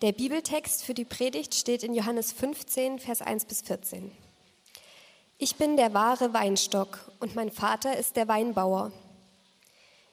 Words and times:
Der 0.00 0.12
Bibeltext 0.12 0.84
für 0.84 0.94
die 0.94 1.04
Predigt 1.04 1.56
steht 1.56 1.82
in 1.82 1.92
Johannes 1.92 2.30
15, 2.30 3.00
Vers 3.00 3.20
1 3.20 3.46
bis 3.46 3.62
14. 3.62 4.12
Ich 5.38 5.56
bin 5.56 5.76
der 5.76 5.92
wahre 5.92 6.32
Weinstock 6.32 7.10
und 7.18 7.34
mein 7.34 7.50
Vater 7.50 7.96
ist 7.96 8.14
der 8.14 8.28
Weinbauer. 8.28 8.92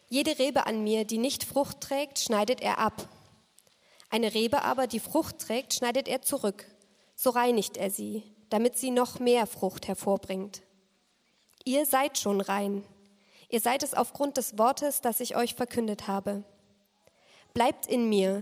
Jede 0.09 0.39
Rebe 0.39 0.65
an 0.65 0.83
mir, 0.83 1.05
die 1.05 1.19
nicht 1.19 1.43
Frucht 1.43 1.81
trägt, 1.81 2.17
schneidet 2.17 2.61
er 2.61 2.79
ab. 2.79 3.07
Eine 4.09 4.33
Rebe 4.33 4.63
aber, 4.63 4.87
die 4.87 4.99
Frucht 4.99 5.37
trägt, 5.37 5.75
schneidet 5.75 6.07
er 6.07 6.23
zurück. 6.23 6.65
So 7.15 7.29
reinigt 7.29 7.77
er 7.77 7.91
sie, 7.91 8.23
damit 8.49 8.79
sie 8.79 8.89
noch 8.89 9.19
mehr 9.19 9.45
Frucht 9.45 9.87
hervorbringt. 9.87 10.63
Ihr 11.63 11.85
seid 11.85 12.17
schon 12.17 12.41
rein. 12.41 12.83
Ihr 13.49 13.59
seid 13.59 13.83
es 13.83 13.93
aufgrund 13.93 14.37
des 14.37 14.57
Wortes, 14.57 15.01
das 15.01 15.19
ich 15.19 15.35
euch 15.35 15.53
verkündet 15.53 16.07
habe. 16.07 16.43
Bleibt 17.53 17.85
in 17.85 18.09
mir, 18.09 18.41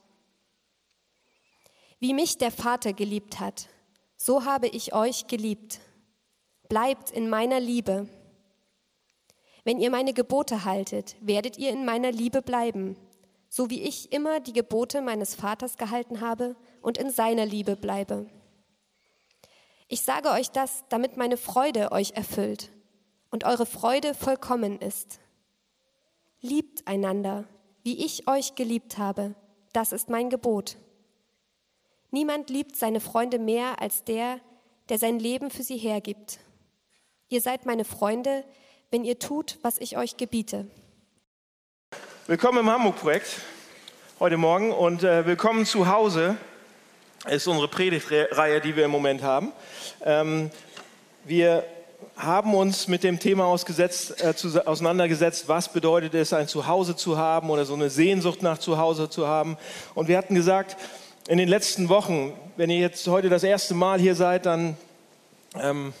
Wie 2.01 2.15
mich 2.15 2.39
der 2.39 2.49
Vater 2.49 2.93
geliebt 2.93 3.39
hat, 3.39 3.67
so 4.17 4.43
habe 4.43 4.67
ich 4.67 4.95
euch 4.95 5.27
geliebt. 5.27 5.79
Bleibt 6.67 7.11
in 7.11 7.29
meiner 7.29 7.59
Liebe. 7.59 8.09
Wenn 9.65 9.79
ihr 9.79 9.91
meine 9.91 10.11
Gebote 10.11 10.65
haltet, 10.65 11.15
werdet 11.21 11.59
ihr 11.59 11.69
in 11.69 11.85
meiner 11.85 12.11
Liebe 12.11 12.41
bleiben, 12.41 12.97
so 13.49 13.69
wie 13.69 13.83
ich 13.83 14.11
immer 14.11 14.39
die 14.39 14.51
Gebote 14.51 15.03
meines 15.03 15.35
Vaters 15.35 15.77
gehalten 15.77 16.21
habe 16.21 16.55
und 16.81 16.97
in 16.97 17.11
seiner 17.11 17.45
Liebe 17.45 17.75
bleibe. 17.75 18.25
Ich 19.87 20.01
sage 20.01 20.31
euch 20.31 20.49
das, 20.49 20.83
damit 20.89 21.17
meine 21.17 21.37
Freude 21.37 21.91
euch 21.91 22.13
erfüllt 22.13 22.71
und 23.29 23.43
eure 23.43 23.67
Freude 23.67 24.15
vollkommen 24.15 24.79
ist. 24.79 25.19
Liebt 26.39 26.87
einander, 26.87 27.47
wie 27.83 28.03
ich 28.03 28.27
euch 28.27 28.55
geliebt 28.55 28.97
habe, 28.97 29.35
das 29.71 29.91
ist 29.91 30.09
mein 30.09 30.31
Gebot. 30.31 30.77
Niemand 32.13 32.49
liebt 32.49 32.75
seine 32.75 32.99
Freunde 32.99 33.39
mehr 33.39 33.81
als 33.81 34.03
der, 34.03 34.41
der 34.89 34.97
sein 34.97 35.17
Leben 35.17 35.49
für 35.49 35.63
sie 35.63 35.77
hergibt. 35.77 36.39
Ihr 37.29 37.39
seid 37.39 37.65
meine 37.65 37.85
Freunde, 37.85 38.43
wenn 38.89 39.05
ihr 39.05 39.17
tut, 39.17 39.57
was 39.61 39.77
ich 39.77 39.95
euch 39.95 40.17
gebiete. 40.17 40.67
Willkommen 42.27 42.57
im 42.57 42.69
Hamburg-Projekt 42.69 43.39
heute 44.19 44.35
Morgen 44.35 44.73
und 44.73 45.03
äh, 45.03 45.25
willkommen 45.25 45.65
zu 45.65 45.87
Hause. 45.87 46.35
Ist 47.29 47.47
unsere 47.47 47.69
Predigtreihe, 47.69 48.59
die 48.59 48.75
wir 48.75 48.83
im 48.83 48.91
Moment 48.91 49.23
haben. 49.23 49.53
Ähm, 50.03 50.51
wir 51.23 51.63
haben 52.17 52.53
uns 52.55 52.89
mit 52.89 53.05
dem 53.05 53.19
Thema 53.19 53.55
äh, 53.55 53.89
zu, 54.35 54.67
auseinandergesetzt, 54.67 55.47
was 55.47 55.71
bedeutet 55.71 56.13
es, 56.15 56.33
ein 56.33 56.49
Zuhause 56.49 56.97
zu 56.97 57.17
haben 57.17 57.49
oder 57.49 57.63
so 57.63 57.73
eine 57.73 57.89
Sehnsucht 57.89 58.41
nach 58.41 58.57
Zuhause 58.57 59.09
zu 59.09 59.27
haben. 59.27 59.57
Und 59.95 60.09
wir 60.09 60.17
hatten 60.17 60.35
gesagt, 60.35 60.75
in 61.31 61.37
den 61.37 61.47
letzten 61.47 61.87
Wochen, 61.87 62.33
wenn 62.57 62.69
ihr 62.69 62.79
jetzt 62.79 63.07
heute 63.07 63.29
das 63.29 63.43
erste 63.43 63.73
Mal 63.73 64.01
hier 64.01 64.15
seid, 64.15 64.45
dann 64.45 64.75
ähm, 65.57 65.93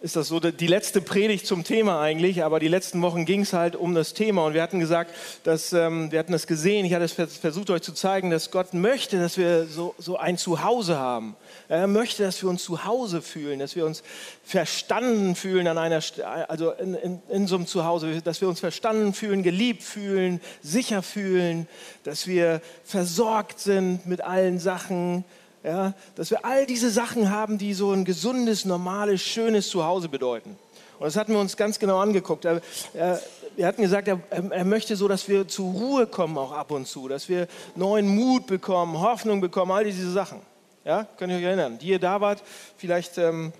ist 0.00 0.16
das 0.16 0.28
so 0.28 0.38
die 0.38 0.66
letzte 0.66 1.00
Predigt 1.00 1.46
zum 1.46 1.64
Thema 1.64 2.00
eigentlich, 2.00 2.44
aber 2.44 2.60
die 2.60 2.68
letzten 2.68 3.02
Wochen 3.02 3.24
ging 3.24 3.40
es 3.40 3.52
halt 3.52 3.74
um 3.74 3.94
das 3.94 4.14
Thema 4.14 4.44
und 4.46 4.54
wir 4.54 4.62
hatten 4.62 4.78
gesagt, 4.78 5.12
dass 5.42 5.72
ähm, 5.72 6.12
wir 6.12 6.20
hatten 6.20 6.32
das 6.32 6.46
gesehen, 6.46 6.84
ich 6.86 6.94
hatte 6.94 7.04
es 7.04 7.12
versucht 7.12 7.70
euch 7.70 7.82
zu 7.82 7.92
zeigen, 7.92 8.30
dass 8.30 8.50
Gott 8.50 8.74
möchte, 8.74 9.18
dass 9.18 9.36
wir 9.36 9.66
so, 9.66 9.94
so 9.98 10.16
ein 10.16 10.38
Zuhause 10.38 10.98
haben. 10.98 11.36
Er 11.68 11.86
möchte, 11.88 12.22
dass 12.22 12.40
wir 12.42 12.48
uns 12.48 12.62
zu 12.62 12.84
Hause 12.84 13.22
fühlen, 13.22 13.58
dass 13.58 13.74
wir 13.74 13.86
uns 13.86 14.02
verstanden 14.44 15.34
fühlen 15.34 15.66
an 15.66 15.78
einer, 15.78 16.00
also 16.48 16.70
in, 16.72 16.94
in, 16.94 17.22
in 17.28 17.46
so 17.46 17.56
einem 17.56 17.66
Zuhause, 17.66 18.22
dass 18.22 18.40
wir 18.40 18.48
uns 18.48 18.60
verstanden 18.60 19.12
fühlen, 19.12 19.42
geliebt 19.42 19.82
fühlen, 19.82 20.40
sicher 20.62 21.02
fühlen, 21.02 21.66
dass 22.04 22.26
wir 22.26 22.60
versorgt 22.84 23.58
sind 23.58 24.06
mit 24.06 24.20
allen 24.20 24.60
Sachen, 24.60 25.24
ja, 25.68 25.92
dass 26.14 26.30
wir 26.30 26.46
all 26.46 26.64
diese 26.64 26.90
Sachen 26.90 27.30
haben, 27.30 27.58
die 27.58 27.74
so 27.74 27.92
ein 27.92 28.06
gesundes, 28.06 28.64
normales, 28.64 29.20
schönes 29.20 29.68
Zuhause 29.68 30.08
bedeuten. 30.08 30.56
Und 30.98 31.04
das 31.04 31.16
hatten 31.16 31.32
wir 31.32 31.40
uns 31.40 31.56
ganz 31.56 31.78
genau 31.78 31.98
angeguckt. 31.98 32.46
Er, 32.46 32.62
er, 32.94 33.20
wir 33.54 33.66
hatten 33.66 33.82
gesagt, 33.82 34.08
er, 34.08 34.18
er, 34.30 34.64
möchte 34.64 34.96
so, 34.96 35.08
dass 35.08 35.28
wir 35.28 35.46
zur 35.46 35.70
Ruhe 35.72 36.06
kommen 36.06 36.38
auch 36.38 36.52
ab 36.52 36.70
und 36.70 36.88
zu, 36.88 37.06
dass 37.06 37.28
wir 37.28 37.48
neuen 37.76 38.08
Mut 38.08 38.46
bekommen, 38.46 38.98
Hoffnung 38.98 39.42
bekommen, 39.42 39.70
all 39.70 39.84
diese 39.84 40.10
Sachen. 40.10 40.40
Ja, 40.84 41.06
könnt 41.18 41.32
ihr 41.32 41.38
euch 41.38 41.44
erinnern? 41.44 41.78
Die 41.78 41.88
ihr 41.88 41.98
da 41.98 42.20
wart, 42.20 42.42
vielleicht 42.78 43.18
ähm, 43.18 43.52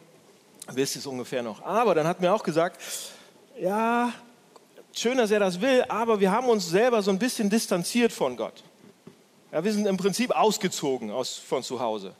wisst 0.72 0.96
ihr 0.96 1.00
es 1.00 1.06
ungefähr 1.06 1.42
noch. 1.42 1.62
Aber 1.62 1.94
dann 1.94 2.06
hat 2.06 2.20
mir 2.20 2.32
auch 2.32 2.42
gesagt, 2.42 2.80
ja, 3.60 4.12
schön, 4.92 5.18
dass 5.18 5.30
er 5.30 5.40
das 5.40 5.60
will, 5.60 5.84
aber 5.88 6.20
wir 6.20 6.32
haben 6.32 6.48
uns 6.48 6.70
selber 6.70 7.02
so 7.02 7.10
ein 7.10 7.18
bisschen 7.18 7.50
distanziert 7.50 8.12
von 8.12 8.36
Gott. 8.36 8.64
Ja, 9.50 9.64
wir 9.64 9.72
sind 9.72 9.86
im 9.86 9.96
Prinzip 9.96 10.30
ausgezogen 10.30 11.10
aus, 11.10 11.36
von 11.36 11.62
zu 11.62 11.80
Hause. 11.80 12.14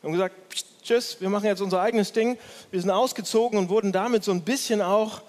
Wir 0.00 0.08
haben 0.08 0.12
gesagt, 0.12 0.36
tschüss, 0.82 1.20
wir 1.20 1.28
machen 1.28 1.46
jetzt 1.46 1.60
unser 1.60 1.80
eigenes 1.80 2.12
Ding. 2.12 2.38
Wir 2.70 2.80
sind 2.80 2.90
ausgezogen 2.90 3.58
und 3.58 3.68
wurden 3.68 3.90
damit 3.90 4.22
so 4.22 4.30
ein 4.30 4.42
bisschen 4.42 4.80
auch, 4.80 5.22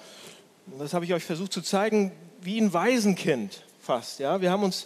das 0.77 0.93
habe 0.93 1.03
ich 1.03 1.13
euch 1.13 1.23
versucht 1.23 1.51
zu 1.51 1.61
zeigen, 1.61 2.11
wie 2.41 2.59
ein 2.59 2.71
Waisenkind 2.73 3.63
fast. 3.81 4.19
Ja, 4.19 4.39
wir 4.39 4.51
haben 4.51 4.63
uns, 4.63 4.85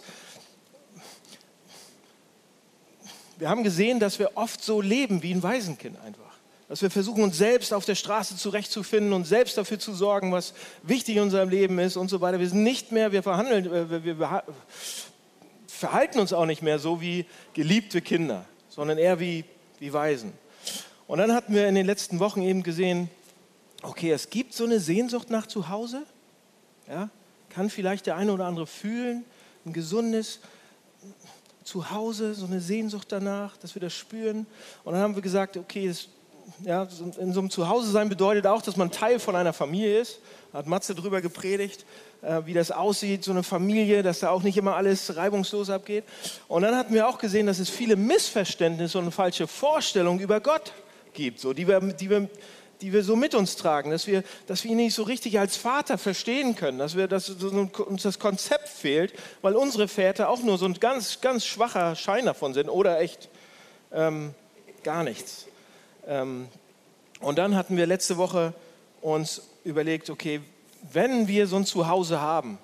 wir 3.38 3.50
haben 3.50 3.62
gesehen, 3.62 4.00
dass 4.00 4.18
wir 4.18 4.30
oft 4.34 4.64
so 4.64 4.80
leben 4.80 5.22
wie 5.22 5.32
ein 5.34 5.42
Waisenkind 5.42 6.00
einfach. 6.00 6.24
Dass 6.68 6.80
wir 6.80 6.90
versuchen, 6.90 7.22
uns 7.22 7.36
selbst 7.36 7.74
auf 7.74 7.84
der 7.84 7.94
Straße 7.94 8.36
zurechtzufinden 8.36 9.12
und 9.12 9.24
selbst 9.24 9.58
dafür 9.58 9.78
zu 9.78 9.94
sorgen, 9.94 10.32
was 10.32 10.54
wichtig 10.82 11.16
in 11.16 11.22
unserem 11.22 11.50
Leben 11.50 11.78
ist 11.78 11.98
und 11.98 12.08
so 12.08 12.22
weiter. 12.22 12.40
Wir 12.40 12.48
sind 12.48 12.62
nicht 12.62 12.92
mehr, 12.92 13.12
wir 13.12 13.22
verhandeln, 13.22 13.66
äh, 13.66 13.90
wir, 14.04 14.18
wir, 14.18 14.42
verhalten 15.76 16.18
uns 16.18 16.32
auch 16.32 16.46
nicht 16.46 16.62
mehr 16.62 16.78
so 16.78 17.00
wie 17.00 17.26
geliebte 17.54 18.00
Kinder, 18.00 18.44
sondern 18.68 18.98
eher 18.98 19.20
wie, 19.20 19.44
wie 19.78 19.92
Waisen. 19.92 20.32
Und 21.06 21.18
dann 21.18 21.32
hatten 21.32 21.54
wir 21.54 21.68
in 21.68 21.74
den 21.74 21.86
letzten 21.86 22.18
Wochen 22.18 22.42
eben 22.42 22.62
gesehen, 22.62 23.10
okay, 23.82 24.10
es 24.10 24.30
gibt 24.30 24.54
so 24.54 24.64
eine 24.64 24.80
Sehnsucht 24.80 25.30
nach 25.30 25.46
Zuhause. 25.46 26.02
Ja, 26.88 27.10
kann 27.50 27.70
vielleicht 27.70 28.06
der 28.06 28.16
eine 28.16 28.32
oder 28.32 28.46
andere 28.46 28.66
fühlen, 28.66 29.24
ein 29.64 29.72
gesundes 29.72 30.40
Zuhause, 31.64 32.34
so 32.34 32.46
eine 32.46 32.60
Sehnsucht 32.60 33.10
danach, 33.10 33.56
dass 33.56 33.74
wir 33.74 33.80
das 33.80 33.92
spüren. 33.92 34.46
Und 34.84 34.92
dann 34.92 35.02
haben 35.02 35.14
wir 35.14 35.22
gesagt, 35.22 35.56
okay, 35.56 35.88
das, 35.88 36.08
ja, 36.64 36.86
in 37.18 37.32
so 37.32 37.40
einem 37.40 37.50
Zuhause 37.50 37.90
sein 37.90 38.08
bedeutet 38.08 38.46
auch, 38.46 38.62
dass 38.62 38.76
man 38.76 38.90
Teil 38.90 39.18
von 39.18 39.34
einer 39.34 39.52
Familie 39.52 40.00
ist. 40.00 40.20
Da 40.52 40.58
hat 40.58 40.66
Matze 40.66 40.94
drüber 40.94 41.20
gepredigt. 41.20 41.84
Äh, 42.26 42.44
wie 42.44 42.54
das 42.54 42.72
aussieht, 42.72 43.22
so 43.22 43.30
eine 43.30 43.44
Familie, 43.44 44.02
dass 44.02 44.18
da 44.18 44.30
auch 44.30 44.42
nicht 44.42 44.56
immer 44.56 44.74
alles 44.74 45.14
reibungslos 45.14 45.70
abgeht. 45.70 46.02
Und 46.48 46.62
dann 46.62 46.74
hatten 46.74 46.92
wir 46.92 47.06
auch 47.08 47.18
gesehen, 47.18 47.46
dass 47.46 47.60
es 47.60 47.70
viele 47.70 47.94
Missverständnisse 47.94 48.98
und 48.98 49.12
falsche 49.12 49.46
Vorstellungen 49.46 50.18
über 50.18 50.40
Gott 50.40 50.72
gibt, 51.14 51.38
so, 51.38 51.52
die, 51.52 51.68
wir, 51.68 51.78
die, 51.78 52.10
wir, 52.10 52.28
die 52.80 52.92
wir 52.92 53.04
so 53.04 53.14
mit 53.14 53.36
uns 53.36 53.54
tragen, 53.54 53.92
dass 53.92 54.08
wir, 54.08 54.24
dass 54.48 54.64
wir 54.64 54.72
ihn 54.72 54.78
nicht 54.78 54.94
so 54.94 55.04
richtig 55.04 55.38
als 55.38 55.56
Vater 55.56 55.98
verstehen 55.98 56.56
können, 56.56 56.78
dass, 56.78 56.96
wir, 56.96 57.06
dass 57.06 57.30
uns 57.30 58.02
das 58.02 58.18
Konzept 58.18 58.68
fehlt, 58.68 59.12
weil 59.40 59.54
unsere 59.54 59.86
Väter 59.86 60.28
auch 60.28 60.42
nur 60.42 60.58
so 60.58 60.66
ein 60.66 60.74
ganz, 60.74 61.20
ganz 61.20 61.46
schwacher 61.46 61.94
Schein 61.94 62.26
davon 62.26 62.54
sind 62.54 62.68
oder 62.68 62.98
echt 62.98 63.28
ähm, 63.92 64.34
gar 64.82 65.04
nichts. 65.04 65.46
Ähm, 66.08 66.48
und 67.20 67.38
dann 67.38 67.54
hatten 67.54 67.76
wir 67.76 67.86
letzte 67.86 68.16
Woche 68.16 68.52
uns 69.00 69.42
überlegt, 69.62 70.10
okay, 70.10 70.40
wenn 70.92 71.28
wir 71.28 71.46
so 71.46 71.56
ein 71.56 71.64
Zuhause 71.64 72.20
haben, 72.20 72.58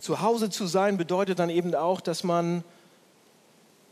zu 0.00 0.20
Hause 0.22 0.50
zu 0.50 0.66
sein 0.66 0.96
bedeutet 0.96 1.38
dann 1.38 1.50
eben 1.50 1.74
auch, 1.74 2.00
dass 2.00 2.24
man 2.24 2.64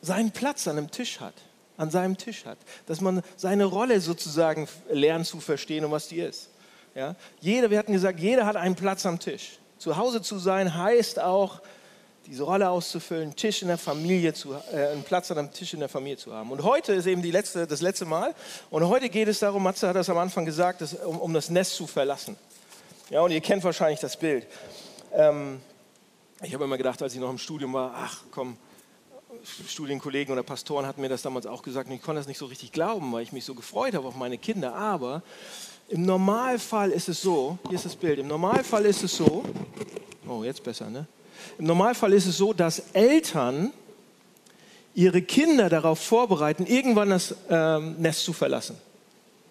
seinen 0.00 0.30
Platz 0.30 0.66
an 0.66 0.78
einem 0.78 0.90
Tisch 0.90 1.20
hat, 1.20 1.34
an 1.76 1.90
seinem 1.90 2.16
Tisch 2.16 2.46
hat, 2.46 2.58
dass 2.86 3.00
man 3.00 3.22
seine 3.36 3.64
Rolle 3.64 4.00
sozusagen 4.00 4.68
lernt 4.90 5.26
zu 5.26 5.40
verstehen 5.40 5.84
und 5.84 5.90
was 5.90 6.08
die 6.08 6.20
ist. 6.20 6.50
Ja? 6.94 7.14
Jeder, 7.40 7.70
wir 7.70 7.78
hatten 7.78 7.92
gesagt, 7.92 8.20
jeder 8.20 8.46
hat 8.46 8.56
einen 8.56 8.74
Platz 8.74 9.04
am 9.06 9.18
Tisch. 9.18 9.58
Zu 9.78 9.96
Hause 9.96 10.22
zu 10.22 10.38
sein 10.38 10.74
heißt 10.74 11.20
auch, 11.20 11.60
diese 12.28 12.42
Rolle 12.42 12.68
auszufüllen, 12.68 13.34
Tisch 13.34 13.62
in 13.62 13.68
der 13.68 13.78
Familie 13.78 14.34
zu, 14.34 14.52
äh, 14.52 14.88
einen 14.88 15.02
Platz 15.02 15.30
an 15.30 15.38
einem 15.38 15.52
Tisch 15.52 15.72
in 15.72 15.80
der 15.80 15.88
Familie 15.88 16.18
zu 16.18 16.32
haben. 16.32 16.50
Und 16.50 16.62
heute 16.62 16.92
ist 16.92 17.06
eben 17.06 17.22
die 17.22 17.30
letzte, 17.30 17.66
das 17.66 17.80
letzte 17.80 18.04
Mal. 18.04 18.34
Und 18.68 18.86
heute 18.86 19.08
geht 19.08 19.28
es 19.28 19.38
darum, 19.38 19.62
Matze 19.62 19.88
hat 19.88 19.96
das 19.96 20.10
am 20.10 20.18
Anfang 20.18 20.44
gesagt, 20.44 20.82
dass, 20.82 20.92
um, 20.92 21.18
um, 21.18 21.32
das 21.32 21.48
Nest 21.48 21.74
zu 21.74 21.86
verlassen. 21.86 22.36
Ja, 23.08 23.22
und 23.22 23.30
ihr 23.30 23.40
kennt 23.40 23.64
wahrscheinlich 23.64 24.00
das 24.00 24.18
Bild. 24.18 24.46
Ähm, 25.14 25.60
ich 26.42 26.52
habe 26.52 26.64
immer 26.64 26.76
gedacht, 26.76 27.00
als 27.00 27.14
ich 27.14 27.20
noch 27.20 27.30
im 27.30 27.38
Studium 27.38 27.72
war, 27.72 27.94
ach 27.96 28.22
komm, 28.30 28.58
Studienkollegen 29.66 30.32
oder 30.32 30.42
Pastoren 30.42 30.86
hatten 30.86 31.00
mir 31.00 31.08
das 31.08 31.22
damals 31.22 31.46
auch 31.46 31.62
gesagt 31.62 31.88
und 31.88 31.94
ich 31.94 32.02
konnte 32.02 32.20
das 32.20 32.26
nicht 32.26 32.38
so 32.38 32.46
richtig 32.46 32.72
glauben, 32.72 33.10
weil 33.12 33.22
ich 33.22 33.32
mich 33.32 33.44
so 33.44 33.54
gefreut 33.54 33.94
habe 33.94 34.06
auf 34.06 34.16
meine 34.16 34.36
Kinder. 34.36 34.74
Aber 34.74 35.22
im 35.88 36.02
Normalfall 36.02 36.90
ist 36.90 37.08
es 37.08 37.22
so, 37.22 37.58
hier 37.68 37.76
ist 37.76 37.86
das 37.86 37.96
Bild, 37.96 38.18
im 38.18 38.26
Normalfall 38.26 38.84
ist 38.84 39.02
es 39.02 39.16
so, 39.16 39.44
oh 40.28 40.44
jetzt 40.44 40.62
besser, 40.62 40.90
ne? 40.90 41.06
Im 41.58 41.66
Normalfall 41.66 42.12
ist 42.12 42.26
es 42.26 42.36
so, 42.36 42.52
dass 42.52 42.82
Eltern 42.92 43.72
ihre 44.94 45.22
Kinder 45.22 45.68
darauf 45.68 46.00
vorbereiten, 46.00 46.66
irgendwann 46.66 47.10
das 47.10 47.34
ähm, 47.48 47.96
Nest 47.98 48.24
zu 48.24 48.32
verlassen. 48.32 48.76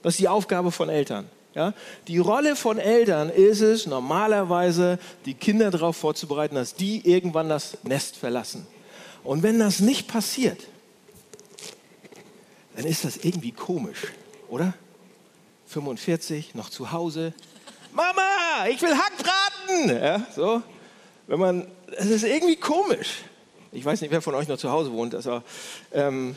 Das 0.04 0.16
ist 0.16 0.19
die 0.19 0.28
Aufgabe 0.28 0.72
von 0.72 0.89
Eltern. 0.89 1.30
Ja? 1.54 1.74
Die 2.07 2.18
Rolle 2.18 2.56
von 2.56 2.78
Eltern 2.78 3.30
ist 3.30 3.62
es 3.62 3.88
normalerweise, 3.88 5.00
die 5.25 5.34
Kinder 5.34 5.72
darauf 5.72 5.98
vorzubereiten, 5.98 6.56
dass 6.56 6.75
die 6.75 7.07
irgendwann 7.10 7.50
das 7.50 7.78
Nest 7.84 8.18
verlassen. 8.18 8.68
Und 9.24 9.44
wenn 9.44 9.60
das 9.60 9.80
nicht 9.80 10.07
passiert, 10.07 10.68
dann 12.75 12.86
ist 12.86 13.06
das 13.06 13.18
irgendwie 13.18 13.51
komisch, 13.51 14.13
oder? 14.50 14.74
45, 15.68 16.56
noch 16.56 16.69
zu 16.69 16.92
Hause. 16.92 17.34
Mama, 17.92 18.68
ich 18.69 18.81
will 18.81 18.95
Hackbraten! 18.95 20.04
Ja, 20.04 20.28
so. 20.36 20.62
Wenn 21.27 21.39
man 21.39 21.68
es 21.95 22.07
ist 22.07 22.24
irgendwie 22.24 22.56
komisch. 22.56 23.24
Ich 23.71 23.83
weiß 23.83 24.01
nicht, 24.01 24.12
wer 24.12 24.21
von 24.21 24.35
euch 24.35 24.47
noch 24.47 24.57
zu 24.57 24.71
Hause 24.71 24.91
wohnt. 24.91 25.13
Also, 25.13 25.41
ähm, 25.94 26.35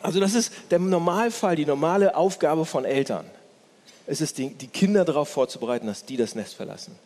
also 0.00 0.20
das 0.20 0.34
ist 0.34 0.52
der 0.70 0.78
Normalfall, 0.78 1.56
die 1.56 1.66
normale 1.66 2.16
Aufgabe 2.16 2.64
von 2.64 2.84
Eltern. 2.84 3.24
Es 4.06 4.20
ist 4.20 4.38
die, 4.38 4.50
die 4.50 4.68
Kinder 4.68 5.04
darauf 5.04 5.28
vorzubereiten, 5.28 5.86
dass 5.86 6.04
die 6.04 6.16
das 6.16 6.34
Nest 6.34 6.54
verlassen. 6.54 6.96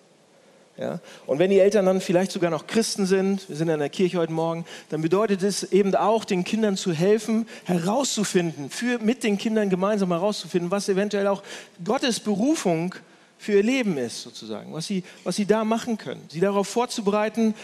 Ja? 0.78 1.00
Und 1.26 1.38
wenn 1.38 1.50
die 1.50 1.58
Eltern 1.58 1.86
dann 1.86 2.00
vielleicht 2.00 2.32
sogar 2.32 2.50
noch 2.50 2.66
Christen 2.66 3.06
sind, 3.06 3.48
wir 3.48 3.56
sind 3.56 3.68
in 3.68 3.78
der 3.78 3.88
Kirche 3.88 4.18
heute 4.18 4.32
Morgen, 4.32 4.64
dann 4.90 5.02
bedeutet 5.02 5.42
es 5.42 5.72
eben 5.72 5.94
auch, 5.94 6.24
den 6.24 6.44
Kindern 6.44 6.76
zu 6.76 6.92
helfen, 6.92 7.46
herauszufinden, 7.64 8.70
für, 8.70 8.98
mit 8.98 9.24
den 9.24 9.36
Kindern 9.38 9.68
gemeinsam 9.70 10.10
herauszufinden, 10.10 10.70
was 10.70 10.88
eventuell 10.88 11.26
auch 11.26 11.42
Gottes 11.84 12.20
Berufung 12.20 12.94
ist 12.94 13.15
für 13.38 13.52
ihr 13.52 13.62
Leben 13.62 13.96
ist, 13.98 14.22
sozusagen, 14.22 14.72
was 14.72 14.86
sie, 14.86 15.02
was 15.24 15.36
sie 15.36 15.46
da 15.46 15.64
machen 15.64 15.98
können. 15.98 16.22
Sie 16.28 16.40
darauf 16.40 16.68
vorzubereiten, 16.68 17.54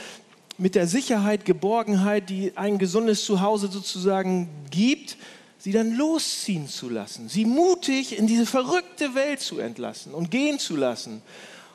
mit 0.59 0.75
der 0.75 0.87
Sicherheit, 0.87 1.45
Geborgenheit, 1.45 2.29
die 2.29 2.53
ein 2.57 2.79
gesundes 2.79 3.25
Zuhause 3.25 3.69
sozusagen 3.69 4.49
gibt, 4.71 5.17
sie 5.59 5.73
dann 5.73 5.95
losziehen 5.95 6.69
zu 6.69 6.89
lassen, 6.89 7.29
sie 7.29 7.45
mutig 7.45 8.19
in 8.19 8.27
diese 8.27 8.47
verrückte 8.47 9.15
Welt 9.15 9.41
zu 9.41 9.59
entlassen 9.59 10.13
und 10.13 10.31
gehen 10.31 10.59
zu 10.59 10.77
lassen. 10.77 11.23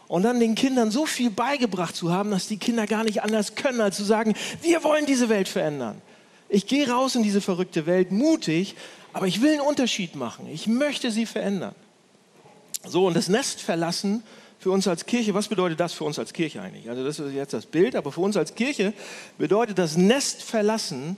Und 0.07 0.23
dann 0.23 0.39
den 0.39 0.55
Kindern 0.55 0.89
so 0.89 1.05
viel 1.05 1.29
beigebracht 1.29 1.95
zu 1.95 2.11
haben, 2.11 2.31
dass 2.31 2.47
die 2.47 2.57
Kinder 2.57 2.87
gar 2.87 3.03
nicht 3.03 3.23
anders 3.23 3.55
können, 3.55 3.81
als 3.81 3.97
zu 3.97 4.05
sagen, 4.05 4.35
wir 4.61 4.83
wollen 4.83 5.05
diese 5.05 5.27
Welt 5.27 5.49
verändern. 5.49 6.01
Ich 6.47 6.65
gehe 6.65 6.89
raus 6.89 7.15
in 7.15 7.23
diese 7.23 7.41
verrückte 7.41 7.85
Welt, 7.85 8.11
mutig, 8.11 8.75
aber 9.11 9.27
ich 9.27 9.41
will 9.41 9.51
einen 9.51 9.61
Unterschied 9.61 10.15
machen. 10.15 10.47
Ich 10.47 10.67
möchte 10.67 11.11
sie 11.11 11.25
verändern. 11.25 11.75
So, 12.89 13.07
und 13.07 13.15
das 13.15 13.27
Nest 13.27 13.61
verlassen 13.61 14.23
für 14.59 14.71
uns 14.71 14.87
als 14.87 15.05
Kirche, 15.05 15.33
was 15.33 15.47
bedeutet 15.47 15.79
das 15.79 15.93
für 15.93 16.03
uns 16.03 16.17
als 16.17 16.33
Kirche 16.33 16.61
eigentlich? 16.61 16.89
Also 16.89 17.03
das 17.03 17.19
ist 17.19 17.33
jetzt 17.33 17.53
das 17.53 17.65
Bild, 17.65 17.95
aber 17.95 18.11
für 18.11 18.21
uns 18.21 18.37
als 18.37 18.55
Kirche 18.55 18.93
bedeutet 19.37 19.77
das 19.77 19.97
Nest 19.97 20.41
verlassen, 20.41 21.17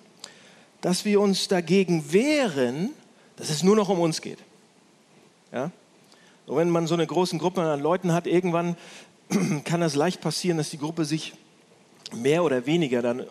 dass 0.82 1.06
wir 1.06 1.22
uns 1.22 1.48
dagegen 1.48 2.12
wehren, 2.12 2.90
dass 3.38 3.50
es 3.50 3.64
nur 3.64 3.76
noch 3.76 3.90
um 3.90 4.00
uns 4.00 4.22
geht. 4.22 4.40
Ja? 5.52 5.72
Und 6.46 6.58
wenn 6.58 6.70
man 6.70 6.88
so 6.88 6.96
eine 6.96 7.06
große 7.06 7.38
Gruppe 7.38 7.62
an 7.62 7.80
Leuten 7.80 8.12
hat, 8.12 8.28
irgendwann 8.28 8.76
kann 9.64 9.82
das 9.82 9.96
leicht 9.96 10.22
passieren, 10.22 10.58
dass 10.58 10.70
die 10.70 10.80
Gruppe 10.80 11.06
sich 11.06 11.34
mehr 12.14 12.44
oder 12.44 12.66
weniger 12.66 13.02
dann 13.02 13.26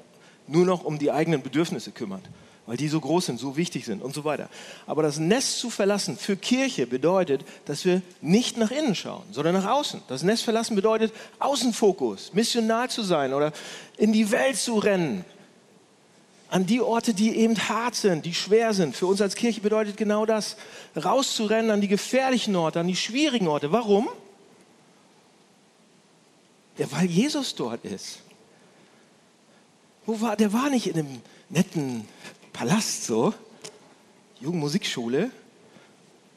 nur 0.46 0.64
noch 0.64 0.84
um 0.84 0.98
die 0.98 1.10
eigenen 1.10 1.42
Bedürfnisse 1.42 1.90
kümmert 1.90 2.22
weil 2.68 2.76
die 2.76 2.88
so 2.88 3.00
groß 3.00 3.24
sind, 3.24 3.40
so 3.40 3.56
wichtig 3.56 3.86
sind 3.86 4.02
und 4.02 4.14
so 4.14 4.24
weiter. 4.24 4.50
Aber 4.86 5.02
das 5.02 5.18
Nest 5.18 5.58
zu 5.58 5.70
verlassen 5.70 6.18
für 6.18 6.36
Kirche 6.36 6.86
bedeutet, 6.86 7.42
dass 7.64 7.86
wir 7.86 8.02
nicht 8.20 8.58
nach 8.58 8.70
innen 8.70 8.94
schauen, 8.94 9.22
sondern 9.32 9.54
nach 9.54 9.64
außen. 9.64 10.02
Das 10.06 10.22
Nest 10.22 10.42
verlassen 10.42 10.76
bedeutet 10.76 11.14
Außenfokus, 11.38 12.34
missional 12.34 12.90
zu 12.90 13.02
sein 13.02 13.32
oder 13.32 13.54
in 13.96 14.12
die 14.12 14.30
Welt 14.30 14.58
zu 14.58 14.76
rennen. 14.76 15.24
An 16.50 16.66
die 16.66 16.82
Orte, 16.82 17.14
die 17.14 17.36
eben 17.38 17.56
hart 17.56 17.94
sind, 17.94 18.26
die 18.26 18.34
schwer 18.34 18.74
sind. 18.74 18.94
Für 18.94 19.06
uns 19.06 19.22
als 19.22 19.34
Kirche 19.34 19.62
bedeutet 19.62 19.96
genau 19.96 20.26
das, 20.26 20.58
rauszurennen 20.94 21.70
an 21.70 21.80
die 21.80 21.88
gefährlichen 21.88 22.54
Orte, 22.54 22.80
an 22.80 22.86
die 22.86 22.96
schwierigen 22.96 23.48
Orte. 23.48 23.72
Warum? 23.72 24.10
Ja, 26.76 26.86
weil 26.92 27.06
Jesus 27.06 27.54
dort 27.54 27.82
ist. 27.86 28.18
Wo 30.04 30.20
war, 30.20 30.36
der 30.36 30.52
war 30.52 30.68
nicht 30.68 30.86
in 30.86 30.98
einem 30.98 31.22
netten 31.48 32.06
Palast 32.58 33.04
so, 33.04 33.32
Jugendmusikschule, 34.40 35.30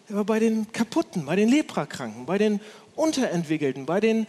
er 0.07 0.15
war 0.15 0.23
bei 0.23 0.37
den 0.37 0.71
Kaputten, 0.71 1.25
bei 1.25 1.35
den 1.35 1.49
Leprakranken, 1.49 2.27
bei 2.27 2.37
den 2.37 2.59
Unterentwickelten, 2.95 3.87
bei 3.87 3.99
den, 3.99 4.27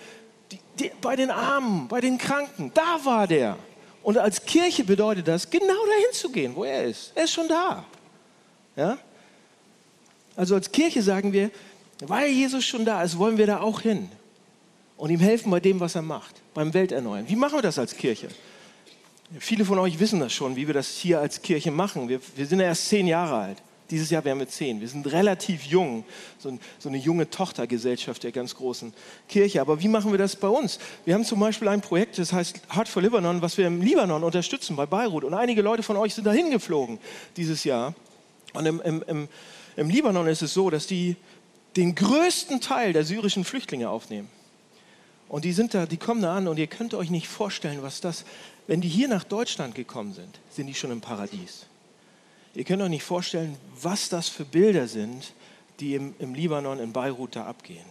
die, 0.50 0.58
die, 0.78 0.90
bei 1.02 1.16
den 1.16 1.30
Armen, 1.30 1.88
bei 1.88 2.00
den 2.00 2.16
Kranken. 2.16 2.70
Da 2.72 3.04
war 3.04 3.26
der. 3.26 3.58
Und 4.02 4.16
als 4.16 4.46
Kirche 4.46 4.84
bedeutet 4.84 5.28
das, 5.28 5.50
genau 5.50 5.66
dahin 5.66 6.12
zu 6.14 6.32
gehen, 6.32 6.56
wo 6.56 6.64
er 6.64 6.84
ist. 6.84 7.12
Er 7.14 7.24
ist 7.24 7.32
schon 7.34 7.48
da. 7.48 7.84
Ja? 8.74 8.96
Also 10.34 10.54
als 10.54 10.72
Kirche 10.72 11.02
sagen 11.02 11.34
wir, 11.34 11.50
weil 12.06 12.30
Jesus 12.30 12.64
schon 12.64 12.86
da 12.86 13.02
ist, 13.02 13.18
wollen 13.18 13.36
wir 13.36 13.46
da 13.46 13.60
auch 13.60 13.82
hin 13.82 14.08
und 14.96 15.10
ihm 15.10 15.20
helfen 15.20 15.50
bei 15.50 15.60
dem, 15.60 15.78
was 15.78 15.94
er 15.94 16.00
macht, 16.00 16.36
beim 16.54 16.72
Welterneuern. 16.72 17.28
Wie 17.28 17.36
machen 17.36 17.58
wir 17.58 17.62
das 17.62 17.78
als 17.78 17.94
Kirche? 17.94 18.28
Viele 19.38 19.64
von 19.64 19.78
euch 19.78 19.98
wissen 19.98 20.20
das 20.20 20.32
schon, 20.32 20.56
wie 20.56 20.66
wir 20.66 20.74
das 20.74 20.88
hier 20.88 21.20
als 21.20 21.40
Kirche 21.40 21.70
machen. 21.70 22.08
Wir, 22.08 22.20
wir 22.36 22.46
sind 22.46 22.60
ja 22.60 22.66
erst 22.66 22.88
zehn 22.88 23.06
Jahre 23.06 23.36
alt. 23.36 23.62
Dieses 23.90 24.10
Jahr 24.10 24.24
werden 24.24 24.38
wir 24.38 24.48
zehn. 24.48 24.80
Wir 24.80 24.88
sind 24.88 25.06
relativ 25.12 25.64
jung, 25.64 26.04
so, 26.38 26.58
so, 26.78 26.88
eine 26.88 26.98
junge 26.98 27.28
Tochtergesellschaft 27.28 28.22
der 28.22 28.32
ganz 28.32 28.54
großen 28.54 28.92
Kirche. 29.28 29.60
Aber 29.60 29.82
wie 29.82 29.88
machen 29.88 30.12
wir 30.12 30.18
das 30.18 30.36
bei 30.36 30.48
uns? 30.48 30.78
Wir 31.04 31.14
haben 31.14 31.24
zum 31.24 31.40
Beispiel 31.40 31.68
ein 31.68 31.80
Projekt, 31.80 32.18
das 32.18 32.32
heißt 32.32 32.60
Heart 32.74 32.88
for 32.88 33.02
Libanon, 33.02 33.42
was 33.42 33.58
wir 33.58 33.66
im 33.66 33.82
Libanon 33.82 34.24
unterstützen, 34.24 34.76
bei 34.76 34.86
Beirut. 34.86 35.24
Und 35.24 35.34
einige 35.34 35.62
Leute 35.62 35.82
von 35.82 35.96
euch 35.96 36.14
sind 36.14 36.26
dahin 36.26 36.50
geflogen 36.50 36.98
dieses 37.36 37.64
Jahr. 37.64 37.94
Und 38.54 38.66
im, 38.66 38.80
im, 38.80 39.04
im, 39.06 39.28
im 39.76 39.90
Libanon 39.90 40.26
ist 40.26 40.42
es 40.42 40.54
so, 40.54 40.70
dass 40.70 40.86
die 40.86 41.16
den 41.76 41.94
größten 41.94 42.60
Teil 42.60 42.92
der 42.92 43.04
syrischen 43.04 43.44
Flüchtlinge 43.44 43.88
aufnehmen. 43.88 44.28
Und 45.28 45.46
die 45.46 45.52
sind 45.52 45.72
da, 45.72 45.86
die 45.86 45.96
kommen 45.96 46.20
da 46.20 46.36
an 46.36 46.46
und 46.46 46.58
ihr 46.58 46.66
könnt 46.66 46.92
euch 46.92 47.08
nicht 47.08 47.26
vorstellen, 47.26 47.78
was 47.82 48.02
das 48.02 48.26
wenn 48.66 48.80
die 48.80 48.88
hier 48.88 49.08
nach 49.08 49.24
Deutschland 49.24 49.74
gekommen 49.74 50.14
sind, 50.14 50.40
sind 50.50 50.66
die 50.66 50.74
schon 50.74 50.90
im 50.90 51.00
Paradies. 51.00 51.66
Ihr 52.54 52.64
könnt 52.64 52.82
euch 52.82 52.90
nicht 52.90 53.02
vorstellen, 53.02 53.56
was 53.80 54.08
das 54.08 54.28
für 54.28 54.44
Bilder 54.44 54.86
sind, 54.86 55.32
die 55.80 55.94
im, 55.94 56.14
im 56.18 56.34
Libanon, 56.34 56.78
in 56.78 56.92
Beirut 56.92 57.36
da 57.36 57.46
abgehen. 57.46 57.84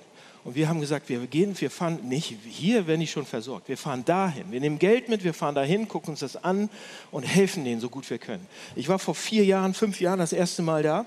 Und 0.43 0.55
wir 0.55 0.67
haben 0.67 0.79
gesagt, 0.79 1.09
wir 1.09 1.19
gehen, 1.27 1.59
wir 1.59 1.69
fahren 1.69 1.99
nicht, 2.07 2.35
hier 2.45 2.87
werden 2.87 2.99
die 2.99 3.07
schon 3.07 3.25
versorgt. 3.25 3.67
Wir 3.67 3.77
fahren 3.77 4.03
dahin. 4.05 4.51
Wir 4.51 4.59
nehmen 4.59 4.79
Geld 4.79 5.07
mit, 5.07 5.23
wir 5.23 5.35
fahren 5.35 5.53
dahin, 5.53 5.87
gucken 5.87 6.11
uns 6.11 6.21
das 6.21 6.35
an 6.35 6.69
und 7.11 7.23
helfen 7.23 7.63
denen 7.63 7.79
so 7.79 7.89
gut 7.89 8.09
wir 8.09 8.17
können. 8.17 8.47
Ich 8.75 8.87
war 8.89 8.97
vor 8.97 9.13
vier 9.13 9.45
Jahren, 9.45 9.73
fünf 9.75 10.01
Jahren 10.01 10.19
das 10.19 10.33
erste 10.33 10.63
Mal 10.63 10.81
da 10.81 11.05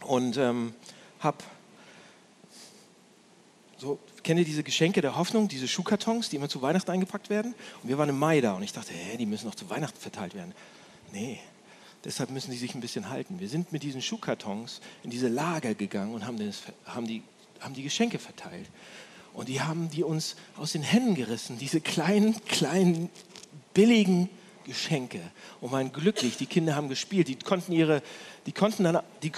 und 0.00 0.36
ähm, 0.36 0.74
habe 1.20 1.38
so 3.76 3.98
Kennt 4.26 4.40
ihr 4.40 4.44
diese 4.44 4.64
Geschenke 4.64 5.02
der 5.02 5.14
Hoffnung, 5.14 5.46
diese 5.46 5.68
Schuhkartons, 5.68 6.30
die 6.30 6.34
immer 6.34 6.48
zu 6.48 6.60
Weihnachten 6.60 6.90
eingepackt 6.90 7.30
werden? 7.30 7.54
Und 7.80 7.88
wir 7.88 7.96
waren 7.96 8.08
im 8.08 8.18
Mai 8.18 8.40
da 8.40 8.54
und 8.54 8.64
ich 8.64 8.72
dachte, 8.72 8.92
hä, 8.92 9.16
die 9.16 9.24
müssen 9.24 9.46
noch 9.46 9.54
zu 9.54 9.70
Weihnachten 9.70 10.00
verteilt 10.00 10.34
werden. 10.34 10.52
Nee, 11.12 11.38
deshalb 12.04 12.30
müssen 12.30 12.50
die 12.50 12.56
sich 12.56 12.74
ein 12.74 12.80
bisschen 12.80 13.08
halten. 13.08 13.38
Wir 13.38 13.48
sind 13.48 13.70
mit 13.70 13.84
diesen 13.84 14.02
Schuhkartons 14.02 14.80
in 15.04 15.10
diese 15.10 15.28
Lager 15.28 15.74
gegangen 15.74 16.12
und 16.12 16.26
haben, 16.26 16.44
das, 16.44 16.62
haben, 16.86 17.06
die, 17.06 17.22
haben 17.60 17.74
die 17.74 17.84
Geschenke 17.84 18.18
verteilt. 18.18 18.68
Und 19.32 19.48
die 19.48 19.60
haben 19.60 19.90
die 19.90 20.02
uns 20.02 20.34
aus 20.56 20.72
den 20.72 20.82
Händen 20.82 21.14
gerissen, 21.14 21.56
diese 21.58 21.80
kleinen, 21.80 22.34
kleinen, 22.46 23.10
billigen 23.74 24.28
Geschenke. 24.64 25.20
Und 25.60 25.70
waren 25.70 25.92
glücklich, 25.92 26.36
die 26.36 26.46
Kinder 26.46 26.74
haben 26.74 26.88
gespielt, 26.88 27.28
die 27.28 27.36
konnten 27.36 27.70
ihre, 27.70 28.02
die 28.46 28.52
konnten 28.52 28.82
dann, 28.82 28.98
die, 29.22 29.30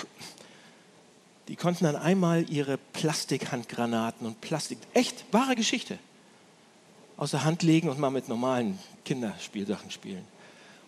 die 1.48 1.56
konnten 1.56 1.84
dann 1.84 1.96
einmal 1.96 2.48
ihre 2.50 2.78
Plastikhandgranaten 2.92 4.26
und 4.26 4.40
Plastik, 4.40 4.78
echt 4.92 5.24
wahre 5.32 5.56
Geschichte, 5.56 5.98
aus 7.16 7.30
der 7.32 7.44
Hand 7.44 7.62
legen 7.62 7.88
und 7.88 7.98
mal 7.98 8.10
mit 8.10 8.28
normalen 8.28 8.78
Kinderspielsachen 9.04 9.90
spielen. 9.90 10.24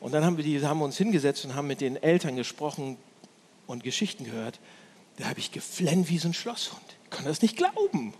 Und 0.00 0.12
dann 0.12 0.25
haben 0.25 0.37
wir, 0.37 0.45
die, 0.45 0.64
haben 0.64 0.83
uns 0.83 0.97
hingesetzt 0.97 1.45
und 1.45 1.55
haben 1.55 1.67
mit 1.67 1.81
den 1.81 1.97
Eltern 1.97 2.37
gesprochen 2.37 2.97
und 3.67 3.83
Geschichten 3.83 4.25
gehört. 4.25 4.61
Da 5.17 5.29
habe 5.29 5.40
ich 5.40 5.50
geflennt 5.50 6.09
wie 6.09 6.19
so 6.19 6.29
ein 6.29 6.35
Schlosshund. 6.35 6.83
Ich 7.05 7.11
kann 7.11 7.25
das 7.25 7.43
nicht 7.43 7.57
glauben. 7.57 8.14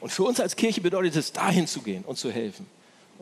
Und 0.00 0.10
für 0.10 0.24
uns 0.24 0.40
als 0.40 0.56
Kirche 0.56 0.80
bedeutet 0.80 1.14
es, 1.16 1.32
dahin 1.32 1.66
zu 1.66 1.82
gehen 1.82 2.04
und 2.04 2.18
zu 2.18 2.30
helfen. 2.30 2.66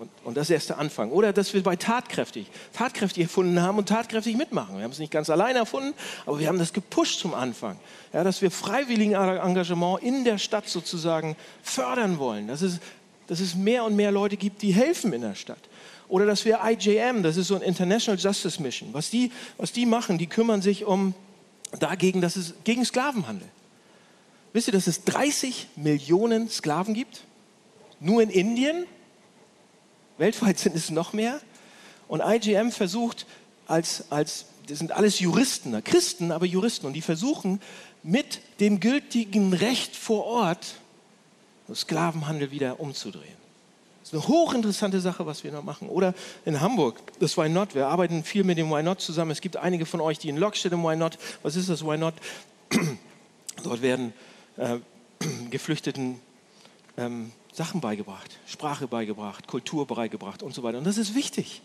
Und, 0.00 0.08
und 0.24 0.34
das 0.38 0.48
ist 0.48 0.54
erst 0.54 0.70
der 0.70 0.78
Anfang. 0.78 1.10
Oder 1.10 1.34
dass 1.34 1.52
wir 1.52 1.62
bei 1.62 1.76
tatkräftig, 1.76 2.46
tatkräftig 2.72 3.24
erfunden 3.24 3.60
haben 3.60 3.76
und 3.76 3.86
tatkräftig 3.86 4.34
mitmachen. 4.34 4.78
Wir 4.78 4.84
haben 4.84 4.92
es 4.92 4.98
nicht 4.98 5.12
ganz 5.12 5.28
alleine 5.28 5.58
erfunden, 5.58 5.92
aber 6.24 6.38
wir 6.38 6.48
haben 6.48 6.58
das 6.58 6.72
gepusht 6.72 7.20
zum 7.20 7.34
Anfang. 7.34 7.78
Ja, 8.14 8.24
dass 8.24 8.40
wir 8.40 8.50
freiwilligen 8.50 9.12
Engagement 9.12 10.02
in 10.02 10.24
der 10.24 10.38
Stadt 10.38 10.66
sozusagen 10.66 11.36
fördern 11.62 12.18
wollen. 12.18 12.48
Dass 12.48 12.62
es, 12.62 12.78
dass 13.26 13.40
es 13.40 13.54
mehr 13.54 13.84
und 13.84 13.94
mehr 13.94 14.10
Leute 14.10 14.38
gibt, 14.38 14.62
die 14.62 14.72
helfen 14.72 15.12
in 15.12 15.20
der 15.20 15.34
Stadt. 15.34 15.60
Oder 16.08 16.24
dass 16.24 16.46
wir 16.46 16.60
IJM, 16.64 17.22
das 17.22 17.36
ist 17.36 17.48
so 17.48 17.56
ein 17.56 17.60
International 17.60 18.18
Justice 18.18 18.60
Mission, 18.62 18.88
was 18.94 19.10
die, 19.10 19.30
was 19.58 19.70
die 19.70 19.84
machen, 19.84 20.16
die 20.16 20.28
kümmern 20.28 20.62
sich 20.62 20.86
um 20.86 21.12
dagegen, 21.78 22.22
dass 22.22 22.36
es 22.36 22.54
gegen 22.64 22.86
Sklavenhandel. 22.86 23.46
Wisst 24.54 24.66
ihr, 24.66 24.72
dass 24.72 24.86
es 24.86 25.04
30 25.04 25.68
Millionen 25.76 26.48
Sklaven 26.48 26.94
gibt? 26.94 27.24
Nur 28.00 28.22
in 28.22 28.30
Indien? 28.30 28.86
Weltweit 30.20 30.58
sind 30.58 30.76
es 30.76 30.90
noch 30.90 31.12
mehr. 31.12 31.40
Und 32.06 32.20
IGM 32.24 32.70
versucht 32.70 33.26
als, 33.66 34.04
als 34.10 34.46
das 34.68 34.78
sind 34.78 34.92
alles 34.92 35.18
Juristen, 35.18 35.70
ne? 35.70 35.82
Christen, 35.82 36.30
aber 36.30 36.46
Juristen, 36.46 36.86
und 36.86 36.92
die 36.92 37.02
versuchen 37.02 37.60
mit 38.02 38.40
dem 38.60 38.78
gültigen 38.78 39.52
Recht 39.52 39.96
vor 39.96 40.24
Ort 40.26 40.74
Sklavenhandel 41.74 42.50
wieder 42.50 42.80
umzudrehen. 42.80 43.40
Das 44.00 44.12
ist 44.12 44.14
eine 44.14 44.28
hochinteressante 44.28 45.00
Sache, 45.00 45.26
was 45.26 45.44
wir 45.44 45.52
noch 45.52 45.62
machen. 45.62 45.88
Oder 45.88 46.14
in 46.44 46.60
Hamburg, 46.60 47.00
das 47.20 47.36
Why 47.36 47.48
Not. 47.48 47.74
Wir 47.74 47.86
arbeiten 47.86 48.24
viel 48.24 48.44
mit 48.44 48.58
dem 48.58 48.70
Why 48.70 48.82
Not 48.82 49.00
zusammen. 49.00 49.30
Es 49.30 49.40
gibt 49.40 49.56
einige 49.56 49.86
von 49.86 50.00
euch, 50.00 50.18
die 50.18 50.28
in 50.28 50.36
Lockstedt 50.36 50.72
im 50.72 50.82
Why 50.82 50.96
Not. 50.96 51.18
Was 51.42 51.56
ist 51.56 51.68
das 51.68 51.84
Why 51.84 51.96
Not? 51.96 52.14
Dort 53.62 53.82
werden 53.82 54.12
äh, 54.56 54.78
Geflüchteten 55.50 56.20
ähm, 56.96 57.32
Sachen 57.60 57.82
beigebracht, 57.82 58.38
Sprache 58.46 58.88
beigebracht, 58.88 59.46
Kultur 59.46 59.86
beigebracht 59.86 60.42
und 60.42 60.54
so 60.54 60.62
weiter. 60.62 60.78
Und 60.78 60.84
das 60.84 60.96
ist 60.96 61.14
wichtig. 61.14 61.60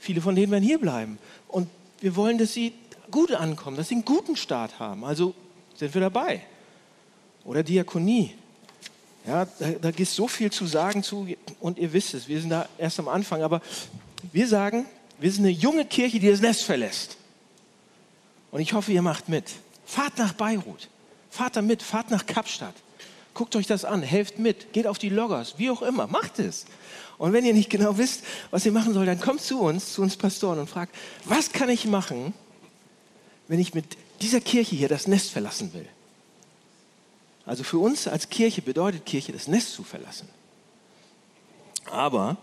Viele 0.00 0.20
von 0.20 0.34
denen 0.34 0.50
werden 0.50 0.64
hier 0.64 0.80
bleiben. 0.80 1.16
Und 1.46 1.68
wir 2.00 2.16
wollen, 2.16 2.38
dass 2.38 2.52
sie 2.52 2.72
gut 3.08 3.30
ankommen, 3.30 3.76
dass 3.76 3.86
sie 3.86 3.94
einen 3.94 4.04
guten 4.04 4.34
Start 4.34 4.80
haben. 4.80 5.04
Also 5.04 5.32
sind 5.76 5.94
wir 5.94 6.00
dabei. 6.00 6.42
Oder 7.44 7.62
Diakonie. 7.62 8.34
Ja, 9.24 9.44
da, 9.44 9.70
da 9.80 9.90
gibt 9.92 10.08
es 10.08 10.16
so 10.16 10.26
viel 10.26 10.50
zu 10.50 10.66
sagen 10.66 11.04
zu, 11.04 11.28
und 11.60 11.78
ihr 11.78 11.92
wisst 11.92 12.14
es, 12.14 12.26
wir 12.26 12.40
sind 12.40 12.50
da 12.50 12.68
erst 12.76 12.98
am 12.98 13.06
Anfang, 13.06 13.44
aber 13.44 13.62
wir 14.32 14.48
sagen, 14.48 14.86
wir 15.20 15.30
sind 15.30 15.44
eine 15.44 15.52
junge 15.52 15.84
Kirche, 15.84 16.18
die 16.18 16.28
das 16.28 16.40
Nest 16.40 16.64
verlässt. 16.64 17.16
Und 18.50 18.60
ich 18.60 18.72
hoffe, 18.72 18.90
ihr 18.90 19.02
macht 19.02 19.28
mit. 19.28 19.44
Fahrt 19.86 20.18
nach 20.18 20.32
Beirut, 20.32 20.88
fahrt 21.30 21.54
da 21.54 21.62
mit, 21.62 21.80
fahrt 21.80 22.10
nach 22.10 22.26
Kapstadt. 22.26 22.74
Guckt 23.34 23.56
euch 23.56 23.66
das 23.66 23.84
an, 23.84 24.02
helft 24.02 24.38
mit, 24.38 24.72
geht 24.72 24.86
auf 24.86 24.98
die 24.98 25.08
Loggers, 25.08 25.54
wie 25.58 25.70
auch 25.70 25.82
immer, 25.82 26.06
macht 26.06 26.38
es. 26.38 26.66
Und 27.18 27.32
wenn 27.32 27.44
ihr 27.44 27.54
nicht 27.54 27.70
genau 27.70 27.96
wisst, 27.98 28.24
was 28.50 28.66
ihr 28.66 28.72
machen 28.72 28.94
sollt, 28.94 29.08
dann 29.08 29.20
kommt 29.20 29.40
zu 29.40 29.60
uns, 29.60 29.92
zu 29.92 30.02
uns 30.02 30.16
Pastoren 30.16 30.58
und 30.58 30.68
fragt, 30.68 30.94
was 31.24 31.52
kann 31.52 31.68
ich 31.68 31.86
machen, 31.86 32.34
wenn 33.48 33.60
ich 33.60 33.74
mit 33.74 33.96
dieser 34.20 34.40
Kirche 34.40 34.74
hier 34.74 34.88
das 34.88 35.06
Nest 35.06 35.30
verlassen 35.30 35.72
will? 35.72 35.88
Also 37.46 37.64
für 37.64 37.78
uns 37.78 38.06
als 38.06 38.28
Kirche 38.28 38.62
bedeutet 38.62 39.06
Kirche, 39.06 39.32
das 39.32 39.48
Nest 39.48 39.72
zu 39.72 39.82
verlassen. 39.82 40.28
Aber 41.90 42.36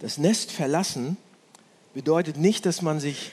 das 0.00 0.18
Nest 0.18 0.52
verlassen 0.52 1.16
bedeutet 1.94 2.36
nicht, 2.36 2.64
dass 2.66 2.82
man 2.82 3.00
sich 3.00 3.32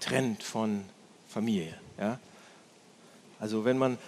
trennt 0.00 0.42
von 0.42 0.84
Familie. 1.28 1.74
Ja? 1.98 2.18
Also 3.38 3.64
wenn 3.64 3.78
man 3.78 3.98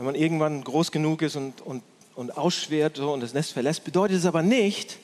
wenn 0.00 0.06
man 0.06 0.14
irgendwann 0.14 0.64
groß 0.64 0.92
genug 0.92 1.20
ist 1.20 1.36
und, 1.36 1.60
und, 1.60 1.82
und 2.14 2.34
ausschwert 2.34 2.96
so, 2.96 3.12
und 3.12 3.20
das 3.20 3.34
Nest 3.34 3.52
verlässt, 3.52 3.84
bedeutet 3.84 4.16
es 4.16 4.24
aber 4.24 4.40
nicht, 4.40 4.96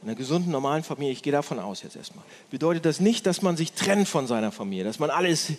in 0.00 0.08
einer 0.08 0.16
gesunden, 0.16 0.50
normalen 0.50 0.82
Familie, 0.82 1.12
ich 1.12 1.22
gehe 1.22 1.30
davon 1.30 1.58
aus 1.58 1.82
jetzt 1.82 1.94
erstmal, 1.94 2.24
bedeutet 2.50 2.86
das 2.86 3.00
nicht, 3.00 3.26
dass 3.26 3.42
man 3.42 3.58
sich 3.58 3.72
trennt 3.72 4.08
von 4.08 4.26
seiner 4.26 4.50
Familie, 4.50 4.84
dass 4.84 4.98
man 4.98 5.10
alles, 5.10 5.52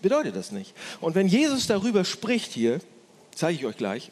bedeutet 0.00 0.36
das 0.36 0.52
nicht. 0.52 0.72
Und 1.02 1.14
wenn 1.14 1.28
Jesus 1.28 1.66
darüber 1.66 2.06
spricht 2.06 2.52
hier, 2.52 2.80
zeige 3.34 3.58
ich 3.58 3.66
euch 3.66 3.76
gleich, 3.76 4.10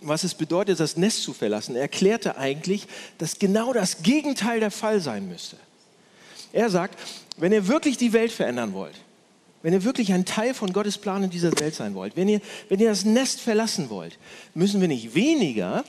was 0.00 0.24
es 0.24 0.34
bedeutet, 0.34 0.80
das 0.80 0.96
Nest 0.96 1.22
zu 1.22 1.32
verlassen, 1.32 1.76
erklärte 1.76 2.36
eigentlich, 2.36 2.88
dass 3.18 3.38
genau 3.38 3.72
das 3.72 4.02
Gegenteil 4.02 4.58
der 4.58 4.72
Fall 4.72 4.98
sein 4.98 5.28
müsste. 5.28 5.56
Er 6.52 6.68
sagt, 6.68 6.98
wenn 7.36 7.52
ihr 7.52 7.68
wirklich 7.68 7.96
die 7.96 8.12
Welt 8.12 8.32
verändern 8.32 8.72
wollt, 8.72 8.96
wenn 9.62 9.72
ihr 9.72 9.84
wirklich 9.84 10.12
ein 10.12 10.24
Teil 10.24 10.54
von 10.54 10.72
Gottes 10.72 10.98
Plan 10.98 11.22
in 11.22 11.30
dieser 11.30 11.58
Welt 11.60 11.74
sein 11.74 11.94
wollt, 11.94 12.16
wenn 12.16 12.28
ihr, 12.28 12.40
wenn 12.68 12.80
ihr 12.80 12.88
das 12.88 13.04
Nest 13.04 13.40
verlassen 13.40 13.90
wollt, 13.90 14.18
müssen 14.54 14.80
wir 14.80 14.88
nicht 14.88 15.14
weniger, 15.14 15.84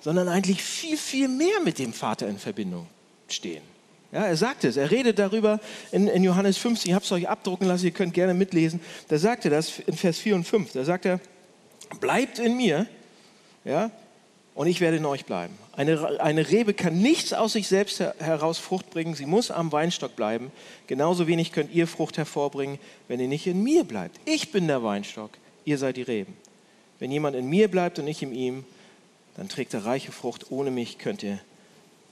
sondern 0.00 0.28
eigentlich 0.28 0.62
viel, 0.62 0.96
viel 0.96 1.28
mehr 1.28 1.60
mit 1.64 1.78
dem 1.78 1.92
Vater 1.92 2.28
in 2.28 2.38
Verbindung 2.38 2.86
stehen. 3.28 3.62
Ja, 4.10 4.24
er 4.24 4.36
sagt 4.36 4.64
es, 4.64 4.76
er 4.76 4.90
redet 4.90 5.18
darüber 5.18 5.60
in, 5.92 6.08
in 6.08 6.24
Johannes 6.24 6.56
15, 6.56 6.90
ich 6.90 6.94
habe 6.94 7.04
es 7.04 7.12
euch 7.12 7.28
abdrucken 7.28 7.66
lassen, 7.66 7.84
ihr 7.84 7.90
könnt 7.90 8.14
gerne 8.14 8.32
mitlesen. 8.32 8.80
Da 9.08 9.18
sagt 9.18 9.44
er 9.44 9.50
das 9.50 9.80
in 9.80 9.94
Vers 9.94 10.18
4 10.18 10.34
und 10.34 10.44
5, 10.44 10.72
da 10.72 10.84
sagt 10.84 11.04
er, 11.04 11.20
bleibt 12.00 12.38
in 12.38 12.56
mir, 12.56 12.86
ja, 13.64 13.90
und 14.58 14.66
ich 14.66 14.80
werde 14.80 14.96
in 14.96 15.06
euch 15.06 15.24
bleiben. 15.24 15.56
Eine, 15.76 16.20
eine 16.20 16.48
Rebe 16.50 16.74
kann 16.74 17.00
nichts 17.00 17.32
aus 17.32 17.52
sich 17.52 17.68
selbst 17.68 18.00
heraus 18.00 18.58
Frucht 18.58 18.90
bringen, 18.90 19.14
sie 19.14 19.24
muss 19.24 19.52
am 19.52 19.70
Weinstock 19.70 20.16
bleiben. 20.16 20.50
Genauso 20.88 21.28
wenig 21.28 21.52
könnt 21.52 21.72
ihr 21.72 21.86
Frucht 21.86 22.18
hervorbringen, 22.18 22.80
wenn 23.06 23.20
ihr 23.20 23.28
nicht 23.28 23.46
in 23.46 23.62
mir 23.62 23.84
bleibt. 23.84 24.18
Ich 24.24 24.50
bin 24.50 24.66
der 24.66 24.82
Weinstock, 24.82 25.30
ihr 25.64 25.78
seid 25.78 25.96
die 25.96 26.02
Reben. 26.02 26.36
Wenn 26.98 27.12
jemand 27.12 27.36
in 27.36 27.48
mir 27.48 27.68
bleibt 27.68 28.00
und 28.00 28.08
ich 28.08 28.20
in 28.20 28.34
ihm, 28.34 28.64
dann 29.36 29.48
trägt 29.48 29.74
er 29.74 29.84
reiche 29.84 30.10
Frucht. 30.10 30.50
Ohne 30.50 30.72
mich 30.72 30.98
könnt 30.98 31.22
ihr 31.22 31.38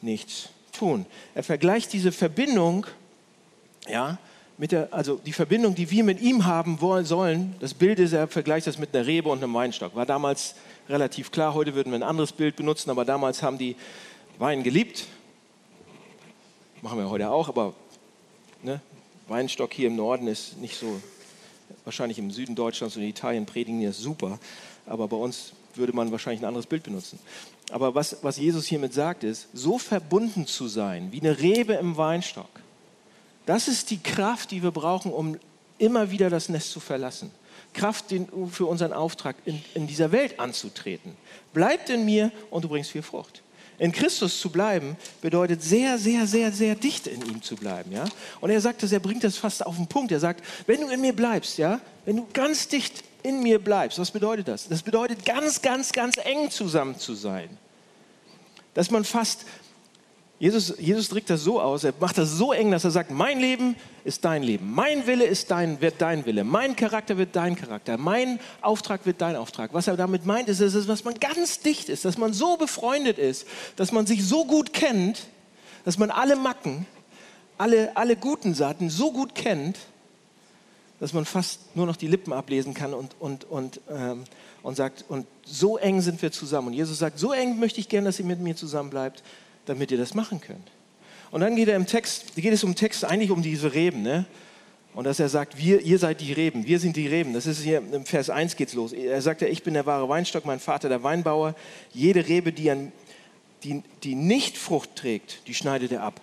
nichts 0.01 0.51
tun. 0.71 1.05
Er 1.35 1.43
vergleicht 1.43 1.93
diese 1.93 2.13
Verbindung, 2.13 2.87
ja, 3.89 4.19
mit 4.59 4.71
der, 4.73 4.89
also 4.93 5.17
die 5.17 5.33
Verbindung, 5.33 5.75
die 5.75 5.91
wir 5.91 6.05
mit 6.05 6.21
ihm 6.21 6.47
haben 6.47 6.81
wollen, 6.81 7.05
sollen. 7.05 7.57
Das 7.59 7.75
Bild 7.75 7.99
ist, 7.99 8.13
er 8.13 8.29
vergleicht 8.29 8.69
das 8.69 8.79
mit 8.79 8.95
einer 8.95 9.05
Rebe 9.05 9.29
und 9.29 9.43
einem 9.43 9.53
Weinstock. 9.53 9.97
War 9.97 10.07
damals 10.07 10.55
relativ 10.89 11.31
klar. 11.31 11.55
Heute 11.55 11.75
würden 11.75 11.93
wir 11.93 11.99
ein 11.99 12.03
anderes 12.03 12.33
Bild 12.33 12.57
benutzen, 12.57 12.91
aber 12.91 13.05
damals 13.05 13.43
haben 13.43 13.59
die 13.59 13.77
Wein 14.39 14.63
geliebt. 14.63 15.07
Machen 16.83 16.99
wir 16.99 17.11
heute 17.11 17.31
auch, 17.31 17.49
aber 17.49 17.75
ne, 18.63 18.81
Weinstock 19.29 19.73
hier 19.73 19.89
im 19.89 19.97
Norden 19.97 20.29
ist 20.29 20.59
nicht 20.59 20.77
so, 20.77 21.01
wahrscheinlich 21.85 22.19
im 22.19 22.31
Süden 22.31 22.55
Deutschlands 22.55 22.97
und 22.97 23.03
in 23.03 23.09
Italien 23.09 23.47
predigen 23.47 23.81
die 23.81 23.87
das 23.87 23.99
super, 23.99 24.39
aber 24.87 25.09
bei 25.09 25.17
uns 25.17 25.53
würde 25.75 25.93
man 25.93 26.11
wahrscheinlich 26.13 26.43
ein 26.43 26.47
anderes 26.47 26.67
Bild 26.67 26.85
benutzen. 26.85 27.19
Aber 27.71 27.95
was, 27.95 28.19
was 28.23 28.37
Jesus 28.37 28.67
hiermit 28.67 28.95
sagt, 28.95 29.25
ist, 29.25 29.49
so 29.53 29.79
verbunden 29.79 30.47
zu 30.47 30.69
sein 30.69 31.11
wie 31.11 31.21
eine 31.21 31.39
Rebe 31.39 31.75
im 31.75 31.97
Weinstock, 31.97 32.49
das 33.47 33.69
ist 33.69 33.91
die 33.91 33.99
Kraft, 33.99 34.51
die 34.51 34.63
wir 34.63 34.71
brauchen, 34.71 35.13
um 35.13 35.39
immer 35.79 36.11
wieder 36.11 36.31
das 36.31 36.49
Nest 36.49 36.71
zu 36.71 36.81
verlassen. 36.81 37.31
Kraft 37.77 38.07
für 38.51 38.67
unseren 38.67 38.93
Auftrag 38.93 39.37
in, 39.45 39.63
in 39.75 39.87
dieser 39.87 40.11
Welt 40.11 40.41
anzutreten. 40.41 41.17
Bleibt 41.53 41.91
in 41.91 42.05
mir 42.05 42.33
und 42.51 42.65
du 42.65 42.69
bringst 42.69 42.91
viel 42.91 43.03
Frucht. 43.03 43.43
In 43.79 43.93
Christus 43.93 44.41
zu 44.41 44.51
bleiben 44.51 44.97
bedeutet 45.21 45.63
sehr, 45.63 45.99
sehr, 45.99 46.27
sehr, 46.27 46.51
sehr 46.51 46.75
dicht 46.75 47.07
in 47.07 47.21
ihm 47.27 47.43
zu 47.43 47.57
bleiben. 47.57 47.93
Ja? 47.93 48.05
Und 48.41 48.51
er 48.51 48.61
sagt 48.61 48.83
das, 48.83 48.91
er 48.91 49.01
bringt 49.01 49.23
das 49.23 49.37
fast 49.37 49.65
auf 49.65 49.77
den 49.77 49.87
Punkt. 49.87 50.13
Er 50.13 50.21
sagt, 50.21 50.43
wenn 50.67 50.81
du 50.81 50.89
in 50.89 51.01
mir 51.01 51.15
bleibst, 51.15 51.59
ja, 51.59 51.81
wenn 52.07 52.17
du 52.17 52.27
ganz 52.33 52.69
dicht 52.69 53.05
in 53.23 53.43
mir 53.43 53.59
bleibst, 53.59 53.99
was 53.99 54.11
bedeutet 54.11 54.49
das? 54.49 54.69
Das 54.69 54.83
bedeutet 54.83 55.25
ganz, 55.27 55.61
ganz, 55.61 55.93
ganz 55.93 56.17
eng 56.17 56.51
zusammen 56.51 56.99
zu 56.99 57.15
sein. 57.15 57.51
Dass 58.73 58.91
man 58.91 59.05
fast 59.05 59.45
Jesus, 60.39 60.75
Jesus 60.79 61.09
drückt 61.09 61.31
das 61.31 61.43
so 61.43 61.63
aus, 61.63 61.85
er 61.85 61.95
macht 61.99 62.19
das 62.19 62.33
so 62.33 62.53
eng, 62.53 62.71
dass 62.71 62.85
er 62.85 62.91
sagt, 62.91 63.11
mein 63.11 63.41
Leben 63.41 63.75
ist 64.05 64.23
dein 64.27 64.43
Leben, 64.43 64.71
mein 64.75 65.07
Wille 65.07 65.25
ist 65.25 65.51
dein, 65.51 65.81
wird 65.81 65.95
dein 65.99 66.27
Wille, 66.27 66.45
mein 66.45 66.77
Charakter 66.77 67.17
wird 67.17 67.35
dein 67.35 67.57
Charakter, 67.57 67.97
mein 67.97 68.39
Auftrag 68.61 69.07
wird 69.07 69.23
dein 69.23 69.35
Auftrag. 69.35 69.73
Was 69.73 69.89
er 69.89 69.97
damit 69.97 70.27
meint, 70.27 70.51
ist, 70.51 70.61
ist, 70.61 70.89
dass 70.89 71.05
man 71.05 71.15
ganz 71.15 71.61
dicht 71.61 71.89
ist, 71.89 72.05
dass 72.05 72.19
man 72.19 72.35
so 72.35 72.59
befreundet 72.59 73.17
ist, 73.17 73.47
dass 73.77 73.93
man 73.93 74.07
sich 74.07 74.27
so 74.27 74.45
gut 74.45 74.75
kennt, 74.75 75.23
dass 75.87 75.97
man 75.97 76.11
alle 76.11 76.37
Macken, 76.37 76.87
alle, 77.57 77.97
alle 77.97 78.15
guten 78.15 78.53
Seiten 78.53 78.91
so 78.91 79.13
gut 79.13 79.35
kennt, 79.35 79.79
dass 81.01 81.15
man 81.15 81.25
fast 81.25 81.75
nur 81.75 81.87
noch 81.87 81.97
die 81.97 82.09
Lippen 82.09 82.35
ablesen 82.35 82.75
kann 82.75 82.93
und, 82.93 83.17
und, 83.21 83.45
und, 83.45 83.81
ähm, 83.91 84.25
und 84.63 84.77
sagt, 84.77 85.07
und 85.09 85.27
so 85.47 85.79
eng 85.79 86.03
sind 86.03 86.21
wir 86.21 86.31
zusammen. 86.31 86.69
Und 86.69 86.75
Jesus 86.75 86.99
sagt, 86.99 87.19
so 87.19 87.33
eng 87.33 87.59
möchte 87.59 87.81
ich 87.81 87.89
gern, 87.89 88.05
dass 88.05 88.19
ihr 88.19 88.27
mit 88.27 88.41
mir 88.41 88.55
zusammen 88.55 88.91
bleibt 88.91 89.23
damit 89.67 89.91
ihr 89.91 89.99
das 89.99 90.15
machen 90.15 90.41
könnt. 90.41 90.71
Und 91.31 91.41
dann 91.41 91.57
geht, 91.57 91.69
er 91.69 91.77
im 91.77 91.87
Text, 91.87 92.35
geht 92.37 92.53
es 92.53 92.65
um 92.65 92.75
Text 92.75 93.05
eigentlich 93.05 93.31
um 93.31 93.43
diese 93.43 93.75
Reben. 93.75 94.03
Ne? 94.03 94.25
Und 94.95 95.05
dass 95.05 95.21
er 95.21 95.29
sagt, 95.29 95.59
wir, 95.59 95.83
ihr 95.83 95.99
seid 95.99 96.21
die 96.21 96.33
Reben, 96.33 96.67
wir 96.67 96.79
sind 96.79 96.97
die 96.97 97.07
Reben. 97.07 97.35
Das 97.35 97.47
ist 97.47 97.61
hier 97.61 97.79
im 97.79 98.07
Vers 98.07 98.31
1 98.31 98.57
geht's 98.57 98.73
los. 98.73 98.93
Er 98.93 99.21
sagt 99.21 99.43
ja, 99.43 99.49
ich 99.49 99.63
bin 99.63 99.75
der 99.75 99.85
wahre 99.85 100.09
Weinstock, 100.09 100.47
mein 100.47 100.61
Vater 100.61 100.89
der 100.89 101.03
Weinbauer. 101.03 101.55
Jede 101.93 102.27
Rebe, 102.27 102.53
die, 102.53 102.71
an, 102.71 102.93
die, 103.63 103.83
die 104.03 104.15
nicht 104.15 104.57
Frucht 104.57 104.97
trägt, 104.97 105.47
die 105.49 105.55
schneidet 105.55 105.93
er 105.93 106.03
ab. 106.03 106.21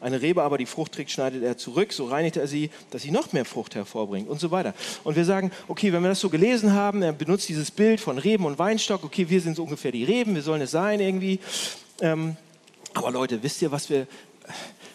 Eine 0.00 0.22
Rebe 0.22 0.42
aber 0.42 0.56
die 0.56 0.66
Frucht 0.66 0.92
trägt, 0.92 1.10
schneidet 1.10 1.42
er 1.42 1.58
zurück, 1.58 1.92
so 1.92 2.06
reinigt 2.06 2.36
er 2.36 2.46
sie, 2.46 2.70
dass 2.90 3.02
sie 3.02 3.10
noch 3.10 3.32
mehr 3.32 3.44
Frucht 3.44 3.74
hervorbringt 3.74 4.28
und 4.28 4.40
so 4.40 4.50
weiter. 4.50 4.72
Und 5.04 5.14
wir 5.14 5.26
sagen, 5.26 5.50
okay, 5.68 5.92
wenn 5.92 6.02
wir 6.02 6.08
das 6.08 6.20
so 6.20 6.30
gelesen 6.30 6.72
haben, 6.72 7.02
er 7.02 7.12
benutzt 7.12 7.48
dieses 7.48 7.70
Bild 7.70 8.00
von 8.00 8.16
Reben 8.16 8.46
und 8.46 8.58
Weinstock, 8.58 9.04
okay, 9.04 9.28
wir 9.28 9.40
sind 9.42 9.56
so 9.56 9.64
ungefähr 9.64 9.92
die 9.92 10.04
Reben, 10.04 10.34
wir 10.34 10.42
sollen 10.42 10.62
es 10.62 10.70
sein 10.70 11.00
irgendwie. 11.00 11.38
Ähm, 12.00 12.36
aber 12.94 13.10
Leute, 13.10 13.42
wisst 13.42 13.62
ihr, 13.62 13.70
was 13.70 13.90
wir, 13.90 14.06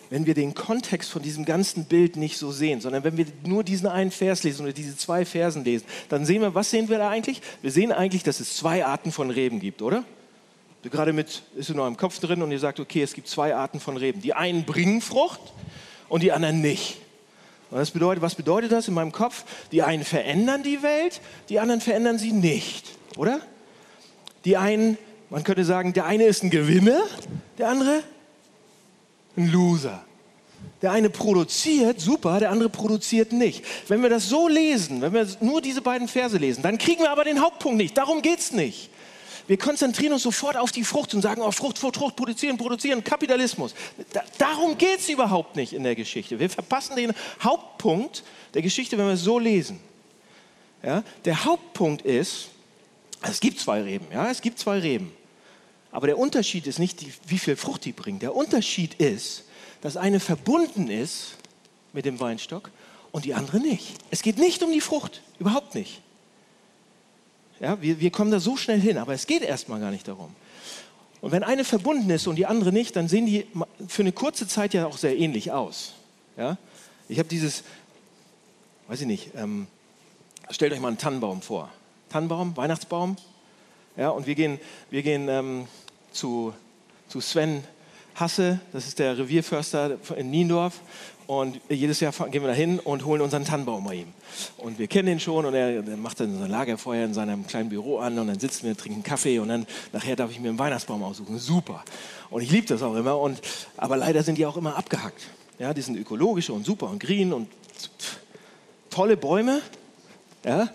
wenn 0.10 0.26
wir 0.26 0.34
den 0.34 0.54
Kontext 0.54 1.10
von 1.10 1.22
diesem 1.22 1.46
ganzen 1.46 1.86
Bild 1.86 2.16
nicht 2.16 2.38
so 2.38 2.52
sehen, 2.52 2.82
sondern 2.82 3.04
wenn 3.04 3.18
wir 3.18 3.26
nur 3.46 3.64
diesen 3.64 3.88
einen 3.88 4.12
Vers 4.12 4.44
lesen 4.44 4.64
oder 4.64 4.74
diese 4.74 4.98
zwei 4.98 5.26
Versen 5.26 5.64
lesen, 5.64 5.86
dann 6.10 6.26
sehen 6.26 6.42
wir, 6.42 6.56
was 6.56 6.70
sehen 6.70 6.90
wir 6.90 6.98
da 6.98 7.10
eigentlich? 7.10 7.42
Wir 7.62 7.72
sehen 7.72 7.92
eigentlich, 7.92 8.24
dass 8.24 8.40
es 8.40 8.58
zwei 8.58 8.86
Arten 8.86 9.12
von 9.12 9.30
Reben 9.30 9.60
gibt, 9.60 9.82
oder? 9.82 10.04
gerade 10.90 11.14
mit, 11.14 11.44
ist 11.56 11.70
in 11.70 11.80
eurem 11.80 11.98
Kopf 11.98 12.20
drin 12.20 12.42
und 12.42 12.52
ihr 12.52 12.60
sagt, 12.60 12.80
okay, 12.80 13.02
es 13.02 13.14
gibt 13.14 13.28
zwei 13.28 13.56
Arten 13.56 13.80
von 13.80 13.98
Reben. 13.98 14.22
Die 14.22 14.34
einen 14.34 14.66
bringen 14.66 15.02
Frucht 15.02 15.40
und 16.10 16.24
die 16.24 16.32
anderen 16.32 16.62
nicht. 16.62 16.98
Und 17.72 17.80
das 17.80 17.92
bedeutet, 17.92 18.22
was 18.22 18.36
bedeutet 18.36 18.72
das 18.72 18.88
in 18.88 18.94
meinem 18.94 19.12
Kopf? 19.12 19.44
Die 19.72 19.82
einen 19.82 20.04
verändern 20.04 20.64
die 20.64 20.84
Welt, 20.84 21.22
die 21.50 21.60
anderen 21.60 21.82
verändern 21.82 22.20
sie 22.20 22.32
nicht, 22.32 22.86
oder? 23.18 23.40
Die 24.46 24.58
einen, 24.58 24.98
man 25.30 25.44
könnte 25.44 25.66
sagen, 25.66 25.94
der 25.94 26.06
eine 26.06 26.26
ist 26.26 26.44
ein 26.44 26.50
Gewinner, 26.50 27.02
der 27.58 27.70
andere 27.70 28.04
ein 29.38 29.52
Loser. 29.52 30.04
Der 30.82 30.92
eine 30.92 31.10
produziert, 31.10 32.00
super, 32.00 32.40
der 32.40 32.52
andere 32.52 32.70
produziert 32.70 33.32
nicht. 33.32 33.64
Wenn 33.88 34.02
wir 34.02 34.10
das 34.10 34.30
so 34.30 34.48
lesen, 34.48 35.02
wenn 35.02 35.14
wir 35.14 35.28
nur 35.42 35.62
diese 35.62 35.82
beiden 35.82 36.08
Verse 36.08 36.38
lesen, 36.38 36.62
dann 36.62 36.78
kriegen 36.78 37.02
wir 37.02 37.12
aber 37.12 37.24
den 37.24 37.42
Hauptpunkt 37.42 37.78
nicht. 37.78 37.98
Darum 37.98 38.22
geht 38.22 38.40
es 38.40 38.52
nicht. 38.52 38.90
Wir 39.48 39.58
konzentrieren 39.58 40.14
uns 40.14 40.24
sofort 40.24 40.58
auf 40.58 40.72
die 40.72 40.84
Frucht 40.84 41.14
und 41.14 41.22
sagen, 41.22 41.42
oh, 41.42 41.52
Frucht, 41.52 41.78
Frucht, 41.78 41.98
Frucht, 41.98 42.16
produzieren, 42.16 42.58
produzieren, 42.58 43.04
Kapitalismus. 43.04 43.76
Da, 44.12 44.24
darum 44.38 44.78
geht 44.78 45.00
es 45.00 45.10
überhaupt 45.10 45.56
nicht 45.56 45.74
in 45.74 45.84
der 45.84 45.96
Geschichte. 45.96 46.40
Wir 46.40 46.50
verpassen 46.50 46.96
den 46.96 47.14
Hauptpunkt 47.44 48.24
der 48.54 48.64
Geschichte, 48.64 48.98
wenn 48.98 49.06
wir 49.06 49.14
es 49.14 49.22
so 49.22 49.38
lesen. 49.38 49.80
Ja? 50.82 51.04
Der 51.26 51.46
Hauptpunkt 51.46 52.04
ist, 52.04 52.50
es 53.30 53.40
gibt 53.40 53.60
zwei 53.60 53.82
Reben, 53.82 54.06
ja, 54.12 54.30
es 54.30 54.42
gibt 54.42 54.60
zwei 54.60 54.80
Reben. 54.80 55.12
Aber 55.92 56.08
der 56.08 56.18
Unterschied 56.18 56.68
ist 56.68 56.80
nicht, 56.80 57.06
wie 57.30 57.38
viel 57.38 57.56
Frucht 57.56 57.86
die 57.86 57.94
bringen. 57.94 58.20
Der 58.20 58.36
Unterschied 58.36 58.96
ist, 58.96 59.46
dass 59.82 59.96
eine 59.96 60.20
verbunden 60.20 60.90
ist 60.90 61.38
mit 61.94 62.06
dem 62.06 62.20
Weinstock 62.20 62.72
und 63.12 63.24
die 63.26 63.34
andere 63.34 63.60
nicht. 63.60 63.94
Es 64.12 64.22
geht 64.22 64.38
nicht 64.38 64.62
um 64.62 64.72
die 64.72 64.82
Frucht, 64.82 65.22
überhaupt 65.40 65.74
nicht. 65.76 66.02
Ja, 67.60 67.82
wir, 67.82 68.00
wir 68.02 68.12
kommen 68.12 68.32
da 68.32 68.40
so 68.40 68.58
schnell 68.58 68.80
hin, 68.80 68.98
aber 68.98 69.14
es 69.14 69.28
geht 69.28 69.42
erstmal 69.42 69.80
gar 69.80 69.92
nicht 69.92 70.08
darum. 70.08 70.36
Und 71.22 71.32
wenn 71.32 71.44
eine 71.44 71.64
verbunden 71.64 72.10
ist 72.10 72.28
und 72.28 72.36
die 72.36 72.46
andere 72.46 72.72
nicht, 72.74 72.96
dann 72.96 73.08
sehen 73.08 73.26
die 73.26 73.48
für 73.88 74.04
eine 74.04 74.12
kurze 74.12 74.48
Zeit 74.48 74.74
ja 74.74 74.86
auch 74.86 74.98
sehr 74.98 75.18
ähnlich 75.18 75.52
aus. 75.52 75.94
Ja? 76.38 76.58
Ich 77.08 77.20
habe 77.20 77.30
dieses, 77.30 77.64
weiß 78.88 79.02
ich 79.02 79.08
nicht, 79.08 79.32
ähm, 79.36 79.68
stellt 80.52 80.74
euch 80.74 80.80
mal 80.80 80.90
einen 80.90 80.98
Tannenbaum 80.98 81.42
vor. 81.42 81.72
Tannenbaum, 82.16 82.56
Weihnachtsbaum. 82.56 83.18
Ja, 83.98 84.08
und 84.08 84.26
wir 84.26 84.36
gehen, 84.36 84.58
wir 84.90 85.04
gehen 85.04 85.28
ähm, 85.28 85.68
zu, 86.14 86.54
zu 87.10 87.20
Sven 87.20 87.62
Hasse, 88.16 88.62
das 88.72 88.88
ist 88.88 89.00
der 89.00 89.18
Revierförster 89.18 89.98
in 90.16 90.32
Niendorf. 90.32 90.80
Und 91.28 91.60
jedes 91.68 92.00
Jahr 92.00 92.14
gehen 92.30 92.42
wir 92.42 92.48
da 92.48 92.54
hin 92.54 92.80
und 92.80 93.04
holen 93.04 93.22
unseren 93.22 93.44
Tannenbaum 93.44 93.84
bei 93.84 93.96
ihm. 93.96 94.14
Und 94.56 94.80
wir 94.80 94.88
kennen 94.88 95.10
ihn 95.10 95.20
schon 95.20 95.46
und 95.46 95.56
er 95.56 95.82
macht 95.98 96.22
dann 96.22 96.40
sein 96.40 96.50
Lagerfeuer 96.50 97.04
in 97.04 97.14
seinem 97.14 97.46
kleinen 97.48 97.68
Büro 97.68 97.98
an 97.98 98.18
und 98.18 98.28
dann 98.28 98.40
sitzen 98.40 98.66
wir, 98.66 98.78
trinken 98.78 99.04
Kaffee 99.04 99.40
und 99.40 99.50
dann 99.50 99.68
nachher 99.92 100.16
darf 100.16 100.32
ich 100.32 100.40
mir 100.40 100.48
einen 100.48 100.60
Weihnachtsbaum 100.60 101.04
aussuchen. 101.04 101.38
Super. 101.38 101.84
Und 102.30 102.44
ich 102.44 102.50
liebe 102.50 102.68
das 102.68 102.82
auch 102.82 102.96
immer. 102.96 103.20
Und, 103.20 103.42
aber 103.76 103.98
leider 103.98 104.24
sind 104.24 104.38
die 104.38 104.46
auch 104.46 104.56
immer 104.56 104.78
abgehackt. 104.78 105.28
Ja, 105.60 105.74
die 105.74 105.82
sind 105.82 105.98
ökologische 105.98 106.54
und 106.54 106.66
super 106.66 106.90
und 106.90 107.00
green 107.00 107.34
und 107.34 107.50
tolle 108.90 109.18
Bäume. 109.18 109.62
Ja. 110.46 110.70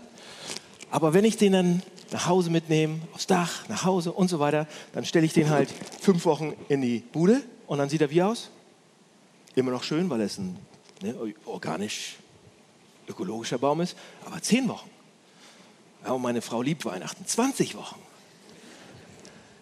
Aber 0.91 1.15
wenn 1.15 1.25
ich 1.25 1.37
den 1.37 1.53
dann 1.53 1.83
nach 2.11 2.26
Hause 2.26 2.50
nehme, 2.50 3.00
aufs 3.13 3.26
Dach, 3.26 3.69
nach 3.69 3.85
Hause 3.85 4.13
und 4.13 4.29
so 4.29 4.41
weiter, 4.41 4.67
dann 4.93 5.05
stelle 5.05 5.25
ich 5.25 5.33
den 5.33 5.50
halt 5.50 5.71
fünf 6.00 6.25
Wochen 6.25 6.55
in 6.69 6.83
die 6.83 7.00
Bude 7.13 7.43
und 7.67 7.79
dann 7.79 7.89
sieht 7.89 8.00
er 8.00 8.11
wie 8.11 8.23
aus? 8.23 8.50
Immer 9.55 9.71
noch 9.71 9.85
schön, 9.85 10.11
weil 10.11 10.21
es 10.21 10.39
ein 10.39 10.57
ne, 11.03 11.15
organisch 11.45 12.17
ökologischer 13.09 13.59
Baum 13.59 13.81
ist, 13.81 13.97
aber 14.25 14.41
zehn 14.43 14.69
Wochen. 14.69 14.89
Ja, 16.05 16.13
und 16.13 16.23
meine 16.23 16.41
Frau 16.43 16.63
liebt 16.63 16.85
Weihnachten, 16.85 17.26
20 17.26 17.76
Wochen. 17.76 18.00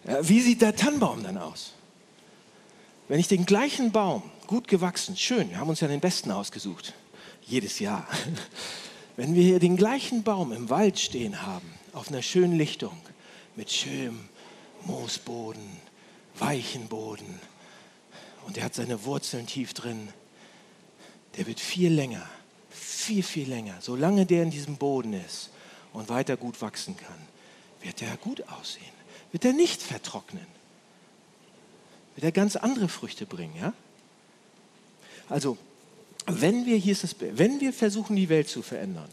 Ja, 0.07 0.27
wie 0.27 0.41
sieht 0.41 0.62
der 0.62 0.77
Tannenbaum 0.77 1.23
dann 1.23 1.37
aus? 1.37 1.73
Wenn 3.09 3.19
ich 3.19 3.29
den 3.29 3.47
gleichen 3.47 3.91
Baum, 3.91 4.23
gut 4.47 4.69
gewachsen, 4.69 5.17
schön, 5.17 5.51
wir 5.51 5.59
haben 5.59 5.69
uns 5.69 5.81
ja 5.81 5.88
den 5.88 6.01
besten 6.01 6.31
ausgesucht, 6.31 6.95
jedes 7.43 7.79
Jahr. 7.79 8.07
Wenn 9.18 9.35
wir 9.35 9.42
hier 9.42 9.59
den 9.59 9.76
gleichen 9.76 10.22
Baum 10.22 10.52
im 10.52 10.70
Wald 10.70 10.96
stehen 10.96 11.42
haben, 11.42 11.68
auf 11.92 12.09
einer 12.09 12.22
schönen 12.22 12.57
Lichtung, 12.57 12.96
mit 13.57 13.68
schönem 13.68 14.28
Moosboden, 14.85 15.61
weichen 16.38 16.87
Boden, 16.87 17.40
und 18.46 18.57
der 18.57 18.62
hat 18.62 18.76
seine 18.76 19.04
Wurzeln 19.04 19.48
tief 19.48 19.74
drin, 19.74 20.11
der 21.37 21.48
wird 21.48 21.59
viel 21.59 21.92
länger, 21.92 22.24
viel, 22.70 23.24
viel 23.24 23.48
länger, 23.48 23.74
solange 23.81 24.24
der 24.24 24.44
in 24.44 24.52
diesem 24.52 24.76
Boden 24.76 25.14
ist 25.14 25.50
und 25.92 26.09
weiter 26.09 26.37
gut 26.37 26.62
wachsen 26.62 26.96
kann, 26.96 27.18
wird 27.83 28.00
er 28.02 28.16
gut 28.18 28.48
aussehen, 28.48 28.85
wird 29.33 29.44
er 29.44 29.52
nicht 29.52 29.83
vertrocknen, 29.83 30.46
wird 32.14 32.24
er 32.24 32.31
ganz 32.31 32.54
andere 32.54 32.88
Früchte 32.88 33.26
bringen, 33.26 33.57
ja? 33.61 33.72
Also, 35.28 35.59
wenn 36.29 36.67
wir, 36.67 36.77
hier 36.77 36.93
ist 36.93 37.05
das, 37.05 37.17
wenn 37.19 37.61
wir 37.61 37.73
versuchen, 37.73 38.17
die 38.17 38.29
Welt 38.29 38.49
zu 38.49 38.62
verändern, 38.62 39.09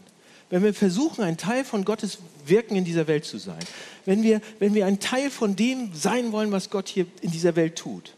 wenn 0.50 0.62
wir 0.62 0.74
versuchen, 0.74 1.24
ein 1.24 1.36
Teil 1.36 1.64
von 1.64 1.84
Gottes 1.84 2.18
Wirken 2.44 2.76
in 2.76 2.84
dieser 2.84 3.08
Welt 3.08 3.24
zu 3.24 3.38
sein, 3.38 3.58
wenn 4.04 4.22
wir, 4.22 4.40
wenn 4.58 4.74
wir 4.74 4.86
ein 4.86 5.00
Teil 5.00 5.30
von 5.30 5.56
dem 5.56 5.90
sein 5.94 6.30
wollen, 6.30 6.52
was 6.52 6.70
Gott 6.70 6.88
hier 6.88 7.06
in 7.20 7.32
dieser 7.32 7.56
Welt 7.56 7.76
tut, 7.76 8.14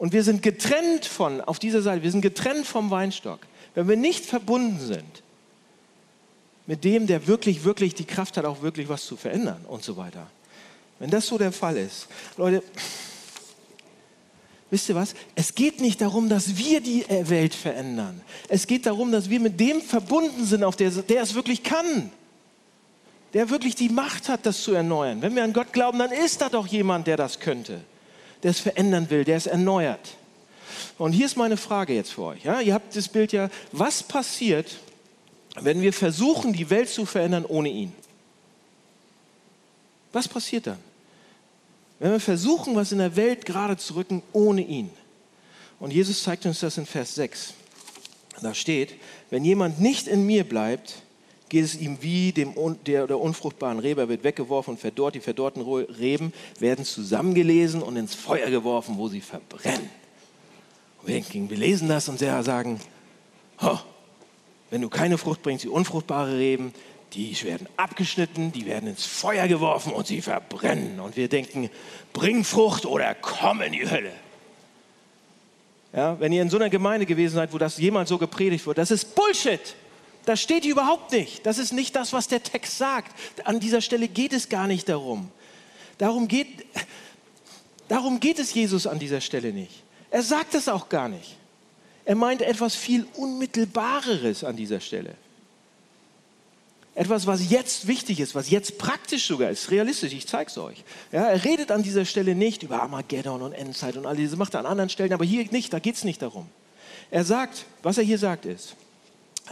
und 0.00 0.14
wir 0.14 0.24
sind 0.24 0.42
getrennt 0.42 1.04
von, 1.04 1.42
auf 1.42 1.58
dieser 1.58 1.82
Seite, 1.82 2.02
wir 2.02 2.10
sind 2.10 2.22
getrennt 2.22 2.66
vom 2.66 2.90
Weinstock. 2.90 3.40
Wenn 3.74 3.86
wir 3.86 3.98
nicht 3.98 4.24
verbunden 4.24 4.80
sind 4.80 5.22
mit 6.66 6.84
dem, 6.84 7.06
der 7.06 7.26
wirklich, 7.26 7.64
wirklich 7.64 7.94
die 7.94 8.06
Kraft 8.06 8.38
hat, 8.38 8.46
auch 8.46 8.62
wirklich 8.62 8.88
was 8.88 9.04
zu 9.04 9.18
verändern 9.18 9.62
und 9.68 9.84
so 9.84 9.98
weiter. 9.98 10.26
Wenn 11.00 11.10
das 11.10 11.26
so 11.26 11.36
der 11.36 11.52
Fall 11.52 11.76
ist, 11.76 12.06
Leute, 12.38 12.62
wisst 14.70 14.88
ihr 14.88 14.94
was? 14.94 15.14
Es 15.34 15.54
geht 15.54 15.80
nicht 15.80 16.00
darum, 16.00 16.28
dass 16.28 16.56
wir 16.56 16.80
die 16.80 17.04
Welt 17.08 17.54
verändern. 17.54 18.20
Es 18.48 18.66
geht 18.66 18.86
darum, 18.86 19.12
dass 19.12 19.28
wir 19.28 19.40
mit 19.40 19.58
dem 19.60 19.80
verbunden 19.82 20.44
sind, 20.44 20.64
auf 20.64 20.76
der, 20.76 20.90
der 20.90 21.22
es 21.22 21.34
wirklich 21.34 21.62
kann. 21.62 22.10
Der 23.32 23.50
wirklich 23.50 23.74
die 23.74 23.88
Macht 23.88 24.28
hat, 24.28 24.46
das 24.46 24.62
zu 24.62 24.72
erneuern. 24.72 25.22
Wenn 25.22 25.36
wir 25.36 25.44
an 25.44 25.52
Gott 25.52 25.72
glauben, 25.72 25.98
dann 25.98 26.10
ist 26.10 26.40
da 26.40 26.48
doch 26.48 26.66
jemand, 26.66 27.06
der 27.06 27.16
das 27.16 27.38
könnte 27.38 27.80
der 28.42 28.50
es 28.50 28.60
verändern 28.60 29.10
will, 29.10 29.24
der 29.24 29.36
es 29.36 29.46
erneuert. 29.46 30.16
Und 30.98 31.12
hier 31.12 31.26
ist 31.26 31.36
meine 31.36 31.56
Frage 31.56 31.94
jetzt 31.94 32.12
für 32.12 32.22
euch. 32.22 32.44
Ja? 32.44 32.60
Ihr 32.60 32.74
habt 32.74 32.94
das 32.94 33.08
Bild 33.08 33.32
ja, 33.32 33.50
was 33.72 34.02
passiert, 34.02 34.78
wenn 35.60 35.80
wir 35.82 35.92
versuchen, 35.92 36.52
die 36.52 36.70
Welt 36.70 36.88
zu 36.88 37.06
verändern 37.06 37.44
ohne 37.44 37.68
ihn? 37.68 37.92
Was 40.12 40.28
passiert 40.28 40.66
dann? 40.66 40.78
Wenn 42.00 42.12
wir 42.12 42.20
versuchen, 42.20 42.74
was 42.74 42.92
in 42.92 42.98
der 42.98 43.14
Welt 43.14 43.44
gerade 43.46 43.76
zu 43.76 43.94
rücken 43.94 44.22
ohne 44.32 44.62
ihn. 44.62 44.90
Und 45.78 45.92
Jesus 45.92 46.22
zeigt 46.22 46.44
uns 46.46 46.60
das 46.60 46.78
in 46.78 46.86
Vers 46.86 47.14
6. 47.14 47.54
Da 48.42 48.54
steht, 48.54 48.94
wenn 49.28 49.44
jemand 49.44 49.80
nicht 49.80 50.08
in 50.08 50.24
mir 50.26 50.44
bleibt, 50.44 51.02
geht 51.50 51.64
es 51.64 51.76
ihm 51.76 51.98
wie 52.00 52.32
dem, 52.32 52.54
der, 52.86 53.06
der 53.06 53.20
unfruchtbaren 53.20 53.78
Rebe. 53.78 54.00
Er 54.00 54.08
wird 54.08 54.24
weggeworfen 54.24 54.74
und 54.74 54.80
verdorrt. 54.80 55.14
Die 55.14 55.20
verdorrten 55.20 55.62
Reben 55.62 56.32
werden 56.58 56.84
zusammengelesen 56.86 57.82
und 57.82 57.96
ins 57.96 58.14
Feuer 58.14 58.48
geworfen, 58.50 58.96
wo 58.96 59.08
sie 59.08 59.20
verbrennen. 59.20 59.90
Und 61.02 61.50
wir 61.50 61.56
lesen 61.56 61.88
das 61.88 62.08
und 62.08 62.18
sagen, 62.18 62.80
oh, 63.60 63.78
wenn 64.70 64.80
du 64.80 64.88
keine 64.88 65.18
Frucht 65.18 65.42
bringst, 65.42 65.64
die 65.64 65.68
unfruchtbare 65.68 66.38
Reben, 66.38 66.72
die 67.12 67.36
werden 67.42 67.68
abgeschnitten, 67.76 68.52
die 68.52 68.66
werden 68.66 68.88
ins 68.88 69.04
Feuer 69.04 69.48
geworfen 69.48 69.92
und 69.92 70.06
sie 70.06 70.22
verbrennen. 70.22 71.00
Und 71.00 71.16
wir 71.16 71.28
denken, 71.28 71.70
bring 72.12 72.44
Frucht 72.44 72.86
oder 72.86 73.14
komm 73.14 73.62
in 73.62 73.72
die 73.72 73.88
Hölle. 73.88 74.12
Ja, 75.92 76.20
wenn 76.20 76.32
ihr 76.32 76.42
in 76.42 76.50
so 76.50 76.56
einer 76.56 76.70
Gemeinde 76.70 77.04
gewesen 77.04 77.34
seid, 77.34 77.52
wo 77.52 77.58
das 77.58 77.78
jemals 77.78 78.08
so 78.08 78.18
gepredigt 78.18 78.66
wird, 78.66 78.78
das 78.78 78.90
ist 78.90 79.14
Bullshit. 79.14 79.74
Das 80.24 80.40
steht 80.40 80.62
hier 80.62 80.72
überhaupt 80.72 81.12
nicht. 81.12 81.44
Das 81.46 81.58
ist 81.58 81.72
nicht 81.72 81.96
das, 81.96 82.12
was 82.12 82.28
der 82.28 82.42
Text 82.42 82.78
sagt. 82.78 83.12
An 83.44 83.58
dieser 83.58 83.80
Stelle 83.80 84.06
geht 84.06 84.32
es 84.32 84.48
gar 84.48 84.66
nicht 84.66 84.88
darum. 84.88 85.30
Darum 85.98 86.28
geht, 86.28 86.64
darum 87.88 88.20
geht 88.20 88.38
es 88.38 88.54
Jesus 88.54 88.86
an 88.86 88.98
dieser 88.98 89.20
Stelle 89.20 89.52
nicht. 89.52 89.82
Er 90.10 90.22
sagt 90.22 90.54
es 90.54 90.68
auch 90.68 90.88
gar 90.88 91.08
nicht. 91.08 91.36
Er 92.04 92.14
meint 92.14 92.42
etwas 92.42 92.74
viel 92.74 93.06
Unmittelbareres 93.16 94.44
an 94.44 94.56
dieser 94.56 94.80
Stelle. 94.80 95.14
Etwas, 97.00 97.26
was 97.26 97.48
jetzt 97.48 97.86
wichtig 97.86 98.20
ist, 98.20 98.34
was 98.34 98.50
jetzt 98.50 98.76
praktisch 98.76 99.26
sogar 99.26 99.48
ist, 99.48 99.70
realistisch, 99.70 100.12
ich 100.12 100.26
zeige 100.26 100.50
es 100.50 100.58
euch. 100.58 100.84
Ja, 101.12 101.28
er 101.28 101.44
redet 101.46 101.70
an 101.70 101.82
dieser 101.82 102.04
Stelle 102.04 102.34
nicht 102.34 102.62
über 102.62 102.82
Armageddon 102.82 103.40
und 103.40 103.54
Endzeit 103.54 103.96
und 103.96 104.04
all 104.04 104.16
diese, 104.16 104.36
macht 104.36 104.52
er 104.52 104.60
an 104.60 104.66
anderen 104.66 104.90
Stellen, 104.90 105.14
aber 105.14 105.24
hier 105.24 105.46
nicht, 105.50 105.72
da 105.72 105.78
geht 105.78 105.94
es 105.94 106.04
nicht 106.04 106.20
darum. 106.20 106.46
Er 107.10 107.24
sagt, 107.24 107.64
was 107.82 107.96
er 107.96 108.04
hier 108.04 108.18
sagt 108.18 108.44
ist, 108.44 108.76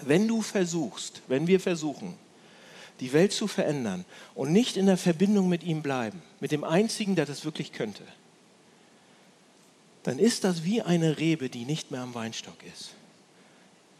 wenn 0.02 0.28
du 0.28 0.42
versuchst, 0.42 1.22
wenn 1.26 1.46
wir 1.46 1.58
versuchen, 1.58 2.18
die 3.00 3.14
Welt 3.14 3.32
zu 3.32 3.46
verändern 3.46 4.04
und 4.34 4.52
nicht 4.52 4.76
in 4.76 4.84
der 4.84 4.98
Verbindung 4.98 5.48
mit 5.48 5.62
ihm 5.62 5.80
bleiben, 5.80 6.20
mit 6.40 6.52
dem 6.52 6.64
Einzigen, 6.64 7.16
der 7.16 7.24
das 7.24 7.46
wirklich 7.46 7.72
könnte, 7.72 8.02
dann 10.02 10.18
ist 10.18 10.44
das 10.44 10.64
wie 10.64 10.82
eine 10.82 11.16
Rebe, 11.16 11.48
die 11.48 11.64
nicht 11.64 11.92
mehr 11.92 12.02
am 12.02 12.12
Weinstock 12.12 12.58
ist. 12.74 12.90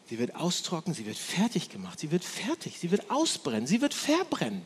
Sie 0.09 0.19
wird 0.19 0.35
austrocknen, 0.37 0.95
sie 0.95 1.05
wird 1.05 1.19
fertig 1.19 1.69
gemacht, 1.69 2.01
sie 2.01 2.11
wird 2.11 2.25
fertig, 2.25 2.79
sie 2.79 2.91
wird 2.91 3.11
ausbrennen, 3.11 3.67
sie 3.67 3.83
wird 3.83 3.93
verbrennen. 3.93 4.63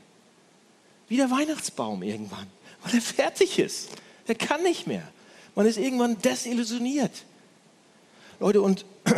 Wie 1.09 1.17
der 1.17 1.31
Weihnachtsbaum 1.31 2.03
irgendwann, 2.03 2.47
weil 2.83 2.95
er 2.95 3.01
fertig 3.01 3.59
ist. 3.59 3.89
Er 4.27 4.37
kann 4.37 4.63
nicht 4.63 4.87
mehr. 4.87 5.03
Man 5.55 5.67
ist 5.67 5.79
irgendwann 5.79 6.21
desillusioniert. 6.23 7.25
Leute, 8.39 8.63
und 8.63 8.85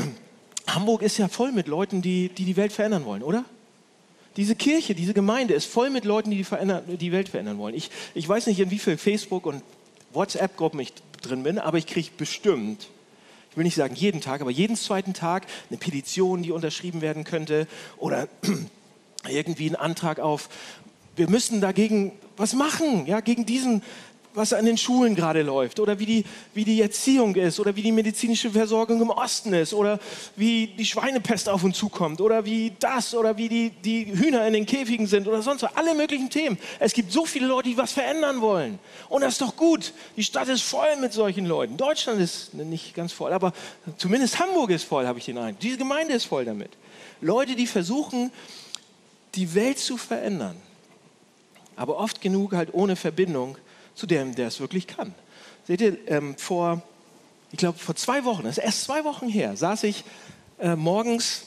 Hamburg 0.67 1.03
ist 1.03 1.19
ja 1.19 1.29
voll 1.29 1.53
mit 1.53 1.69
Leuten, 1.69 2.01
die, 2.01 2.31
die 2.31 2.45
die 2.45 2.57
Welt 2.57 2.73
verändern 2.73 3.05
wollen, 3.05 3.23
oder? 3.23 3.45
Diese 4.37 4.57
Kirche, 4.57 4.95
diese 4.95 5.15
Gemeinde 5.15 5.55
ist 5.55 5.67
voll 5.67 5.91
mit 5.91 6.05
Leuten, 6.05 6.31
die 6.31 6.43
die, 6.43 6.97
die 6.97 7.13
Welt 7.13 7.29
verändern 7.29 7.59
wollen. 7.59 7.75
Ich, 7.75 7.91
ich 8.15 8.29
weiß 8.29 8.47
nicht, 8.47 8.59
in 8.59 8.71
wie 8.71 8.79
viel 8.79 8.97
Facebook- 8.97 9.47
und 9.47 9.63
WhatsApp-Gruppen 10.13 10.81
ich 10.81 10.93
drin 11.21 11.43
bin, 11.43 11.59
aber 11.59 11.79
ich 11.79 11.87
kriege 11.87 12.09
bestimmt, 12.17 12.89
ich 13.55 13.57
will 13.57 13.63
nicht 13.63 13.77
sagen 13.77 13.95
jeden 13.95 14.21
Tag, 14.21 14.41
aber 14.41 14.51
jeden 14.51 14.75
zweiten 14.75 15.15
Tag 15.15 15.47
eine 15.71 15.79
Petition, 15.79 16.43
die 16.43 16.51
unterschrieben 16.51 17.03
werden 17.03 17.23
könnte 17.23 17.69
oder 17.99 18.27
irgendwie 19.29 19.67
einen 19.67 19.77
Antrag 19.77 20.19
auf, 20.19 20.49
wir 21.15 21.31
müssen 21.31 21.61
dagegen 21.61 22.11
was 22.37 22.55
machen, 22.55 23.07
ja, 23.07 23.21
gegen 23.21 23.47
diesen 23.47 23.85
was 24.35 24.53
an 24.53 24.65
den 24.65 24.77
Schulen 24.77 25.15
gerade 25.15 25.43
läuft 25.43 25.79
oder 25.79 25.99
wie 25.99 26.07
die, 26.07 26.25
wie 26.55 26.65
die 26.65 26.83
Erziehung 26.83 27.37
ist 27.37 27.61
oder 27.61 27.75
wie 27.77 27.83
die 27.83 27.93
medizinische 27.93 28.51
Versorgung 28.51 29.01
im 29.01 29.11
Osten 29.11 29.55
ist 29.55 29.73
oder 29.73 30.01
wie 30.35 30.67
die 30.67 30.85
Schweinepest 30.85 31.49
auf 31.49 31.63
uns 31.63 31.79
zukommt 31.79 32.21
oder 32.21 32.45
wie 32.45 32.73
das 32.81 33.15
oder 33.15 33.37
wie 33.37 33.49
die, 33.49 33.71
die 33.71 34.07
Hühner 34.07 34.47
in 34.47 34.53
den 34.53 34.67
Käfigen 34.67 35.07
sind 35.07 35.29
oder 35.29 35.41
sonst 35.41 35.63
was. 35.63 35.77
Alle 35.77 35.95
möglichen 35.95 36.31
Themen. 36.31 36.59
Es 36.81 36.93
gibt 36.93 37.13
so 37.13 37.25
viele 37.25 37.47
Leute, 37.47 37.69
die 37.69 37.77
was 37.77 37.93
verändern 37.93 38.41
wollen. 38.41 38.81
Und 39.09 39.23
das 39.23 39.35
ist 39.35 39.41
doch 39.41 39.55
gut. 39.55 39.93
Die 40.17 40.25
Stadt 40.25 40.49
ist 40.49 40.63
voll 40.63 40.97
mit 41.01 41.13
solchen 41.13 41.47
Leuten. 41.47 41.77
Deutschland 41.77 42.21
ist 42.21 42.55
nicht 42.55 42.95
ganz 42.95 43.13
voll, 43.13 43.33
aber 43.33 43.53
zumindest 43.99 44.41
Hamburg 44.41 44.71
ist 44.71 44.85
voll, 44.85 45.07
habe 45.07 45.21
ich 45.21 45.27
den 45.27 45.39
Eindruck. 45.39 45.61
Diese 45.61 45.79
Gemeinde 45.79 46.13
ist 46.13 46.25
voll 46.25 46.45
damit. 46.45 46.71
Leute, 47.21 47.55
die 47.55 47.69
versuchen, 47.69 48.33
die 49.37 49.55
Welt 49.55 49.79
zu 49.79 49.97
verändern. 49.97 50.57
Aber 51.77 51.99
oft 51.99 52.21
genug 52.21 52.53
halt 52.53 52.73
ohne 52.73 52.97
Verbindung 52.97 53.59
zu 53.95 54.07
dem, 54.07 54.35
der 54.35 54.49
es 54.49 54.61
wirklich 54.61 54.87
kann. 54.87 55.15
Seht 55.67 55.81
ihr, 55.81 55.97
ähm, 56.09 56.37
vor, 56.37 56.83
ich 57.51 57.59
glaube, 57.59 57.79
vor 57.79 57.95
zwei 57.97 58.25
Wochen, 58.25 58.45
das 58.45 58.59
ist 58.59 58.65
erst 58.65 58.85
zwei 58.85 59.05
Wochen 59.05 59.29
her, 59.29 59.57
saß 59.57 59.85
ich 59.85 60.05
äh, 60.59 60.77
morgens, 60.77 61.45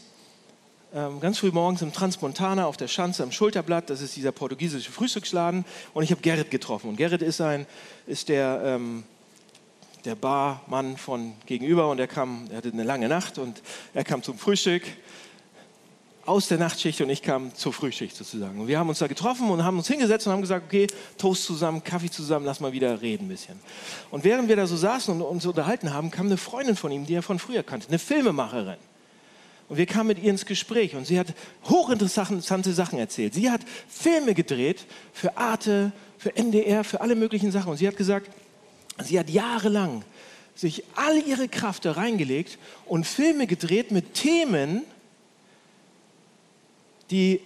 ähm, 0.94 1.20
ganz 1.20 1.40
früh 1.40 1.52
morgens 1.52 1.82
im 1.82 1.94
Transmontana 1.94 2.66
auf 2.66 2.78
der 2.78 2.88
Schanze 2.88 3.24
am 3.24 3.32
Schulterblatt, 3.32 3.90
das 3.90 4.02
ist 4.02 4.16
dieser 4.16 4.32
portugiesische 4.32 4.92
Frühstücksladen, 4.92 5.66
und 5.94 6.04
ich 6.04 6.12
habe 6.12 6.22
Gerrit 6.22 6.50
getroffen. 6.50 6.90
Und 6.90 6.96
Gerrit 6.96 7.22
ist, 7.22 7.42
ein, 7.42 7.66
ist 8.08 8.30
der, 8.30 8.62
ähm, 8.64 9.04
der 10.06 10.16
Barmann 10.16 10.98
von 10.98 11.34
gegenüber 11.46 11.90
und 11.90 12.00
er 12.00 12.08
kam, 12.08 12.48
er 12.50 12.58
hatte 12.58 12.72
eine 12.72 12.84
lange 12.84 13.10
Nacht 13.10 13.38
und 13.38 13.62
er 13.94 14.04
kam 14.04 14.24
zum 14.24 14.38
Frühstück 14.38 14.84
aus 16.28 16.50
der 16.50 16.58
Nachtschicht 16.58 17.00
und 17.00 17.10
ich 17.10 17.22
kam 17.22 17.56
zur 17.56 17.72
Frühschicht 17.72 18.16
sozusagen. 18.16 18.60
Und 18.60 18.68
wir 18.68 18.78
haben 18.78 18.90
uns 18.90 19.00
da 19.00 19.08
getroffen 19.08 19.50
und 19.50 19.64
haben 19.64 19.78
uns 19.78 19.88
hingesetzt 19.88 20.28
und 20.28 20.34
haben 20.34 20.42
gesagt, 20.42 20.66
okay, 20.68 20.88
Toast 21.18 21.46
zusammen, 21.46 21.84
Kaffee 21.84 22.10
zusammen, 22.10 22.46
lass 22.46 22.60
mal 22.60 22.74
wieder 22.74 23.02
reden 23.02 23.26
ein 23.26 23.30
bisschen. 23.30 23.58
Und 24.12 24.26
während 24.26 24.50
wir 24.50 24.58
da 24.58 24.68
so 24.68 24.76
saßen 24.76 25.14
und 25.14 25.22
uns 25.22 25.46
unterhalten 25.46 25.94
haben, 25.94 26.12
kam 26.12 26.26
eine 26.26 26.38
Freundin 26.38 26.76
von 26.76 26.92
ihm, 26.92 27.06
die 27.06 27.14
er 27.14 27.24
von 27.24 27.40
früher 27.40 27.64
kannte, 27.64 27.88
eine 27.88 27.98
Filmemacherin. 27.98 28.78
Und 29.70 29.78
wir 29.78 29.86
kamen 29.86 30.08
mit 30.08 30.20
ihr 30.20 30.30
ins 30.30 30.46
Gespräch 30.46 30.96
und 30.96 31.08
sie 31.08 31.18
hat 31.18 31.28
hochinteressante 31.66 32.74
Sachen 32.74 33.00
erzählt. 33.00 33.34
Sie 33.34 33.50
hat 33.50 33.62
Filme 33.88 34.34
gedreht 34.34 34.86
für 35.14 35.38
Arte, 35.38 35.94
für 36.18 36.36
NDR, 36.36 36.84
für 36.84 37.00
alle 37.00 37.16
möglichen 37.16 37.52
Sachen. 37.52 37.72
Und 37.72 37.78
sie 37.78 37.88
hat 37.88 37.96
gesagt, 37.96 38.30
sie 39.02 39.18
hat 39.18 39.30
jahrelang 39.30 40.04
sich 40.56 40.84
all 40.96 41.18
ihre 41.26 41.48
Kraft 41.48 41.86
da 41.86 41.94
reingelegt 41.94 42.58
und 42.86 43.06
Filme 43.06 43.48
gedreht 43.48 43.92
mit 43.92 44.14
Themen, 44.14 44.84
die 47.12 47.42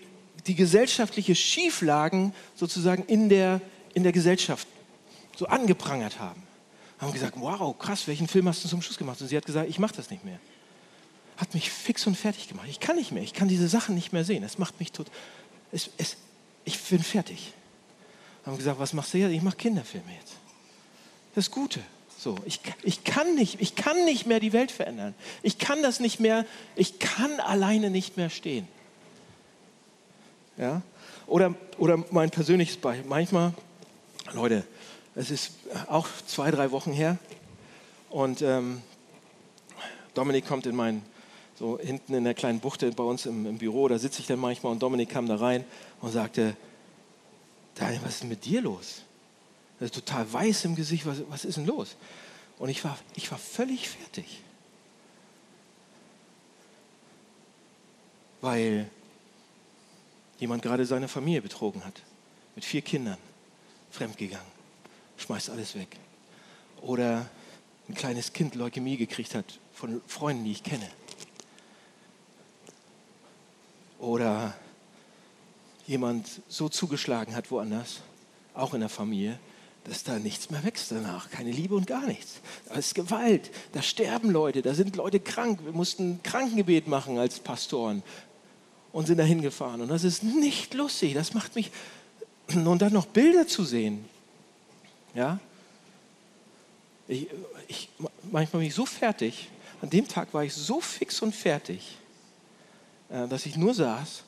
die 0.48 0.56
gesellschaftliche 0.56 1.36
Schieflagen 1.36 2.34
sozusagen 2.56 3.04
in 3.06 3.30
der, 3.30 3.62
in 3.94 4.04
der 4.04 4.12
Gesellschaft 4.12 4.68
so 5.36 5.48
angeprangert 5.48 6.20
haben. 6.20 6.42
Haben 7.00 7.14
gesagt, 7.14 7.36
wow, 7.38 7.78
krass, 7.78 8.08
welchen 8.08 8.28
Film 8.28 8.48
hast 8.48 8.64
du 8.64 8.70
zum 8.70 8.82
Schluss 8.82 8.98
gemacht? 8.98 9.20
Und 9.22 9.28
sie 9.28 9.38
hat 9.38 9.46
gesagt, 9.46 9.70
ich 9.70 9.80
mache 9.80 9.96
das 9.96 10.10
nicht 10.10 10.24
mehr. 10.24 10.40
Hat 11.38 11.54
mich 11.54 11.72
fix 11.72 12.06
und 12.06 12.16
fertig 12.16 12.48
gemacht. 12.48 12.68
Ich 12.70 12.80
kann 12.80 12.96
nicht 12.96 13.12
mehr, 13.12 13.24
ich 13.24 13.34
kann 13.34 13.48
diese 13.48 13.68
Sachen 13.68 13.96
nicht 13.96 14.14
mehr 14.14 14.24
sehen. 14.24 14.44
Es 14.44 14.58
macht 14.60 14.80
mich 14.80 14.92
tot. 14.92 15.08
Es, 15.72 15.90
es, 15.98 16.18
ich 16.64 16.80
bin 16.80 17.02
fertig. 17.02 17.54
Haben 18.46 18.58
gesagt, 18.58 18.80
was 18.80 18.94
machst 18.94 19.14
du 19.14 19.18
jetzt? 19.18 19.32
Ich 19.32 19.42
mache 19.42 19.58
Kinderfilme 19.58 20.12
jetzt. 20.20 20.34
Das 21.34 21.50
Gute. 21.50 21.80
So, 22.18 22.36
ich, 22.46 22.60
ich, 22.84 23.04
kann 23.04 23.34
nicht, 23.34 23.60
ich 23.62 23.74
kann 23.74 24.06
nicht 24.06 24.28
mehr 24.28 24.40
die 24.40 24.54
Welt 24.54 24.70
verändern. 24.70 25.16
Ich 25.42 25.58
kann 25.58 25.82
das 25.82 26.00
nicht 26.00 26.20
mehr, 26.20 26.46
ich 26.76 27.00
kann 27.00 27.40
alleine 27.40 27.90
nicht 27.90 28.16
mehr 28.16 28.30
stehen. 28.30 28.68
Ja? 30.62 30.82
Oder, 31.26 31.56
oder 31.80 32.04
mein 32.12 32.30
persönliches 32.30 32.78
Beispiel. 32.78 33.10
Manchmal, 33.10 33.54
Leute, 34.32 34.64
es 35.16 35.32
ist 35.32 35.54
auch 35.88 36.08
zwei, 36.28 36.52
drei 36.52 36.72
Wochen 36.72 36.94
her 36.94 37.18
und 38.12 38.42
ähm, 38.44 38.82
Dominik 40.14 40.48
kommt 40.48 40.68
in 40.68 40.76
mein, 40.76 41.02
so 41.56 41.80
hinten 41.80 42.14
in 42.14 42.24
der 42.24 42.36
kleinen 42.36 42.60
Buchte 42.60 42.92
bei 42.92 43.04
uns 43.04 43.26
im, 43.26 43.46
im 43.48 43.58
Büro, 43.58 43.88
da 43.88 43.98
sitze 43.98 44.22
ich 44.22 44.28
dann 44.28 44.40
manchmal 44.40 44.72
und 44.72 44.84
Dominik 44.84 45.10
kam 45.10 45.28
da 45.28 45.36
rein 45.36 45.66
und 46.00 46.12
sagte, 46.12 46.56
Daniel, 47.76 48.02
was 48.04 48.14
ist 48.14 48.22
denn 48.22 48.30
mit 48.30 48.46
dir 48.46 48.62
los? 48.62 49.02
Das 49.80 49.88
ist 49.88 49.96
total 49.96 50.32
weiß 50.32 50.66
im 50.66 50.76
Gesicht, 50.76 51.08
was, 51.08 51.24
was 51.30 51.44
ist 51.44 51.58
denn 51.58 51.66
los? 51.66 51.96
Und 52.60 52.70
ich 52.70 52.84
war, 52.84 52.98
ich 53.16 53.32
war 53.32 53.40
völlig 53.40 53.90
fertig. 53.90 54.42
Weil 58.42 58.88
jemand 60.42 60.64
gerade 60.64 60.86
seine 60.86 61.08
Familie 61.08 61.42
betrogen 61.42 61.86
hat, 61.86 62.02
mit 62.56 62.66
vier 62.66 62.82
Kindern, 62.82 63.18
fremdgegangen, 63.92 64.52
schmeißt 65.18 65.52
alles 65.52 65.76
weg. 65.76 65.96
Oder 66.82 67.30
ein 67.88 67.94
kleines 67.94 68.34
Kind 68.34 68.56
Leukämie 68.56 68.98
gekriegt 68.98 69.36
hat 69.36 69.60
von 69.72 70.02
Freunden, 70.08 70.44
die 70.44 70.52
ich 70.52 70.64
kenne. 70.64 70.90
Oder 74.00 74.56
jemand 75.86 76.28
so 76.50 76.70
zugeschlagen 76.70 77.36
hat 77.36 77.52
woanders, 77.52 78.00
auch 78.56 78.74
in 78.74 78.80
der 78.80 78.90
Familie, 78.90 79.38
dass 79.84 80.04
da 80.04 80.18
nichts 80.18 80.50
mehr 80.50 80.64
wächst 80.64 80.92
danach. 80.92 81.30
Keine 81.30 81.52
Liebe 81.52 81.76
und 81.76 81.86
gar 81.86 82.08
nichts. 82.08 82.40
Da 82.68 82.76
ist 82.76 82.96
Gewalt, 82.96 83.52
da 83.74 83.84
sterben 83.84 84.32
Leute, 84.32 84.64
da 84.64 84.74
sind 84.74 84.96
Leute 84.96 85.20
krank. 85.20 85.60
Wir 85.64 85.74
mussten 85.74 86.24
Krankengebet 86.24 86.88
machen 86.88 87.20
als 87.20 87.40
Pastoren 87.40 88.02
und 88.94 89.08
sind 89.08 89.18
dahin 89.18 89.42
gefahren. 89.42 89.82
Und 89.82 89.90
das 89.90 90.04
ist 90.04 90.24
nicht 90.24 90.74
lustig. 90.74 91.14
Das 91.14 91.34
macht 91.34 91.56
mich. 91.56 91.72
Und 92.54 92.80
dann 92.80 92.94
noch 92.94 93.06
Bilder 93.06 93.48
zu 93.48 93.64
sehen. 93.64 94.06
Ja? 95.14 95.40
Ich, 97.08 97.28
ich, 97.68 97.90
manchmal 98.32 98.60
bin 98.60 98.68
ich 98.68 98.76
so 98.76 98.86
fertig. 98.86 99.50
An 99.82 99.90
dem 99.90 100.08
Tag 100.08 100.34
war 100.34 100.44
ich 100.44 100.54
so 100.54 100.80
fix 100.80 101.22
und 101.22 101.34
fertig, 101.34 101.98
äh, 103.10 103.28
dass 103.28 103.46
ich 103.46 103.58
nur 103.58 103.74
saß 103.74 104.24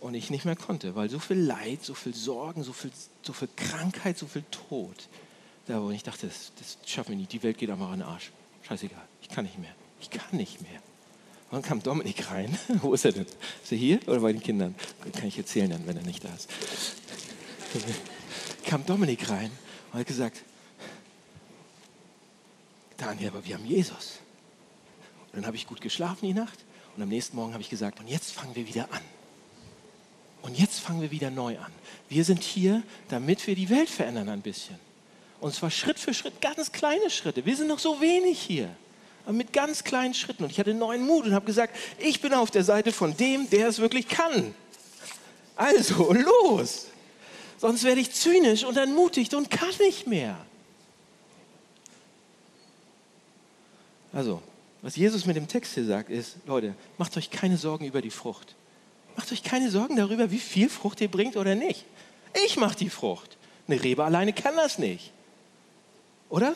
und 0.00 0.14
ich 0.14 0.30
nicht 0.30 0.44
mehr 0.44 0.56
konnte, 0.56 0.94
weil 0.96 1.08
so 1.08 1.18
viel 1.18 1.38
Leid, 1.38 1.84
so 1.84 1.94
viel 1.94 2.14
Sorgen, 2.14 2.62
so 2.62 2.72
viel, 2.72 2.90
so 3.22 3.32
viel 3.32 3.48
Krankheit, 3.56 4.18
so 4.18 4.26
viel 4.26 4.44
Tod. 4.50 5.08
Da, 5.66 5.80
wo 5.80 5.90
ich 5.90 6.02
dachte, 6.02 6.26
das, 6.26 6.52
das 6.58 6.76
schaffen 6.86 7.10
wir 7.10 7.16
nicht. 7.16 7.32
Die 7.32 7.42
Welt 7.42 7.56
geht 7.56 7.70
einfach 7.70 7.90
an 7.90 8.00
den 8.00 8.08
Arsch. 8.08 8.32
Scheißegal. 8.68 9.00
Ich 9.22 9.28
kann 9.28 9.44
nicht 9.44 9.58
mehr. 9.58 9.74
Ich 10.00 10.10
kann 10.10 10.36
nicht 10.36 10.60
mehr. 10.60 10.82
Dann 11.54 11.62
kam 11.62 11.80
Dominik 11.80 12.32
rein. 12.32 12.58
Wo 12.82 12.94
ist 12.94 13.04
er 13.04 13.12
denn? 13.12 13.26
Ist 13.62 13.70
er 13.70 13.78
hier 13.78 14.00
oder 14.08 14.18
bei 14.18 14.32
den 14.32 14.42
Kindern? 14.42 14.74
Kann 15.12 15.28
ich 15.28 15.38
erzählen 15.38 15.70
dann, 15.70 15.86
wenn 15.86 15.96
er 15.96 16.02
nicht 16.02 16.24
da 16.24 16.34
ist. 16.34 16.48
kam 18.64 18.84
Dominik 18.84 19.30
rein 19.30 19.52
und 19.92 20.00
hat 20.00 20.06
gesagt, 20.08 20.42
Daniel, 22.96 23.28
aber 23.28 23.44
wir 23.44 23.54
haben 23.54 23.66
Jesus. 23.66 24.18
Und 25.30 25.36
dann 25.36 25.46
habe 25.46 25.54
ich 25.54 25.68
gut 25.68 25.80
geschlafen 25.80 26.26
die 26.26 26.34
Nacht 26.34 26.58
und 26.96 27.02
am 27.04 27.08
nächsten 27.08 27.36
Morgen 27.36 27.52
habe 27.52 27.62
ich 27.62 27.70
gesagt, 27.70 28.00
und 28.00 28.08
jetzt 28.08 28.32
fangen 28.32 28.56
wir 28.56 28.66
wieder 28.66 28.92
an. 28.92 29.02
Und 30.42 30.58
jetzt 30.58 30.80
fangen 30.80 31.02
wir 31.02 31.12
wieder 31.12 31.30
neu 31.30 31.56
an. 31.60 31.70
Wir 32.08 32.24
sind 32.24 32.42
hier, 32.42 32.82
damit 33.10 33.46
wir 33.46 33.54
die 33.54 33.70
Welt 33.70 33.88
verändern 33.88 34.28
ein 34.28 34.42
bisschen. 34.42 34.80
Und 35.40 35.54
zwar 35.54 35.70
Schritt 35.70 36.00
für 36.00 36.14
Schritt, 36.14 36.40
ganz 36.40 36.72
kleine 36.72 37.10
Schritte. 37.10 37.46
Wir 37.46 37.56
sind 37.56 37.68
noch 37.68 37.78
so 37.78 38.00
wenig 38.00 38.40
hier 38.40 38.74
aber 39.24 39.32
mit 39.32 39.52
ganz 39.52 39.84
kleinen 39.84 40.14
Schritten. 40.14 40.44
Und 40.44 40.50
ich 40.50 40.58
hatte 40.58 40.74
neuen 40.74 41.06
Mut 41.06 41.24
und 41.24 41.34
habe 41.34 41.46
gesagt, 41.46 41.74
ich 41.98 42.20
bin 42.20 42.34
auf 42.34 42.50
der 42.50 42.64
Seite 42.64 42.92
von 42.92 43.16
dem, 43.16 43.48
der 43.50 43.68
es 43.68 43.78
wirklich 43.78 44.08
kann. 44.08 44.54
Also, 45.56 46.12
los! 46.12 46.86
Sonst 47.58 47.84
werde 47.84 48.00
ich 48.00 48.12
zynisch 48.12 48.64
und 48.64 48.76
entmutigt 48.76 49.34
und 49.34 49.50
kann 49.50 49.70
nicht 49.80 50.06
mehr. 50.06 50.36
Also, 54.12 54.42
Was 54.84 54.96
Jesus 54.96 55.24
mit 55.24 55.34
dem 55.34 55.48
Text 55.48 55.72
hier 55.72 55.86
sagt, 55.86 56.10
ist, 56.10 56.36
Leute, 56.44 56.74
macht 56.98 57.16
euch 57.16 57.30
keine 57.30 57.56
Sorgen 57.56 57.86
über 57.86 58.02
die 58.02 58.10
Frucht. 58.10 58.54
Macht 59.16 59.32
euch 59.32 59.42
keine 59.42 59.70
Sorgen 59.70 59.96
darüber, 59.96 60.30
wie 60.30 60.38
viel 60.38 60.68
Frucht 60.68 61.00
ihr 61.00 61.10
bringt 61.10 61.38
oder 61.38 61.54
nicht. 61.54 61.86
Ich 62.44 62.58
mache 62.58 62.76
die 62.76 62.90
Frucht. 62.90 63.38
Eine 63.66 63.82
Rebe 63.82 64.04
alleine 64.04 64.34
kann 64.34 64.54
das 64.56 64.78
nicht. 64.78 65.10
Oder? 66.28 66.54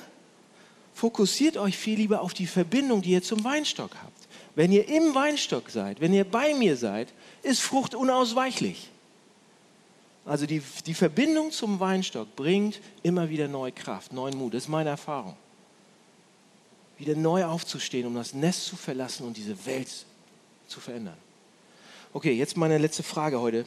Fokussiert 0.99 1.57
euch 1.57 1.79
viel 1.79 1.97
lieber 1.97 2.23
auf 2.23 2.35
die 2.35 2.49
Verbindung, 2.49 3.03
die 3.03 3.11
ihr 3.11 3.23
zum 3.23 3.45
Weinstock 3.45 3.93
habt. 4.03 4.27
Wenn 4.57 4.73
ihr 4.73 4.89
im 4.89 5.15
Weinstock 5.15 5.71
seid, 5.71 6.01
wenn 6.01 6.13
ihr 6.13 6.25
bei 6.25 6.55
mir 6.55 6.77
seid, 6.77 7.07
ist 7.45 7.61
Frucht 7.61 7.95
unausweichlich. 7.95 8.91
Also 10.25 10.45
die, 10.45 10.61
die 10.87 10.95
Verbindung 10.95 11.53
zum 11.53 11.79
Weinstock 11.79 12.35
bringt 12.35 12.81
immer 13.05 13.29
wieder 13.29 13.47
neue 13.47 13.71
Kraft, 13.71 14.13
neuen 14.13 14.37
Mut. 14.37 14.55
Das 14.55 14.65
ist 14.65 14.69
meine 14.69 14.91
Erfahrung. 14.91 15.37
Wieder 16.99 17.15
neu 17.15 17.45
aufzustehen, 17.45 18.05
um 18.05 18.17
das 18.17 18.35
Nest 18.35 18.67
zu 18.67 18.75
verlassen 18.75 19.25
und 19.25 19.37
diese 19.37 19.67
Welt 19.67 20.05
zu 20.67 20.81
verändern. 20.81 21.17
Okay, 22.13 22.33
jetzt 22.33 22.57
meine 22.57 22.77
letzte 22.77 23.05
Frage 23.05 23.41
heute. 23.41 23.67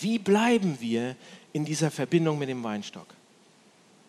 Wie 0.00 0.18
bleiben 0.18 0.78
wir 0.80 1.14
in 1.52 1.64
dieser 1.64 1.92
Verbindung 1.92 2.40
mit 2.40 2.48
dem 2.48 2.64
Weinstock? 2.64 3.13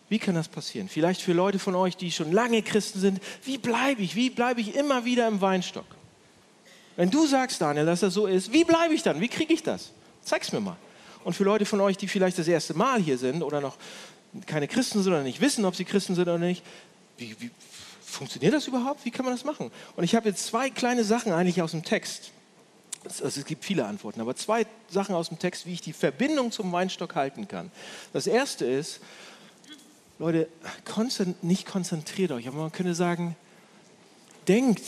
Wie 0.08 0.20
kann 0.20 0.36
das 0.36 0.48
passieren? 0.48 0.88
Vielleicht 0.88 1.22
für 1.22 1.34
Leute 1.34 1.58
von 1.58 1.76
euch, 1.76 1.98
die 1.98 2.12
schon 2.12 2.32
lange 2.32 2.62
Christen 2.62 3.00
sind, 3.00 3.20
wie 3.44 3.58
bleibe 3.58 4.02
ich? 4.02 4.15
Wie 4.15 4.30
bleibe 4.30 4.62
ich 4.62 4.76
immer 4.76 5.06
wieder 5.06 5.28
im 5.28 5.41
Weinstock? 5.41 5.86
Wenn 6.96 7.10
du 7.10 7.26
sagst, 7.26 7.60
Daniel, 7.60 7.86
dass 7.86 8.02
das 8.02 8.13
so 8.13 8.28
ist, 8.28 8.54
wie 8.54 8.63
bleibe 8.63 8.94
ich 8.94 9.04
dann? 9.04 9.20
Wie 9.20 9.28
kriege 9.28 9.54
ich 9.54 9.63
das? 9.63 9.91
Zeig's 10.22 10.52
mir 10.52 10.62
mal. 10.62 10.78
Und 11.24 11.34
für 11.34 11.44
Leute 11.44 11.65
von 11.65 11.82
euch, 11.82 11.98
die 11.98 12.08
vielleicht 12.08 12.38
das 12.38 12.48
erste 12.48 12.76
Mal 12.76 13.02
hier 13.02 13.18
sind 13.18 13.41
oder 13.41 13.60
noch 13.60 13.78
keine 14.46 14.68
Christen 14.68 15.02
sind 15.02 15.12
oder 15.12 15.24
nicht 15.24 15.41
wissen, 15.41 15.65
ob 15.65 15.76
sie 15.76 15.86
Christen 15.86 16.13
sind 16.13 16.24
oder 16.24 16.38
nicht, 16.38 16.63
wie, 17.18 17.36
wie 17.39 17.50
funktioniert 18.02 18.54
das 18.54 18.68
überhaupt? 18.68 19.04
Wie 19.06 19.12
kann 19.12 19.26
man 19.26 19.34
das 19.34 19.44
machen? 19.44 19.72
Und 19.96 20.04
ich 20.04 20.15
habe 20.15 20.30
jetzt 20.30 20.46
zwei 20.46 20.70
kleine 20.70 21.04
Sachen 21.04 21.32
eigentlich 21.32 21.62
aus 21.62 21.72
dem 21.72 21.84
Text. 21.84 22.32
Also 23.04 23.39
es 23.39 23.46
gibt 23.46 23.65
viele 23.65 23.86
Antworten, 23.86 24.22
aber 24.22 24.36
zwei 24.36 24.65
Sachen 24.89 25.15
aus 25.15 25.30
dem 25.30 25.39
Text, 25.39 25.65
wie 25.65 25.74
ich 25.74 25.82
die 25.82 25.94
Verbindung 25.94 26.52
zum 26.52 26.72
Weinstock 26.72 27.15
halten 27.15 27.48
kann. 27.48 27.72
Das 28.13 28.26
erste 28.26 28.65
ist, 28.65 29.00
Leute, 30.17 30.47
nicht 31.41 31.65
konzentriert 31.65 32.32
euch, 32.32 32.47
aber 32.47 32.58
man 32.58 32.71
könnte 32.71 32.95
sagen, 32.95 33.36
denkt 34.47 34.82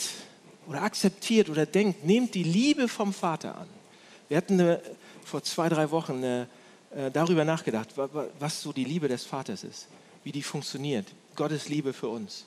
oder 0.66 0.82
akzeptiert 0.82 1.50
oder 1.50 1.66
denkt, 1.66 2.04
nehmt 2.04 2.34
die 2.34 2.42
Liebe 2.42 2.88
vom 2.88 3.12
Vater 3.12 3.56
an. 3.58 3.66
Wir 4.28 4.36
hatten 4.36 4.54
eine 4.54 4.80
vor 5.24 5.42
zwei, 5.42 5.68
drei 5.68 5.90
Wochen 5.90 6.22
äh, 6.22 6.42
äh 6.94 7.10
darüber 7.12 7.44
nachgedacht, 7.44 7.90
was 8.38 8.62
so 8.62 8.72
die 8.72 8.84
Liebe 8.84 9.08
des 9.08 9.24
Vaters 9.24 9.64
ist, 9.64 9.88
wie 10.24 10.32
die 10.32 10.42
funktioniert. 10.42 11.06
Gottes 11.36 11.68
Liebe 11.68 11.92
für 11.92 12.08
uns. 12.08 12.46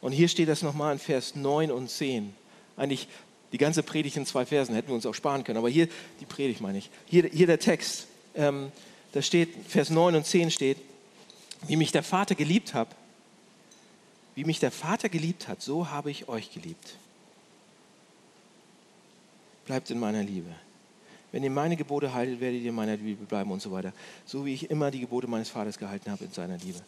Und 0.00 0.12
hier 0.12 0.28
steht 0.28 0.48
das 0.48 0.62
nochmal 0.62 0.92
in 0.92 0.98
Vers 0.98 1.34
9 1.34 1.70
und 1.70 1.88
10. 1.88 2.34
Eigentlich 2.76 3.08
die 3.52 3.58
ganze 3.58 3.82
Predigt 3.82 4.16
in 4.16 4.26
zwei 4.26 4.44
Versen, 4.44 4.74
hätten 4.74 4.88
wir 4.88 4.94
uns 4.94 5.06
auch 5.06 5.14
sparen 5.14 5.44
können. 5.44 5.58
Aber 5.58 5.68
hier, 5.68 5.88
die 6.20 6.26
Predigt 6.26 6.60
meine 6.60 6.78
ich, 6.78 6.90
hier, 7.06 7.24
hier 7.24 7.46
der 7.46 7.58
Text, 7.58 8.06
ähm, 8.34 8.70
da 9.12 9.22
steht, 9.22 9.50
Vers 9.68 9.90
9 9.90 10.16
und 10.16 10.26
10 10.26 10.50
steht, 10.50 10.78
wie 11.66 11.76
mich 11.76 11.92
der 11.92 12.02
Vater 12.02 12.34
geliebt 12.34 12.74
hat, 12.74 12.88
wie 14.34 14.44
mich 14.44 14.60
der 14.60 14.70
Vater 14.70 15.08
geliebt 15.08 15.48
hat, 15.48 15.62
so 15.62 15.90
habe 15.90 16.10
ich 16.10 16.28
euch 16.28 16.52
geliebt. 16.52 16.96
Bleibt 19.64 19.90
in 19.90 19.98
meiner 19.98 20.22
Liebe. 20.22 20.54
Wenn 21.32 21.42
ihr 21.42 21.50
meine 21.50 21.76
Gebote 21.76 22.14
haltet, 22.14 22.40
werdet 22.40 22.62
ihr 22.62 22.68
in 22.68 22.74
meiner 22.74 22.96
Liebe 22.96 23.24
bleiben 23.24 23.50
und 23.50 23.60
so 23.60 23.72
weiter. 23.72 23.92
So 24.24 24.44
wie 24.44 24.54
ich 24.54 24.70
immer 24.70 24.90
die 24.90 25.00
Gebote 25.00 25.26
meines 25.26 25.48
Vaters 25.48 25.78
gehalten 25.78 26.10
habe 26.10 26.24
in 26.24 26.32
seiner 26.32 26.56
Liebe. 26.58 26.80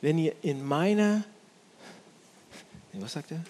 Wenn 0.00 0.18
ihr 0.18 0.34
in 0.42 0.64
meiner, 0.64 1.24
was 2.92 3.12
sagt 3.12 3.32
er? 3.32 3.42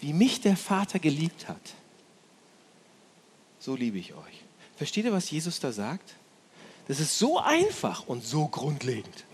Wie 0.00 0.12
mich 0.12 0.40
der 0.40 0.56
Vater 0.56 0.98
geliebt 0.98 1.48
hat, 1.48 1.60
so 3.60 3.76
liebe 3.76 3.98
ich 3.98 4.14
euch. 4.14 4.42
Versteht 4.76 5.04
ihr, 5.04 5.12
was 5.12 5.30
Jesus 5.30 5.60
da 5.60 5.70
sagt? 5.70 6.14
Das 6.88 6.98
ist 6.98 7.18
so 7.18 7.38
einfach 7.38 8.06
und 8.08 8.24
so 8.24 8.48
grundlegend. 8.48 9.24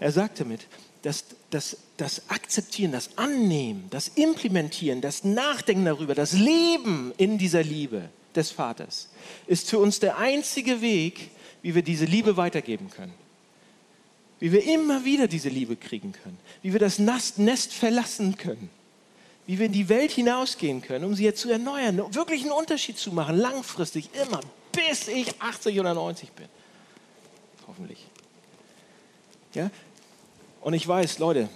Er 0.00 0.12
sagt 0.12 0.40
damit, 0.40 0.66
dass 1.02 1.24
das, 1.50 1.76
das 1.96 2.28
Akzeptieren, 2.28 2.92
das 2.92 3.16
Annehmen, 3.16 3.86
das 3.90 4.08
Implementieren, 4.08 5.00
das 5.00 5.24
Nachdenken 5.24 5.84
darüber, 5.84 6.14
das 6.14 6.32
Leben 6.32 7.12
in 7.16 7.38
dieser 7.38 7.62
Liebe 7.62 8.08
des 8.34 8.50
Vaters 8.50 9.08
ist 9.46 9.70
für 9.70 9.78
uns 9.78 10.00
der 10.00 10.18
einzige 10.18 10.80
Weg, 10.80 11.30
wie 11.62 11.74
wir 11.74 11.82
diese 11.82 12.04
Liebe 12.04 12.36
weitergeben 12.36 12.90
können. 12.90 13.14
Wie 14.38 14.52
wir 14.52 14.64
immer 14.64 15.04
wieder 15.04 15.28
diese 15.28 15.50
Liebe 15.50 15.76
kriegen 15.76 16.12
können. 16.12 16.38
Wie 16.62 16.72
wir 16.72 16.80
das 16.80 16.98
Nest 16.98 17.72
verlassen 17.72 18.36
können. 18.36 18.70
Wie 19.46 19.58
wir 19.58 19.66
in 19.66 19.72
die 19.72 19.88
Welt 19.88 20.12
hinausgehen 20.12 20.80
können, 20.80 21.04
um 21.04 21.14
sie 21.14 21.24
jetzt 21.24 21.40
zu 21.40 21.50
erneuern, 21.50 21.98
wirklich 22.14 22.42
einen 22.42 22.52
Unterschied 22.52 22.96
zu 22.96 23.12
machen, 23.12 23.36
langfristig, 23.36 24.08
immer, 24.14 24.40
bis 24.72 25.08
ich 25.08 25.40
80 25.40 25.78
oder 25.80 25.92
90 25.92 26.30
bin. 26.32 26.46
Hoffentlich. 27.66 28.06
Ja? 29.54 29.70
Und 30.60 30.74
ich 30.74 30.86
weiß, 30.86 31.18
Leute, 31.18 31.48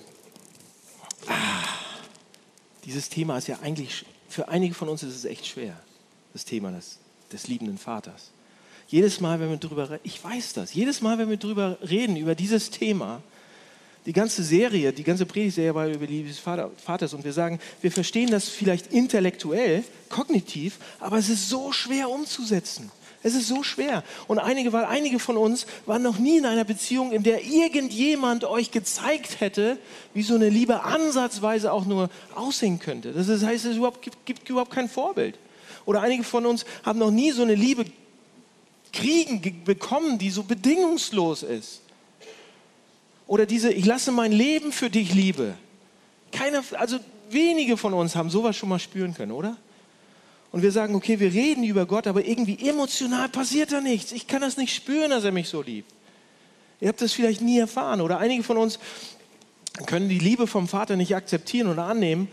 ah, 1.26 1.64
dieses 2.84 3.08
Thema 3.08 3.38
ist 3.38 3.48
ja 3.48 3.58
eigentlich, 3.60 4.04
für 4.28 4.48
einige 4.48 4.74
von 4.74 4.88
uns 4.88 5.02
ist 5.02 5.14
es 5.14 5.24
echt 5.24 5.46
schwer, 5.46 5.78
das 6.32 6.44
Thema 6.44 6.70
des, 6.70 6.98
des 7.30 7.46
liebenden 7.48 7.78
Vaters. 7.78 8.30
Jedes 8.88 9.20
Mal, 9.20 9.40
wenn 9.40 9.50
wir 9.50 9.56
darüber 9.56 9.90
reden, 9.90 10.00
ich 10.04 10.22
weiß 10.22 10.54
das, 10.54 10.74
jedes 10.74 11.00
Mal, 11.00 11.18
wenn 11.18 11.28
wir 11.28 11.36
darüber 11.36 11.78
reden, 11.82 12.16
über 12.16 12.34
dieses 12.34 12.70
Thema, 12.70 13.22
die 14.06 14.12
ganze 14.12 14.42
Serie, 14.42 14.92
die 14.92 15.04
ganze 15.04 15.24
Predigtserie 15.24 15.74
war 15.74 15.88
über 15.88 16.06
die 16.06 16.18
Liebe 16.18 16.28
des 16.28 16.38
Vaters 16.38 17.14
und 17.14 17.24
wir 17.24 17.32
sagen, 17.32 17.58
wir 17.80 17.90
verstehen 17.90 18.30
das 18.30 18.48
vielleicht 18.48 18.92
intellektuell, 18.92 19.82
kognitiv, 20.10 20.78
aber 21.00 21.18
es 21.18 21.30
ist 21.30 21.48
so 21.48 21.72
schwer 21.72 22.10
umzusetzen. 22.10 22.90
Es 23.24 23.34
ist 23.34 23.48
so 23.48 23.62
schwer. 23.62 24.04
Und 24.28 24.38
einige, 24.38 24.74
weil 24.74 24.84
einige 24.84 25.18
von 25.18 25.38
uns 25.38 25.66
waren 25.87 26.02
noch 26.02 26.18
nie 26.18 26.37
in 26.37 26.44
einer 26.44 26.64
Beziehung, 26.64 27.10
in 27.10 27.22
der 27.22 27.42
irgendjemand 27.42 28.44
euch 28.44 28.70
gezeigt 28.70 29.40
hätte, 29.40 29.78
wie 30.12 30.22
so 30.22 30.34
eine 30.34 30.50
Liebe 30.50 30.82
ansatzweise 30.82 31.72
auch 31.72 31.87
nur 31.87 32.10
aussehen 32.34 32.78
könnte. 32.78 33.12
Das 33.12 33.28
heißt, 33.42 33.64
es 33.64 33.76
überhaupt, 33.76 34.02
gibt, 34.02 34.26
gibt 34.26 34.50
überhaupt 34.50 34.72
kein 34.72 34.90
Vorbild. 34.90 35.38
Oder 35.87 36.02
einige 36.02 36.22
von 36.22 36.44
uns 36.44 36.66
haben 36.84 36.98
noch 36.98 37.10
nie 37.10 37.30
so 37.30 37.40
eine 37.40 37.54
Liebe 37.54 37.87
kriegen, 38.92 39.64
bekommen, 39.64 40.18
die 40.18 40.28
so 40.28 40.42
bedingungslos 40.42 41.44
ist. 41.44 41.80
Oder 43.26 43.46
diese, 43.46 43.72
ich 43.72 43.87
lasse 43.87 44.12
mein 44.12 44.32
Leben 44.32 44.70
für 44.70 44.90
dich 44.90 45.14
Liebe. 45.14 45.54
Keiner, 46.30 46.62
also 46.72 46.98
wenige 47.30 47.78
von 47.78 47.94
uns 47.94 48.16
haben 48.16 48.28
sowas 48.28 48.54
schon 48.54 48.68
mal 48.68 48.78
spüren 48.78 49.14
können, 49.14 49.32
oder? 49.32 49.56
Und 50.54 50.62
wir 50.62 50.70
sagen, 50.70 50.94
okay, 50.94 51.18
wir 51.18 51.32
reden 51.32 51.64
über 51.64 51.84
Gott, 51.84 52.06
aber 52.06 52.24
irgendwie 52.24 52.68
emotional 52.68 53.28
passiert 53.28 53.72
da 53.72 53.80
nichts. 53.80 54.12
Ich 54.12 54.28
kann 54.28 54.40
das 54.40 54.56
nicht 54.56 54.72
spüren, 54.72 55.10
dass 55.10 55.24
er 55.24 55.32
mich 55.32 55.48
so 55.48 55.62
liebt. 55.62 55.90
Ihr 56.80 56.86
habt 56.86 57.02
das 57.02 57.12
vielleicht 57.12 57.40
nie 57.40 57.58
erfahren 57.58 58.00
oder 58.00 58.18
einige 58.18 58.44
von 58.44 58.56
uns 58.56 58.78
können 59.86 60.08
die 60.08 60.20
Liebe 60.20 60.46
vom 60.46 60.68
Vater 60.68 60.94
nicht 60.94 61.16
akzeptieren 61.16 61.66
oder 61.66 61.86
annehmen. 61.86 62.28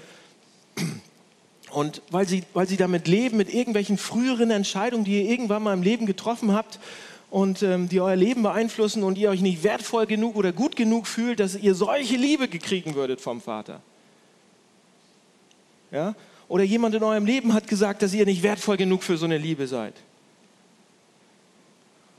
Und 1.71 2.03
weil 2.11 2.27
sie, 2.27 2.43
weil 2.53 2.67
sie 2.67 2.77
damit 2.77 3.07
leben, 3.07 3.37
mit 3.37 3.51
irgendwelchen 3.51 3.97
früheren 3.97 4.51
Entscheidungen, 4.51 5.03
die 5.03 5.19
ihr 5.23 5.27
irgendwann 5.27 5.63
mal 5.63 5.73
im 5.73 5.81
Leben 5.81 6.05
getroffen 6.05 6.53
habt 6.53 6.79
und 7.31 7.63
ähm, 7.63 7.89
die 7.89 8.01
euer 8.01 8.15
Leben 8.15 8.43
beeinflussen 8.43 9.01
und 9.01 9.17
ihr 9.17 9.31
euch 9.31 9.41
nicht 9.41 9.63
wertvoll 9.63 10.05
genug 10.05 10.35
oder 10.35 10.51
gut 10.51 10.75
genug 10.75 11.07
fühlt, 11.07 11.39
dass 11.39 11.55
ihr 11.55 11.73
solche 11.73 12.17
Liebe 12.17 12.47
gekriegen 12.47 12.93
würdet 12.93 13.19
vom 13.19 13.41
Vater. 13.41 13.81
Ja? 15.89 16.13
Oder 16.51 16.65
jemand 16.65 16.93
in 16.93 17.01
eurem 17.01 17.25
Leben 17.25 17.53
hat 17.53 17.69
gesagt, 17.69 18.01
dass 18.01 18.13
ihr 18.13 18.25
nicht 18.25 18.43
wertvoll 18.43 18.75
genug 18.75 19.03
für 19.03 19.15
so 19.15 19.23
eine 19.23 19.37
Liebe 19.37 19.67
seid. 19.67 19.93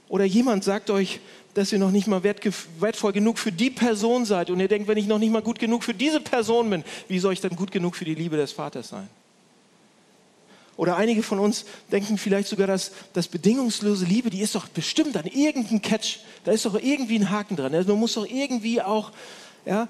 Oder 0.08 0.24
jemand 0.24 0.64
sagt 0.64 0.88
euch, 0.88 1.20
dass 1.52 1.70
ihr 1.70 1.78
noch 1.78 1.90
nicht 1.90 2.06
mal 2.06 2.24
wertvoll 2.24 3.12
genug 3.12 3.38
für 3.38 3.52
die 3.52 3.68
Person 3.68 4.24
seid 4.24 4.48
und 4.48 4.58
ihr 4.58 4.68
denkt, 4.68 4.88
wenn 4.88 4.96
ich 4.96 5.06
noch 5.06 5.18
nicht 5.18 5.32
mal 5.32 5.42
gut 5.42 5.58
genug 5.58 5.84
für 5.84 5.92
diese 5.92 6.18
Person 6.18 6.70
bin, 6.70 6.82
wie 7.08 7.18
soll 7.18 7.34
ich 7.34 7.42
dann 7.42 7.54
gut 7.56 7.70
genug 7.72 7.94
für 7.94 8.06
die 8.06 8.14
Liebe 8.14 8.38
des 8.38 8.52
Vaters 8.52 8.88
sein? 8.88 9.06
Oder 10.78 10.96
einige 10.96 11.22
von 11.22 11.38
uns 11.38 11.66
denken 11.90 12.16
vielleicht 12.16 12.48
sogar, 12.48 12.66
dass 12.66 12.92
das 13.12 13.28
bedingungslose 13.28 14.06
Liebe, 14.06 14.30
die 14.30 14.40
ist 14.40 14.54
doch 14.54 14.66
bestimmt 14.66 15.14
an 15.14 15.26
irgendeinem 15.26 15.82
Catch, 15.82 16.20
da 16.44 16.52
ist 16.52 16.64
doch 16.64 16.82
irgendwie 16.82 17.18
ein 17.18 17.28
Haken 17.28 17.56
dran. 17.56 17.74
Also 17.74 17.90
man 17.90 18.00
muss 18.00 18.14
doch 18.14 18.26
irgendwie 18.26 18.80
auch, 18.80 19.12
ja, 19.66 19.88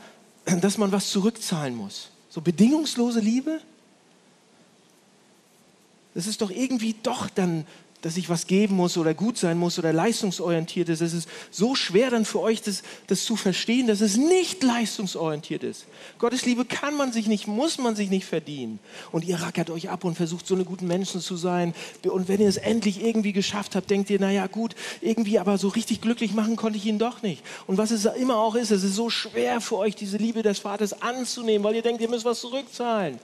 dass 0.60 0.78
man 0.78 0.90
was 0.90 1.10
zurückzahlen 1.10 1.76
muss. 1.76 2.10
So 2.28 2.40
bedingungslose 2.40 3.20
Liebe? 3.20 3.60
Das 6.14 6.26
ist 6.26 6.42
doch 6.42 6.50
irgendwie 6.50 6.94
doch 7.02 7.30
dann 7.30 7.66
dass 8.02 8.16
ich 8.16 8.28
was 8.28 8.46
geben 8.46 8.76
muss 8.76 8.98
oder 8.98 9.14
gut 9.14 9.38
sein 9.38 9.56
muss 9.56 9.78
oder 9.78 9.92
leistungsorientiert 9.92 10.88
ist. 10.88 11.00
Es 11.00 11.14
ist 11.14 11.28
so 11.50 11.74
schwer 11.74 12.10
dann 12.10 12.24
für 12.24 12.40
euch, 12.40 12.60
das, 12.60 12.82
das 13.06 13.24
zu 13.24 13.36
verstehen, 13.36 13.86
dass 13.86 14.00
es 14.00 14.16
nicht 14.16 14.62
leistungsorientiert 14.62 15.62
ist. 15.62 15.86
Gottes 16.18 16.44
Liebe 16.44 16.64
kann 16.64 16.96
man 16.96 17.12
sich 17.12 17.28
nicht, 17.28 17.46
muss 17.46 17.78
man 17.78 17.94
sich 17.94 18.10
nicht 18.10 18.26
verdienen. 18.26 18.80
Und 19.12 19.24
ihr 19.24 19.40
rackert 19.40 19.70
euch 19.70 19.88
ab 19.88 20.04
und 20.04 20.16
versucht, 20.16 20.46
so 20.46 20.54
eine 20.54 20.64
guten 20.64 20.88
Menschen 20.88 21.20
zu 21.20 21.36
sein. 21.36 21.74
Und 22.04 22.26
wenn 22.26 22.40
ihr 22.40 22.48
es 22.48 22.56
endlich 22.56 23.02
irgendwie 23.02 23.32
geschafft 23.32 23.76
habt, 23.76 23.88
denkt 23.88 24.10
ihr, 24.10 24.18
naja 24.18 24.48
gut, 24.48 24.74
irgendwie 25.00 25.38
aber 25.38 25.56
so 25.56 25.68
richtig 25.68 26.00
glücklich 26.00 26.34
machen 26.34 26.56
konnte 26.56 26.78
ich 26.78 26.86
ihn 26.86 26.98
doch 26.98 27.22
nicht. 27.22 27.42
Und 27.68 27.78
was 27.78 27.92
es 27.92 28.04
immer 28.04 28.36
auch 28.36 28.56
ist, 28.56 28.72
es 28.72 28.82
ist 28.82 28.96
so 28.96 29.10
schwer 29.10 29.60
für 29.60 29.78
euch, 29.78 29.94
diese 29.94 30.16
Liebe 30.16 30.42
des 30.42 30.58
Vaters 30.58 31.00
anzunehmen, 31.00 31.62
weil 31.62 31.76
ihr 31.76 31.82
denkt, 31.82 32.02
ihr 32.02 32.10
müsst 32.10 32.24
was 32.24 32.40
zurückzahlen. 32.40 33.20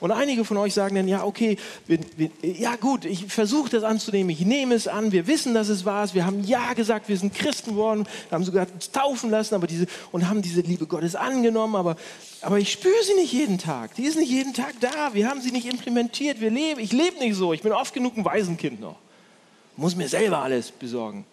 Und 0.00 0.10
einige 0.10 0.44
von 0.44 0.58
euch 0.58 0.74
sagen 0.74 0.94
dann, 0.94 1.08
ja, 1.08 1.24
okay, 1.24 1.56
wir, 1.86 1.98
wir, 2.16 2.30
ja 2.42 2.76
gut, 2.76 3.04
ich 3.06 3.26
versuche 3.26 3.70
das 3.70 3.82
anzunehmen, 3.82 4.30
ich 4.30 4.40
nehme 4.40 4.74
es 4.74 4.88
an, 4.88 5.10
wir 5.10 5.26
wissen, 5.26 5.54
dass 5.54 5.68
es 5.68 5.82
ist, 5.82 6.14
wir 6.14 6.26
haben 6.26 6.44
ja 6.44 6.74
gesagt, 6.74 7.08
wir 7.08 7.16
sind 7.16 7.34
Christen 7.34 7.70
geworden, 7.70 8.06
haben 8.30 8.44
sogar 8.44 8.66
taufen 8.92 9.30
lassen 9.30 9.54
aber 9.54 9.66
diese, 9.66 9.86
und 10.12 10.28
haben 10.28 10.42
diese 10.42 10.60
Liebe 10.60 10.86
Gottes 10.86 11.14
angenommen, 11.14 11.76
aber, 11.76 11.96
aber 12.42 12.58
ich 12.58 12.70
spüre 12.72 13.02
sie 13.04 13.14
nicht 13.14 13.32
jeden 13.32 13.58
Tag, 13.58 13.94
die 13.94 14.04
ist 14.04 14.18
nicht 14.18 14.30
jeden 14.30 14.52
Tag 14.52 14.74
da, 14.80 15.14
wir 15.14 15.28
haben 15.28 15.40
sie 15.40 15.50
nicht 15.50 15.66
implementiert, 15.66 16.40
wir 16.40 16.50
leben, 16.50 16.80
ich 16.80 16.92
lebe 16.92 17.18
nicht 17.18 17.34
so, 17.34 17.52
ich 17.52 17.62
bin 17.62 17.72
oft 17.72 17.94
genug 17.94 18.16
ein 18.18 18.24
Waisenkind 18.24 18.80
noch, 18.80 18.96
muss 19.76 19.96
mir 19.96 20.08
selber 20.08 20.38
alles 20.38 20.70
besorgen. 20.70 21.24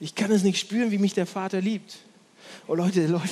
Ich 0.00 0.16
kann 0.16 0.32
es 0.32 0.42
nicht 0.42 0.58
spüren, 0.58 0.90
wie 0.90 0.98
mich 0.98 1.14
der 1.14 1.26
Vater 1.26 1.60
liebt. 1.60 1.98
Oh 2.66 2.74
Leute, 2.74 3.06
Leute, 3.06 3.28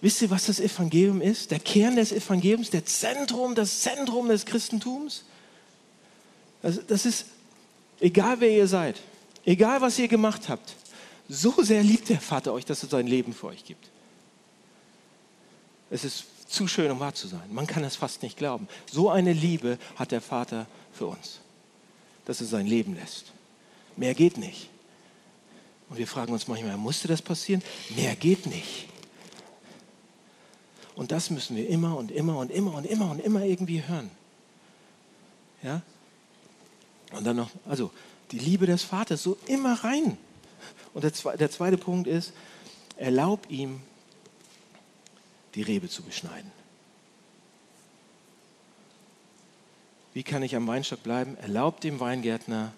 Wisst 0.00 0.22
ihr, 0.22 0.30
was 0.30 0.46
das 0.46 0.60
Evangelium 0.60 1.20
ist? 1.20 1.50
Der 1.50 1.58
Kern 1.58 1.96
des 1.96 2.12
Evangeliums, 2.12 2.70
der 2.70 2.84
Zentrum, 2.84 3.54
das 3.54 3.80
Zentrum 3.80 4.28
des 4.28 4.46
Christentums? 4.46 5.24
Das, 6.62 6.86
das 6.86 7.06
ist, 7.06 7.26
egal 8.00 8.40
wer 8.40 8.50
ihr 8.50 8.68
seid, 8.68 9.00
egal 9.44 9.80
was 9.80 9.98
ihr 9.98 10.08
gemacht 10.08 10.48
habt, 10.48 10.74
so 11.28 11.52
sehr 11.62 11.82
liebt 11.82 12.08
der 12.08 12.20
Vater 12.20 12.52
euch, 12.52 12.64
dass 12.64 12.82
er 12.82 12.88
sein 12.88 13.06
Leben 13.06 13.34
für 13.34 13.48
euch 13.48 13.64
gibt. 13.64 13.90
Es 15.90 16.04
ist 16.04 16.24
zu 16.48 16.66
schön, 16.66 16.90
um 16.90 17.00
wahr 17.00 17.14
zu 17.14 17.28
sein. 17.28 17.52
Man 17.52 17.66
kann 17.66 17.84
es 17.84 17.96
fast 17.96 18.22
nicht 18.22 18.36
glauben. 18.36 18.68
So 18.90 19.10
eine 19.10 19.32
Liebe 19.32 19.78
hat 19.96 20.12
der 20.12 20.20
Vater 20.20 20.66
für 20.92 21.06
uns, 21.06 21.40
dass 22.24 22.40
er 22.40 22.46
sein 22.46 22.66
Leben 22.66 22.94
lässt. 22.94 23.32
Mehr 23.96 24.14
geht 24.14 24.38
nicht. 24.38 24.70
Und 25.90 25.98
wir 25.98 26.06
fragen 26.06 26.32
uns 26.32 26.46
manchmal, 26.48 26.76
musste 26.76 27.08
das 27.08 27.20
passieren? 27.20 27.62
Mehr 27.96 28.14
geht 28.16 28.46
nicht. 28.46 28.86
Und 30.98 31.12
das 31.12 31.30
müssen 31.30 31.54
wir 31.54 31.68
immer 31.68 31.96
und 31.96 32.10
immer 32.10 32.38
und 32.38 32.50
immer 32.50 32.74
und 32.74 32.84
immer 32.84 33.12
und 33.12 33.20
immer 33.20 33.44
irgendwie 33.44 33.84
hören. 33.84 34.10
Ja? 35.62 35.80
Und 37.12 37.24
dann 37.24 37.36
noch, 37.36 37.50
also 37.68 37.92
die 38.32 38.40
Liebe 38.40 38.66
des 38.66 38.82
Vaters 38.82 39.22
so 39.22 39.38
immer 39.46 39.74
rein. 39.84 40.18
Und 40.94 41.04
der, 41.04 41.36
der 41.36 41.52
zweite 41.52 41.78
Punkt 41.78 42.08
ist, 42.08 42.32
erlaub 42.96 43.48
ihm, 43.48 43.80
die 45.54 45.62
Rebe 45.62 45.88
zu 45.88 46.02
beschneiden. 46.02 46.50
Wie 50.14 50.24
kann 50.24 50.42
ich 50.42 50.56
am 50.56 50.66
Weinstock 50.66 51.04
bleiben? 51.04 51.36
Erlaubt 51.36 51.84
dem 51.84 52.00
Weingärtner, 52.00 52.72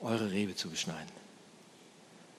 eure 0.00 0.30
Rebe 0.32 0.56
zu 0.56 0.70
beschneiden. 0.70 1.19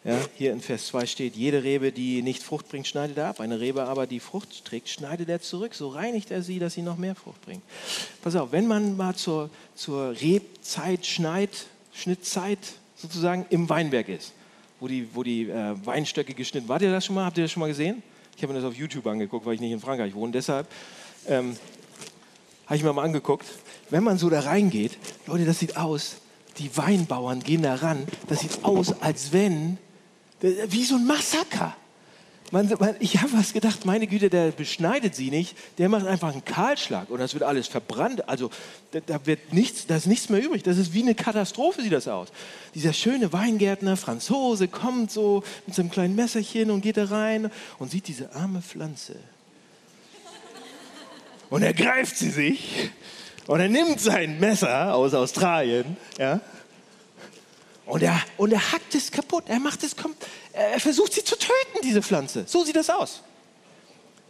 Ja, 0.03 0.17
hier 0.35 0.51
in 0.51 0.61
Vers 0.61 0.87
2 0.87 1.05
steht, 1.05 1.35
jede 1.35 1.63
Rebe, 1.63 1.91
die 1.91 2.23
nicht 2.23 2.41
Frucht 2.41 2.67
bringt, 2.69 2.87
schneidet 2.87 3.17
er 3.17 3.27
ab. 3.27 3.39
Eine 3.39 3.59
Rebe 3.59 3.83
aber, 3.83 4.07
die 4.07 4.19
Frucht 4.19 4.65
trägt, 4.65 4.89
schneidet 4.89 5.29
er 5.29 5.41
zurück. 5.41 5.75
So 5.75 5.89
reinigt 5.89 6.31
er 6.31 6.41
sie, 6.41 6.57
dass 6.57 6.73
sie 6.73 6.81
noch 6.81 6.97
mehr 6.97 7.13
Frucht 7.13 7.39
bringt. 7.41 7.61
Pass 8.23 8.35
auf, 8.35 8.51
wenn 8.51 8.65
man 8.65 8.97
mal 8.97 9.15
zur, 9.15 9.51
zur 9.75 10.15
Rebzeit, 10.19 11.05
Schneid, 11.05 11.67
Schnittzeit 11.93 12.57
sozusagen 12.95 13.45
im 13.51 13.69
Weinberg 13.69 14.09
ist, 14.09 14.33
wo 14.79 14.87
die, 14.87 15.07
wo 15.13 15.21
die 15.21 15.49
äh, 15.49 15.75
Weinstöcke 15.85 16.33
geschnitten 16.33 16.67
Wart 16.67 16.81
ihr 16.81 16.91
das 16.91 17.05
schon 17.05 17.13
mal? 17.13 17.25
Habt 17.25 17.37
ihr 17.37 17.43
das 17.43 17.51
schon 17.51 17.61
mal 17.61 17.67
gesehen? 17.67 18.01
Ich 18.35 18.41
habe 18.41 18.53
mir 18.53 18.59
das 18.59 18.67
auf 18.67 18.75
YouTube 18.75 19.05
angeguckt, 19.05 19.45
weil 19.45 19.53
ich 19.53 19.61
nicht 19.61 19.71
in 19.71 19.79
Frankreich 19.79 20.15
wohne. 20.15 20.31
Deshalb 20.31 20.67
ähm, 21.27 21.55
habe 22.65 22.75
ich 22.75 22.81
mir 22.81 22.91
mal 22.91 23.03
angeguckt. 23.03 23.45
Wenn 23.91 24.03
man 24.03 24.17
so 24.17 24.31
da 24.31 24.39
reingeht, 24.39 24.97
Leute, 25.27 25.45
das 25.45 25.59
sieht 25.59 25.77
aus, 25.77 26.15
die 26.57 26.75
Weinbauern 26.75 27.41
gehen 27.41 27.61
da 27.61 27.75
ran, 27.75 28.07
das 28.29 28.39
sieht 28.39 28.63
aus, 28.63 28.99
als 29.01 29.31
wenn 29.31 29.77
wie 30.41 30.83
so 30.83 30.95
ein 30.95 31.05
Massaker. 31.05 31.75
Man, 32.53 32.67
man, 32.79 32.95
ich 32.99 33.21
habe 33.21 33.31
was 33.31 33.53
gedacht, 33.53 33.85
meine 33.85 34.07
Güte, 34.07 34.29
der 34.29 34.51
beschneidet 34.51 35.15
sie 35.15 35.31
nicht, 35.31 35.55
der 35.77 35.87
macht 35.87 36.05
einfach 36.05 36.33
einen 36.33 36.43
Kahlschlag 36.43 37.09
und 37.09 37.19
das 37.19 37.33
wird 37.33 37.43
alles 37.43 37.69
verbrannt. 37.69 38.27
Also 38.27 38.49
da, 38.91 38.99
da, 38.99 39.25
wird 39.25 39.53
nichts, 39.53 39.87
da 39.87 39.95
ist 39.95 40.05
nichts 40.05 40.27
mehr 40.27 40.43
übrig. 40.43 40.61
Das 40.61 40.77
ist 40.77 40.93
wie 40.93 41.01
eine 41.01 41.15
Katastrophe, 41.15 41.81
sieht 41.81 41.93
das 41.93 42.09
aus. 42.09 42.27
Dieser 42.75 42.91
schöne 42.91 43.31
Weingärtner, 43.31 43.95
Franzose, 43.95 44.67
kommt 44.67 45.11
so 45.11 45.43
mit 45.65 45.75
seinem 45.75 45.91
kleinen 45.91 46.15
Messerchen 46.15 46.71
und 46.71 46.81
geht 46.81 46.97
da 46.97 47.05
rein 47.05 47.49
und 47.79 47.89
sieht 47.89 48.09
diese 48.09 48.35
arme 48.35 48.61
Pflanze. 48.61 49.15
Und 51.49 51.63
er 51.63 51.73
greift 51.73 52.17
sie 52.17 52.29
sich 52.29 52.91
und 53.47 53.61
er 53.61 53.69
nimmt 53.69 54.01
sein 54.01 54.41
Messer 54.41 54.93
aus 54.93 55.13
Australien, 55.13 55.95
ja, 56.17 56.41
und 57.85 58.03
er, 58.03 58.21
und 58.37 58.51
er 58.51 58.71
hackt 58.71 58.95
es 58.95 59.11
kaputt. 59.11 59.45
Er 59.47 59.59
macht 59.59 59.83
es, 59.83 59.95
er 60.53 60.79
versucht 60.79 61.13
sie 61.13 61.23
zu 61.23 61.37
töten, 61.37 61.79
diese 61.83 62.01
Pflanze. 62.01 62.45
So 62.47 62.63
sieht 62.63 62.75
das 62.75 62.89
aus. 62.89 63.21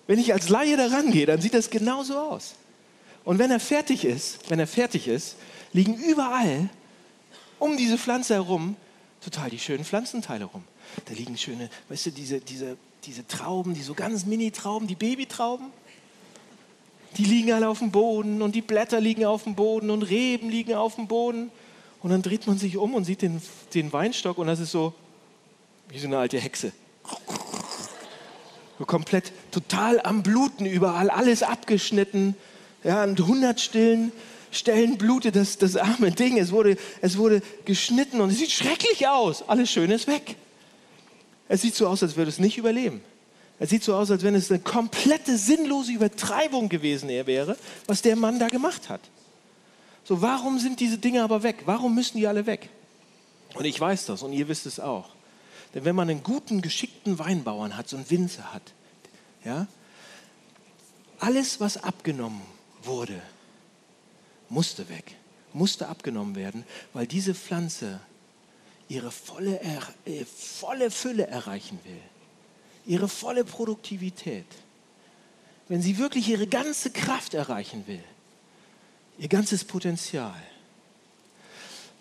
Wenn 0.08 0.20
ich 0.20 0.34
als 0.34 0.50
Laie 0.50 0.78
da 0.78 0.88
rangehe, 0.88 1.26
dann 1.26 1.42
sieht 1.42 1.54
das 1.54 1.70
genauso 1.70 2.18
aus. 2.18 2.56
Und 3.24 3.40
wenn 3.40 3.52
er 3.52 3.60
fertig 3.60 4.04
ist, 4.04 4.40
wenn 4.50 4.60
er 4.60 4.68
fertig 4.68 5.08
ist, 5.08 5.36
liegen 5.74 5.96
überall 5.96 6.70
um 7.60 7.78
diese 7.78 7.98
Pflanze 7.98 8.34
herum 8.34 8.76
total 9.24 9.50
die 9.52 9.60
schönen 9.60 9.86
Pflanzenteile 9.86 10.46
rum. 10.46 10.64
Da 11.06 11.14
liegen 11.14 11.38
schöne, 11.38 11.70
weißt 11.90 12.08
du, 12.08 12.12
diese, 12.12 12.40
diese, 12.40 12.78
diese 13.06 13.26
Trauben, 13.28 13.74
die 13.74 13.84
so 13.84 13.94
ganz 13.94 14.26
Mini-Trauben, 14.26 14.88
die 14.88 14.96
Babytrauben, 14.96 15.68
die 17.18 17.26
liegen 17.26 17.52
alle 17.52 17.70
auf 17.70 17.80
dem 17.80 17.92
Boden 17.92 18.42
und 18.42 18.56
die 18.56 18.62
Blätter 18.62 19.00
liegen 19.00 19.26
auf 19.26 19.44
dem 19.44 19.56
Boden 19.56 19.90
und 19.90 20.02
Reben 20.04 20.50
liegen 20.50 20.74
auf 20.74 20.96
dem 20.96 21.08
Boden. 21.08 21.52
Und 22.04 22.10
dann 22.10 22.22
dreht 22.22 22.48
man 22.48 22.58
sich 22.58 22.78
um 22.78 22.96
und 22.96 23.04
sieht 23.06 23.22
den, 23.22 23.42
den 23.74 23.94
Weinstock 23.94 24.38
und 24.38 24.48
das 24.48 24.60
ist 24.60 24.72
so 24.72 24.94
wie 25.90 26.00
so 26.00 26.08
eine 26.08 26.18
alte 26.18 26.40
Hexe. 26.40 26.72
So 28.80 28.86
komplett 28.86 29.32
total 29.52 30.00
am 30.02 30.24
Bluten 30.24 30.66
überall, 30.66 31.10
alles 31.10 31.44
abgeschnitten. 31.44 32.36
Ja, 32.84 33.04
an 33.04 33.12
100 33.12 33.60
stillen 33.60 34.12
Stellen 34.52 34.98
blutet 34.98 35.36
das, 35.36 35.58
das 35.58 35.76
arme 35.76 36.12
Ding. 36.12 36.38
Es 36.38 36.52
wurde, 36.52 36.78
es 37.02 37.18
wurde 37.18 37.42
geschnitten 37.66 38.20
und 38.20 38.32
es 38.32 38.40
sieht 38.40 38.52
schrecklich 38.52 39.08
aus. 39.08 39.48
Alles 39.48 39.70
Schöne 39.70 39.94
ist 39.94 40.08
weg. 40.08 40.36
Es 41.48 41.62
sieht 41.62 41.76
so 41.76 41.88
aus, 41.88 42.02
als 42.02 42.16
würde 42.16 42.30
es 42.30 42.40
nicht 42.40 42.58
überleben. 42.58 43.02
Es 43.60 43.70
sieht 43.70 43.84
so 43.84 43.94
aus, 43.94 44.10
als 44.10 44.24
wenn 44.24 44.34
es 44.34 44.50
eine 44.50 44.60
komplette 44.60 45.38
sinnlose 45.38 45.92
Übertreibung 45.92 46.68
gewesen 46.68 47.10
wäre, 47.10 47.58
was 47.86 48.02
der 48.02 48.16
Mann 48.16 48.40
da 48.40 48.48
gemacht 48.48 48.90
hat. 48.90 49.02
So, 50.04 50.22
warum 50.22 50.60
sind 50.60 50.80
diese 50.80 50.98
Dinge 50.98 51.24
aber 51.24 51.44
weg? 51.44 51.64
Warum 51.66 51.96
müssen 51.96 52.18
die 52.18 52.28
alle 52.28 52.46
weg? 52.46 52.70
Und 53.54 53.66
ich 53.66 53.80
weiß 53.80 54.06
das 54.06 54.24
und 54.24 54.34
ihr 54.34 54.48
wisst 54.48 54.66
es 54.66 54.80
auch. 54.80 55.10
Denn 55.74 55.86
wenn 55.86 55.96
man 55.96 56.10
einen 56.10 56.24
guten, 56.24 56.62
geschickten 56.62 57.20
Weinbauern 57.20 57.78
hat, 57.78 57.88
so 57.88 57.98
einen 57.98 58.10
Winzer 58.10 58.54
hat, 58.54 58.74
ja, 59.46 59.68
alles, 61.20 61.60
was 61.60 61.78
abgenommen 61.78 62.42
wurde, 62.84 63.22
musste 64.50 64.90
weg, 64.90 65.16
musste 65.54 65.88
abgenommen 65.88 66.36
werden, 66.36 66.66
weil 66.94 67.08
diese 67.08 67.36
Pflanze 67.36 68.00
ihre 68.90 69.12
volle, 69.12 69.62
ihre 70.06 70.26
volle 70.26 70.92
Fülle 70.92 71.28
erreichen 71.28 71.80
will, 71.84 72.02
ihre 72.86 73.08
volle 73.08 73.46
Produktivität. 73.46 74.48
Wenn 75.68 75.82
sie 75.82 75.98
wirklich 75.98 76.28
ihre 76.28 76.48
ganze 76.48 76.90
Kraft 76.92 77.34
erreichen 77.34 77.88
will, 77.88 78.04
ihr 79.22 79.28
ganzes 79.28 79.64
Potenzial. 79.64 80.34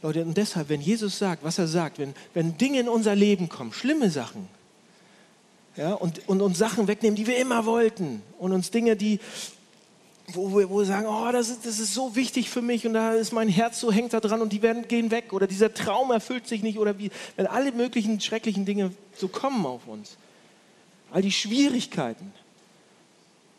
Leute, 0.03 0.25
und 0.25 0.37
deshalb, 0.39 0.71
wenn 0.71 0.81
Jesus 0.81 1.19
sagt, 1.19 1.45
was 1.45 1.59
er 1.59 1.69
sagt, 1.69 1.99
wenn, 1.99 2.15
wenn 2.33 2.57
Dinge 2.57 2.81
in 2.81 2.89
unser 2.89 3.15
Leben 3.15 3.51
kommen, 3.51 3.75
schlimme 3.75 4.11
Sachen, 4.11 4.49
ja, 5.77 5.93
und, 5.93 6.27
und 6.29 6.41
uns 6.41 6.57
Sachen 6.57 6.89
wegnehmen, 6.89 7.17
die 7.17 7.27
wir 7.27 7.37
immer 7.37 7.67
wollten, 7.67 8.23
und 8.39 8.53
uns 8.53 8.71
Dinge, 8.71 8.97
die, 8.97 9.21
wo 10.29 10.57
wir, 10.57 10.71
wo 10.71 10.79
wir 10.79 10.87
sagen, 10.87 11.07
oh, 11.07 11.31
das 11.31 11.51
ist, 11.51 11.67
das 11.67 11.79
ist 11.79 11.93
so 11.93 12.17
wichtig 12.17 12.49
für 12.49 12.63
mich 12.63 12.87
und 12.87 12.95
da 12.95 13.13
ist 13.13 13.33
mein 13.33 13.51
Herz 13.51 13.79
so 13.79 13.93
hängt 13.93 14.15
da 14.15 14.21
dran 14.21 14.41
und 14.41 14.55
die 14.55 14.63
werden, 14.63 14.89
gehen 14.89 15.11
weg 15.11 15.35
oder 15.35 15.47
dieser 15.47 15.75
Traum 15.75 16.11
erfüllt 16.13 16.49
sich 16.49 16.63
nicht 16.63 16.79
oder 16.79 16.99
wie, 16.99 17.11
wenn 17.37 17.47
alle 17.47 17.73
möglichen 17.73 18.19
schrecklichen 18.21 18.65
Dinge 18.65 18.93
so 19.15 19.29
kommen 19.29 19.67
auf 19.67 19.87
uns, 19.87 20.17
all 21.11 21.21
die 21.21 21.33
Schwierigkeiten 21.33 22.33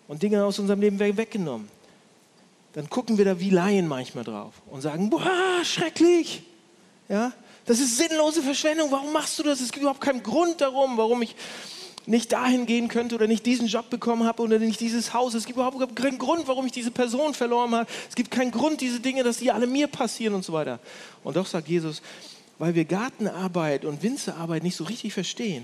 und 0.07 0.23
Dinge 0.23 0.43
aus 0.43 0.57
unserem 0.57 0.81
Leben 0.81 0.97
werden 0.97 1.17
weggenommen, 1.17 1.69
dann 2.73 2.89
gucken 2.89 3.17
wir 3.17 3.25
da 3.25 3.39
wie 3.39 3.49
Laien 3.49 3.87
manchmal 3.87 4.23
drauf 4.23 4.53
und 4.67 4.81
sagen, 4.81 5.09
boah, 5.09 5.63
schrecklich. 5.63 6.43
Ja, 7.09 7.33
das 7.65 7.79
ist 7.79 7.97
sinnlose 7.97 8.41
Verschwendung. 8.41 8.91
Warum 8.91 9.11
machst 9.11 9.37
du 9.39 9.43
das? 9.43 9.59
Es 9.59 9.71
gibt 9.71 9.81
überhaupt 9.81 10.01
keinen 10.01 10.23
Grund 10.23 10.61
darum, 10.61 10.97
warum 10.97 11.21
ich, 11.21 11.35
nicht 12.05 12.31
dahin 12.31 12.65
gehen 12.65 12.87
könnte 12.87 13.15
oder 13.15 13.27
nicht 13.27 13.45
diesen 13.45 13.67
Job 13.67 13.89
bekommen 13.89 14.25
habe 14.25 14.41
oder 14.41 14.59
nicht 14.59 14.79
dieses 14.79 15.13
Haus. 15.13 15.33
Es 15.33 15.45
gibt 15.45 15.57
überhaupt 15.57 15.95
keinen 15.95 16.17
Grund, 16.17 16.47
warum 16.47 16.65
ich 16.65 16.71
diese 16.71 16.91
Person 16.91 17.33
verloren 17.33 17.71
habe. 17.75 17.89
Es 18.09 18.15
gibt 18.15 18.31
keinen 18.31 18.51
Grund, 18.51 18.81
diese 18.81 18.99
Dinge, 18.99 19.23
dass 19.23 19.37
die 19.37 19.51
alle 19.51 19.67
mir 19.67 19.87
passieren 19.87 20.33
und 20.33 20.43
so 20.43 20.53
weiter. 20.53 20.79
Und 21.23 21.35
doch 21.35 21.45
sagt 21.45 21.67
Jesus, 21.67 22.01
weil 22.57 22.75
wir 22.75 22.85
Gartenarbeit 22.85 23.85
und 23.85 24.01
Winzerarbeit 24.03 24.63
nicht 24.63 24.75
so 24.75 24.83
richtig 24.83 25.13
verstehen. 25.13 25.63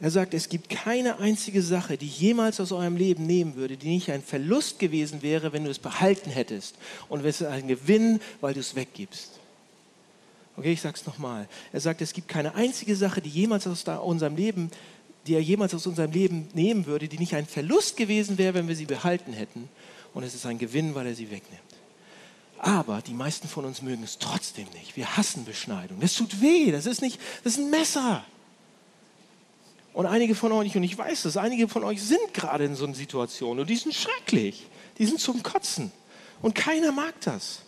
Er 0.00 0.10
sagt, 0.10 0.32
es 0.32 0.48
gibt 0.48 0.68
keine 0.68 1.18
einzige 1.18 1.60
Sache, 1.60 1.98
die 1.98 2.06
ich 2.06 2.20
jemals 2.20 2.60
aus 2.60 2.70
eurem 2.70 2.96
Leben 2.96 3.26
nehmen 3.26 3.56
würde, 3.56 3.76
die 3.76 3.88
nicht 3.88 4.10
ein 4.10 4.22
Verlust 4.22 4.78
gewesen 4.78 5.22
wäre, 5.22 5.52
wenn 5.52 5.64
du 5.64 5.70
es 5.70 5.80
behalten 5.80 6.30
hättest. 6.30 6.76
Und 7.08 7.24
es 7.24 7.40
ist 7.40 7.46
ein 7.48 7.66
Gewinn, 7.66 8.20
weil 8.40 8.54
du 8.54 8.60
es 8.60 8.76
weggibst. 8.76 9.32
Okay, 10.56 10.72
ich 10.72 10.80
sage 10.80 10.96
es 10.96 11.06
nochmal. 11.06 11.48
Er 11.72 11.80
sagt, 11.80 12.00
es 12.00 12.12
gibt 12.12 12.28
keine 12.28 12.54
einzige 12.54 12.94
Sache, 12.94 13.20
die 13.20 13.28
jemals 13.28 13.66
aus 13.66 13.84
unserem 13.84 14.36
Leben, 14.36 14.70
die 15.26 15.34
er 15.34 15.42
jemals 15.42 15.74
aus 15.74 15.86
unserem 15.86 16.12
Leben 16.12 16.48
nehmen 16.54 16.86
würde, 16.86 17.08
die 17.08 17.18
nicht 17.18 17.34
ein 17.34 17.46
Verlust 17.46 17.96
gewesen 17.96 18.38
wäre, 18.38 18.54
wenn 18.54 18.68
wir 18.68 18.76
sie 18.76 18.86
behalten 18.86 19.32
hätten. 19.32 19.68
Und 20.14 20.22
es 20.22 20.34
ist 20.34 20.46
ein 20.46 20.58
Gewinn, 20.58 20.94
weil 20.94 21.06
er 21.06 21.14
sie 21.14 21.30
wegnimmt. 21.30 21.62
Aber 22.58 23.02
die 23.02 23.14
meisten 23.14 23.48
von 23.48 23.64
uns 23.64 23.82
mögen 23.82 24.02
es 24.02 24.18
trotzdem 24.18 24.66
nicht. 24.74 24.96
Wir 24.96 25.16
hassen 25.16 25.44
Beschneidung. 25.44 26.00
Das 26.00 26.14
tut 26.14 26.40
weh. 26.40 26.72
Das 26.72 26.86
ist 26.86 27.02
nicht, 27.02 27.20
das 27.42 27.54
ist 27.54 27.58
ein 27.58 27.70
Messer. 27.70 28.24
Und 29.92 30.06
einige 30.06 30.34
von 30.34 30.52
euch, 30.52 30.76
und 30.76 30.82
ich 30.82 30.96
weiß 30.96 31.22
das, 31.22 31.36
einige 31.36 31.68
von 31.68 31.82
euch 31.84 32.02
sind 32.02 32.32
gerade 32.34 32.64
in 32.64 32.74
so 32.74 32.84
einer 32.84 32.94
Situation 32.94 33.58
und 33.58 33.68
die 33.68 33.76
sind 33.76 33.94
schrecklich. 33.94 34.66
Die 34.98 35.06
sind 35.06 35.20
zum 35.20 35.42
Kotzen. 35.42 35.92
Und 36.42 36.54
keiner 36.54 36.92
mag 36.92 37.14
das. 37.22 37.60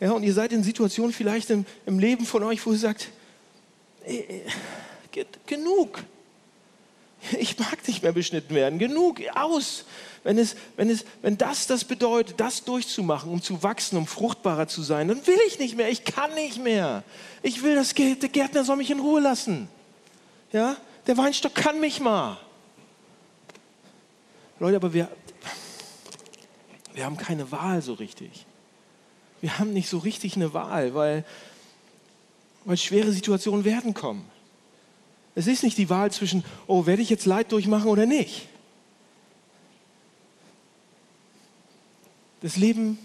Ja, 0.00 0.12
und 0.12 0.24
ihr 0.24 0.32
seid 0.32 0.52
in 0.52 0.64
Situationen 0.64 1.12
vielleicht 1.12 1.50
im, 1.50 1.64
im 1.86 1.98
Leben 1.98 2.26
von 2.26 2.42
euch, 2.42 2.64
wo 2.66 2.72
ihr 2.72 2.78
sagt, 2.78 3.10
äh, 4.04 4.42
äh, 5.14 5.24
genug. 5.46 6.02
Ich 7.38 7.56
mag 7.56 7.86
nicht 7.86 8.02
mehr 8.02 8.10
beschnitten 8.10 8.52
werden. 8.54 8.80
Genug, 8.80 9.20
aus. 9.34 9.84
Wenn, 10.24 10.38
es, 10.38 10.56
wenn, 10.76 10.90
es, 10.90 11.04
wenn 11.20 11.38
das 11.38 11.68
das 11.68 11.84
bedeutet, 11.84 12.40
das 12.40 12.64
durchzumachen, 12.64 13.30
um 13.30 13.40
zu 13.40 13.62
wachsen, 13.62 13.96
um 13.96 14.08
fruchtbarer 14.08 14.66
zu 14.66 14.82
sein, 14.82 15.06
dann 15.06 15.24
will 15.26 15.38
ich 15.46 15.60
nicht 15.60 15.76
mehr. 15.76 15.88
Ich 15.88 16.04
kann 16.04 16.34
nicht 16.34 16.58
mehr. 16.58 17.04
Ich 17.42 17.62
will, 17.62 17.76
der 17.76 18.28
Gärtner 18.28 18.64
soll 18.64 18.76
mich 18.76 18.90
in 18.90 18.98
Ruhe 18.98 19.20
lassen. 19.20 19.68
Ja, 20.52 20.76
der 21.06 21.16
Weinstock 21.16 21.54
kann 21.54 21.80
mich 21.80 22.00
mal. 22.00 22.38
Leute, 24.58 24.76
aber 24.76 24.92
wir, 24.92 25.08
wir 26.94 27.04
haben 27.04 27.16
keine 27.16 27.50
Wahl 27.50 27.82
so 27.82 27.94
richtig 27.94 28.46
wir 29.42 29.58
haben 29.58 29.72
nicht 29.74 29.88
so 29.88 29.98
richtig 29.98 30.36
eine 30.36 30.54
Wahl, 30.54 30.94
weil, 30.94 31.24
weil 32.64 32.76
schwere 32.78 33.12
Situationen 33.12 33.64
werden 33.64 33.92
kommen. 33.92 34.24
Es 35.34 35.46
ist 35.48 35.64
nicht 35.64 35.76
die 35.76 35.90
Wahl 35.90 36.12
zwischen, 36.12 36.44
oh, 36.68 36.86
werde 36.86 37.02
ich 37.02 37.10
jetzt 37.10 37.26
Leid 37.26 37.50
durchmachen 37.50 37.88
oder 37.88 38.06
nicht. 38.06 38.46
Das 42.40 42.56
Leben. 42.56 42.98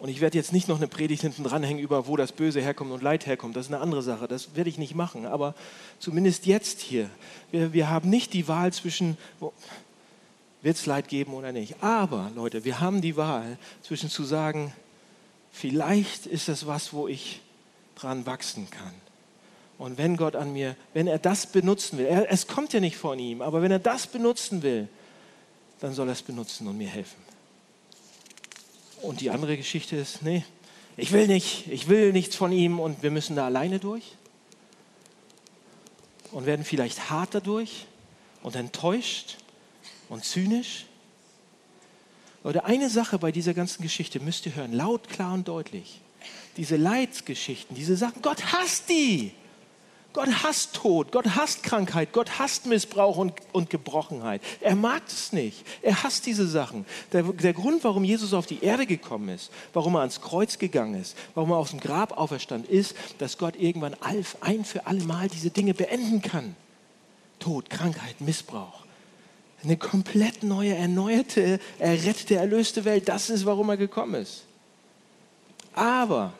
Und 0.00 0.08
ich 0.08 0.22
werde 0.22 0.38
jetzt 0.38 0.54
nicht 0.54 0.66
noch 0.66 0.78
eine 0.78 0.88
Predigt 0.88 1.20
hinten 1.20 1.44
dranhängen 1.44 1.82
über, 1.82 2.06
wo 2.06 2.16
das 2.16 2.32
Böse 2.32 2.62
herkommt 2.62 2.90
und 2.90 3.02
Leid 3.02 3.26
herkommt. 3.26 3.54
Das 3.54 3.66
ist 3.66 3.72
eine 3.72 3.82
andere 3.82 4.02
Sache. 4.02 4.26
Das 4.26 4.56
werde 4.56 4.70
ich 4.70 4.78
nicht 4.78 4.94
machen. 4.94 5.26
Aber 5.26 5.54
zumindest 5.98 6.46
jetzt 6.46 6.80
hier. 6.80 7.10
Wir, 7.50 7.74
wir 7.74 7.90
haben 7.90 8.08
nicht 8.08 8.32
die 8.32 8.48
Wahl 8.48 8.72
zwischen, 8.72 9.18
wird 10.62 10.76
es 10.76 10.86
Leid 10.86 11.08
geben 11.08 11.34
oder 11.34 11.52
nicht. 11.52 11.82
Aber, 11.82 12.30
Leute, 12.34 12.64
wir 12.64 12.80
haben 12.80 13.02
die 13.02 13.16
Wahl 13.18 13.58
zwischen 13.82 14.08
zu 14.08 14.24
sagen, 14.24 14.72
vielleicht 15.52 16.24
ist 16.24 16.48
das 16.48 16.66
was, 16.66 16.94
wo 16.94 17.06
ich 17.06 17.42
dran 17.94 18.24
wachsen 18.24 18.68
kann. 18.70 18.94
Und 19.76 19.98
wenn 19.98 20.16
Gott 20.16 20.34
an 20.34 20.54
mir, 20.54 20.76
wenn 20.94 21.08
er 21.08 21.18
das 21.18 21.46
benutzen 21.46 21.98
will, 21.98 22.06
er, 22.06 22.32
es 22.32 22.46
kommt 22.46 22.72
ja 22.72 22.80
nicht 22.80 22.96
von 22.96 23.18
ihm, 23.18 23.42
aber 23.42 23.60
wenn 23.60 23.70
er 23.70 23.78
das 23.78 24.06
benutzen 24.06 24.62
will, 24.62 24.88
dann 25.80 25.92
soll 25.92 26.08
er 26.08 26.12
es 26.12 26.22
benutzen 26.22 26.66
und 26.68 26.78
mir 26.78 26.88
helfen. 26.88 27.29
Und 29.02 29.20
die 29.20 29.30
andere 29.30 29.56
Geschichte 29.56 29.96
ist, 29.96 30.22
nee, 30.22 30.44
ich 30.96 31.12
will 31.12 31.26
nicht, 31.26 31.66
ich 31.68 31.88
will 31.88 32.12
nichts 32.12 32.36
von 32.36 32.52
ihm 32.52 32.78
und 32.78 33.02
wir 33.02 33.10
müssen 33.10 33.36
da 33.36 33.46
alleine 33.46 33.78
durch 33.78 34.04
und 36.32 36.46
werden 36.46 36.64
vielleicht 36.64 37.10
hart 37.10 37.34
dadurch 37.34 37.86
und 38.42 38.56
enttäuscht 38.56 39.38
und 40.08 40.24
zynisch? 40.24 40.86
Oder 42.42 42.64
eine 42.64 42.88
Sache 42.88 43.18
bei 43.18 43.32
dieser 43.32 43.54
ganzen 43.54 43.82
Geschichte 43.82 44.20
müsst 44.20 44.46
ihr 44.46 44.54
hören, 44.54 44.72
laut, 44.72 45.08
klar 45.08 45.34
und 45.34 45.46
deutlich. 45.46 46.00
Diese 46.56 46.76
Leidsgeschichten, 46.76 47.76
diese 47.76 47.96
Sachen, 47.96 48.22
Gott 48.22 48.42
hasst 48.52 48.88
die. 48.88 49.32
Gott 50.12 50.42
hasst 50.42 50.74
Tod, 50.74 51.12
Gott 51.12 51.36
hasst 51.36 51.62
Krankheit, 51.62 52.12
Gott 52.12 52.40
hasst 52.40 52.66
Missbrauch 52.66 53.16
und, 53.16 53.32
und 53.52 53.70
Gebrochenheit. 53.70 54.42
Er 54.60 54.74
mag 54.74 55.02
es 55.06 55.32
nicht. 55.32 55.64
Er 55.82 56.02
hasst 56.02 56.26
diese 56.26 56.48
Sachen. 56.48 56.84
Der, 57.12 57.22
der 57.22 57.52
Grund, 57.52 57.84
warum 57.84 58.02
Jesus 58.02 58.34
auf 58.34 58.46
die 58.46 58.64
Erde 58.64 58.86
gekommen 58.86 59.28
ist, 59.28 59.52
warum 59.72 59.94
er 59.94 60.00
ans 60.00 60.20
Kreuz 60.20 60.58
gegangen 60.58 61.00
ist, 61.00 61.16
warum 61.34 61.52
er 61.52 61.58
aus 61.58 61.70
dem 61.70 61.78
Grab 61.78 62.18
auferstand, 62.18 62.66
ist, 62.66 62.96
dass 63.18 63.38
Gott 63.38 63.54
irgendwann 63.56 63.94
ein 64.40 64.64
für 64.64 64.86
alle 64.86 65.04
Mal 65.04 65.28
diese 65.28 65.50
Dinge 65.50 65.74
beenden 65.74 66.22
kann. 66.22 66.56
Tod, 67.38 67.70
Krankheit, 67.70 68.20
Missbrauch. 68.20 68.84
Eine 69.62 69.76
komplett 69.76 70.42
neue, 70.42 70.74
erneuerte, 70.74 71.60
errettete, 71.78 72.34
erlöste 72.34 72.84
Welt. 72.84 73.08
Das 73.08 73.30
ist, 73.30 73.46
warum 73.46 73.68
er 73.68 73.76
gekommen 73.76 74.14
ist. 74.14 74.44
Aber 75.72 76.32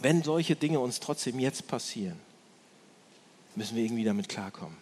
wenn 0.00 0.22
solche 0.22 0.56
Dinge 0.56 0.80
uns 0.80 1.00
trotzdem 1.00 1.38
jetzt 1.38 1.66
passieren, 1.66 2.18
müssen 3.56 3.76
wir 3.76 3.84
irgendwie 3.84 4.04
damit 4.04 4.28
klarkommen. 4.28 4.76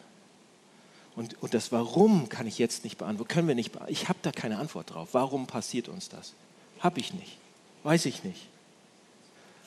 Und, 1.17 1.43
und 1.43 1.55
das 1.55 1.73
Warum 1.73 2.29
kann 2.29 2.47
ich 2.47 2.59
jetzt 2.59 2.85
nicht 2.85 2.99
beantworten. 2.99 3.29
Können 3.33 3.49
wir 3.49 3.55
nicht 3.55 3.73
Ich 3.89 4.09
habe 4.09 4.19
da 4.23 4.33
keine 4.33 4.59
Antwort 4.59 4.95
drauf. 4.95 5.11
Warum 5.13 5.47
passiert 5.47 5.89
uns 5.89 6.09
das? 6.09 6.35
Habe 6.79 7.01
ich 7.01 7.13
nicht. 7.13 7.37
Weiß 7.83 8.07
ich 8.07 8.25
nicht. 8.25 8.47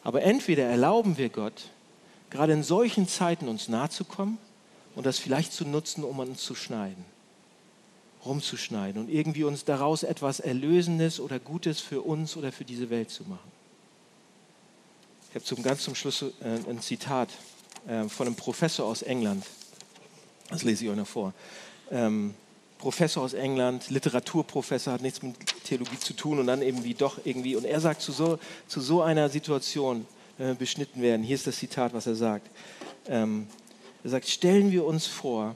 Aber 0.03 0.23
entweder 0.23 0.63
erlauben 0.65 1.17
wir 1.17 1.29
Gott, 1.29 1.69
gerade 2.29 2.53
in 2.53 2.63
solchen 2.63 3.07
Zeiten 3.07 3.47
uns 3.47 3.67
nahe 3.67 3.89
zu 3.89 4.05
kommen 4.05 4.37
und 4.95 5.05
das 5.05 5.19
vielleicht 5.19 5.53
zu 5.53 5.65
nutzen, 5.65 6.03
um 6.03 6.19
uns 6.19 6.43
zu 6.43 6.55
schneiden 6.55 7.05
rumzuschneiden 8.25 9.01
und 9.01 9.09
irgendwie 9.09 9.43
uns 9.43 9.65
daraus 9.65 10.03
etwas 10.03 10.39
Erlösendes 10.39 11.19
oder 11.19 11.39
Gutes 11.39 11.79
für 11.79 12.01
uns 12.01 12.37
oder 12.37 12.51
für 12.51 12.65
diese 12.65 12.89
Welt 12.89 13.09
zu 13.09 13.23
machen. 13.23 13.51
Ich 15.29 15.35
habe 15.35 15.45
zum, 15.45 15.63
ganz 15.63 15.83
zum 15.83 15.95
Schluss 15.95 16.21
äh, 16.21 16.59
ein 16.69 16.79
Zitat 16.79 17.29
äh, 17.87 18.07
von 18.09 18.27
einem 18.27 18.35
Professor 18.35 18.85
aus 18.85 19.01
England. 19.01 19.45
Das 20.49 20.63
lese 20.63 20.85
ich 20.85 20.89
euch 20.91 20.97
noch 20.97 21.07
vor. 21.07 21.33
Ähm, 21.91 22.33
Professor 22.77 23.23
aus 23.23 23.33
England, 23.33 23.89
Literaturprofessor, 23.89 24.93
hat 24.93 25.01
nichts 25.01 25.21
mit 25.21 25.35
Theologie 25.63 25.97
zu 25.99 26.13
tun 26.13 26.39
und 26.39 26.47
dann 26.47 26.61
eben 26.61 26.83
wie 26.83 26.93
doch 26.93 27.19
irgendwie. 27.23 27.55
Und 27.55 27.65
er 27.65 27.79
sagt 27.79 28.01
zu 28.01 28.11
so, 28.11 28.39
zu 28.67 28.81
so 28.81 29.01
einer 29.01 29.29
Situation, 29.29 30.05
wir 30.37 30.53
beschnitten 30.55 31.01
werden, 31.01 31.23
hier 31.23 31.35
ist 31.35 31.47
das 31.47 31.57
Zitat, 31.57 31.93
was 31.93 32.07
er 32.07 32.15
sagt. 32.15 32.49
Ähm, 33.07 33.47
er 34.03 34.09
sagt, 34.09 34.27
stellen 34.27 34.71
wir 34.71 34.85
uns 34.85 35.07
vor, 35.07 35.55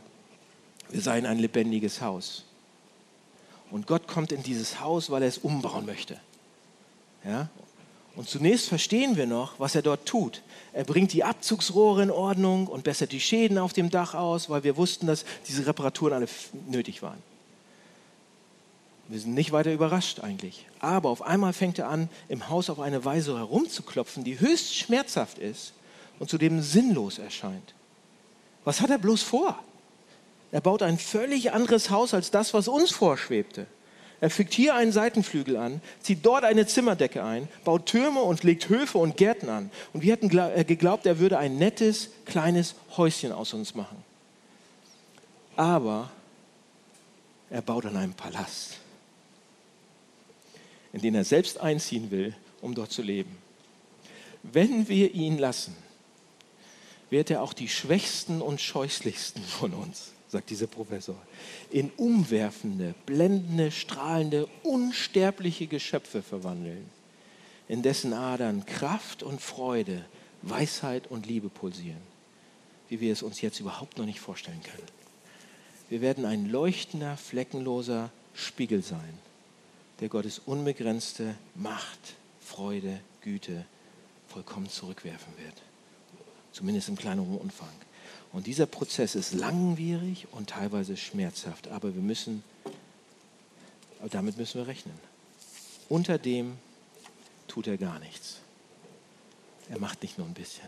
wir 0.89 1.01
seien 1.01 1.25
ein 1.25 1.39
lebendiges 1.39 2.01
Haus. 2.01 2.45
Und 3.71 3.87
Gott 3.87 4.07
kommt 4.07 4.31
in 4.31 4.43
dieses 4.43 4.79
Haus, 4.79 5.09
weil 5.09 5.21
er 5.21 5.27
es 5.27 5.37
umbauen 5.37 5.85
möchte. 5.85 6.19
Ja? 7.25 7.49
Und 8.17 8.27
zunächst 8.27 8.67
verstehen 8.67 9.15
wir 9.15 9.27
noch, 9.27 9.59
was 9.59 9.75
er 9.75 9.83
dort 9.83 10.07
tut. 10.07 10.41
Er 10.73 10.83
bringt 10.83 11.13
die 11.13 11.23
Abzugsrohre 11.23 12.01
in 12.01 12.09
Ordnung 12.09 12.65
und 12.65 12.83
bessert 12.83 13.11
die 13.11 13.19
Schäden 13.19 13.59
auf 13.59 13.73
dem 13.73 13.91
Dach 13.91 14.15
aus, 14.15 14.49
weil 14.49 14.63
wir 14.63 14.75
wussten, 14.75 15.05
dass 15.05 15.23
diese 15.47 15.67
Reparaturen 15.67 16.13
alle 16.13 16.27
nötig 16.67 17.03
waren. 17.03 17.21
Wir 19.07 19.19
sind 19.19 19.35
nicht 19.35 19.51
weiter 19.51 19.71
überrascht 19.71 20.19
eigentlich. 20.19 20.65
Aber 20.79 21.09
auf 21.09 21.21
einmal 21.21 21.53
fängt 21.53 21.77
er 21.77 21.89
an, 21.89 22.09
im 22.27 22.49
Haus 22.49 22.71
auf 22.71 22.79
eine 22.79 23.05
Weise 23.05 23.37
herumzuklopfen, 23.37 24.23
die 24.23 24.39
höchst 24.39 24.75
schmerzhaft 24.75 25.37
ist 25.37 25.73
und 26.17 26.27
zudem 26.27 26.63
sinnlos 26.63 27.19
erscheint. 27.19 27.75
Was 28.63 28.81
hat 28.81 28.89
er 28.89 28.97
bloß 28.97 29.21
vor? 29.21 29.59
Er 30.51 30.61
baut 30.61 30.81
ein 30.81 30.97
völlig 30.97 31.51
anderes 31.51 31.91
Haus 31.91 32.15
als 32.15 32.31
das, 32.31 32.55
was 32.55 32.67
uns 32.67 32.89
vorschwebte. 32.89 33.67
Er 34.19 34.29
fügt 34.31 34.53
hier 34.53 34.73
einen 34.73 34.91
Seitenflügel 34.91 35.57
an, 35.57 35.81
zieht 36.01 36.25
dort 36.25 36.43
eine 36.43 36.65
Zimmerdecke 36.65 37.23
ein, 37.23 37.47
baut 37.63 37.85
Türme 37.85 38.21
und 38.21 38.43
legt 38.43 38.67
Höfe 38.67 38.97
und 38.97 39.15
Gärten 39.15 39.49
an. 39.49 39.69
Und 39.93 40.01
wir 40.01 40.13
hätten 40.13 40.35
äh, 40.35 40.63
geglaubt, 40.63 41.05
er 41.05 41.19
würde 41.19 41.37
ein 41.37 41.57
nettes, 41.57 42.09
kleines 42.25 42.75
Häuschen 42.95 43.31
aus 43.31 43.53
uns 43.53 43.75
machen. 43.75 44.03
Aber 45.55 46.09
er 47.49 47.61
baut 47.61 47.85
an 47.85 47.95
einem 47.95 48.13
Palast, 48.13 48.77
in 50.93 51.01
den 51.01 51.13
er 51.13 51.23
selbst 51.23 51.59
einziehen 51.59 52.09
will, 52.09 52.35
um 52.61 52.73
dort 52.73 52.91
zu 52.91 53.03
leben. 53.03 53.37
Wenn 54.41 54.87
wir 54.87 55.13
ihn 55.13 55.37
lassen, 55.37 55.75
wird 57.11 57.29
er 57.29 57.43
auch 57.43 57.53
die 57.53 57.69
Schwächsten 57.69 58.41
und 58.41 58.61
Scheußlichsten 58.61 59.43
von 59.43 59.73
uns 59.73 60.11
sagt 60.29 60.49
dieser 60.49 60.67
Professor, 60.67 61.15
in 61.71 61.91
umwerfende, 61.97 62.93
blendende, 63.05 63.71
strahlende, 63.71 64.47
unsterbliche 64.63 65.67
Geschöpfe 65.67 66.21
verwandeln, 66.21 66.89
in 67.67 67.81
dessen 67.81 68.13
Adern 68.13 68.65
Kraft 68.65 69.23
und 69.23 69.41
Freude, 69.41 70.05
Weisheit 70.41 71.07
und 71.07 71.25
Liebe 71.25 71.49
pulsieren, 71.49 72.01
wie 72.89 72.99
wir 72.99 73.13
es 73.13 73.23
uns 73.23 73.41
jetzt 73.41 73.59
überhaupt 73.59 73.97
noch 73.97 74.05
nicht 74.05 74.19
vorstellen 74.19 74.61
können. 74.63 74.87
Wir 75.89 76.01
werden 76.01 76.25
ein 76.25 76.49
leuchtender, 76.49 77.15
fleckenloser 77.15 78.11
Spiegel 78.33 78.83
sein, 78.83 79.17
der 79.99 80.09
Gottes 80.09 80.39
unbegrenzte 80.45 81.35
Macht, 81.55 82.15
Freude, 82.41 82.99
Güte 83.21 83.65
vollkommen 84.27 84.69
zurückwerfen 84.69 85.33
wird. 85.37 85.55
Zumindest 86.51 86.89
im 86.89 86.97
kleineren 86.97 87.37
Umfang. 87.37 87.69
Und 88.33 88.47
dieser 88.47 88.65
Prozess 88.65 89.15
ist 89.15 89.33
langwierig 89.33 90.27
und 90.31 90.49
teilweise 90.49 90.97
schmerzhaft, 90.97 91.69
aber 91.69 91.95
wir 91.95 92.01
müssen, 92.01 92.43
damit 94.11 94.37
müssen 94.37 94.59
wir 94.59 94.67
rechnen. 94.67 94.97
Unter 95.89 96.17
dem 96.17 96.57
tut 97.47 97.67
er 97.67 97.77
gar 97.77 97.99
nichts. 97.99 98.37
Er 99.69 99.79
macht 99.79 100.01
nicht 100.01 100.17
nur 100.17 100.27
ein 100.27 100.33
bisschen. 100.33 100.67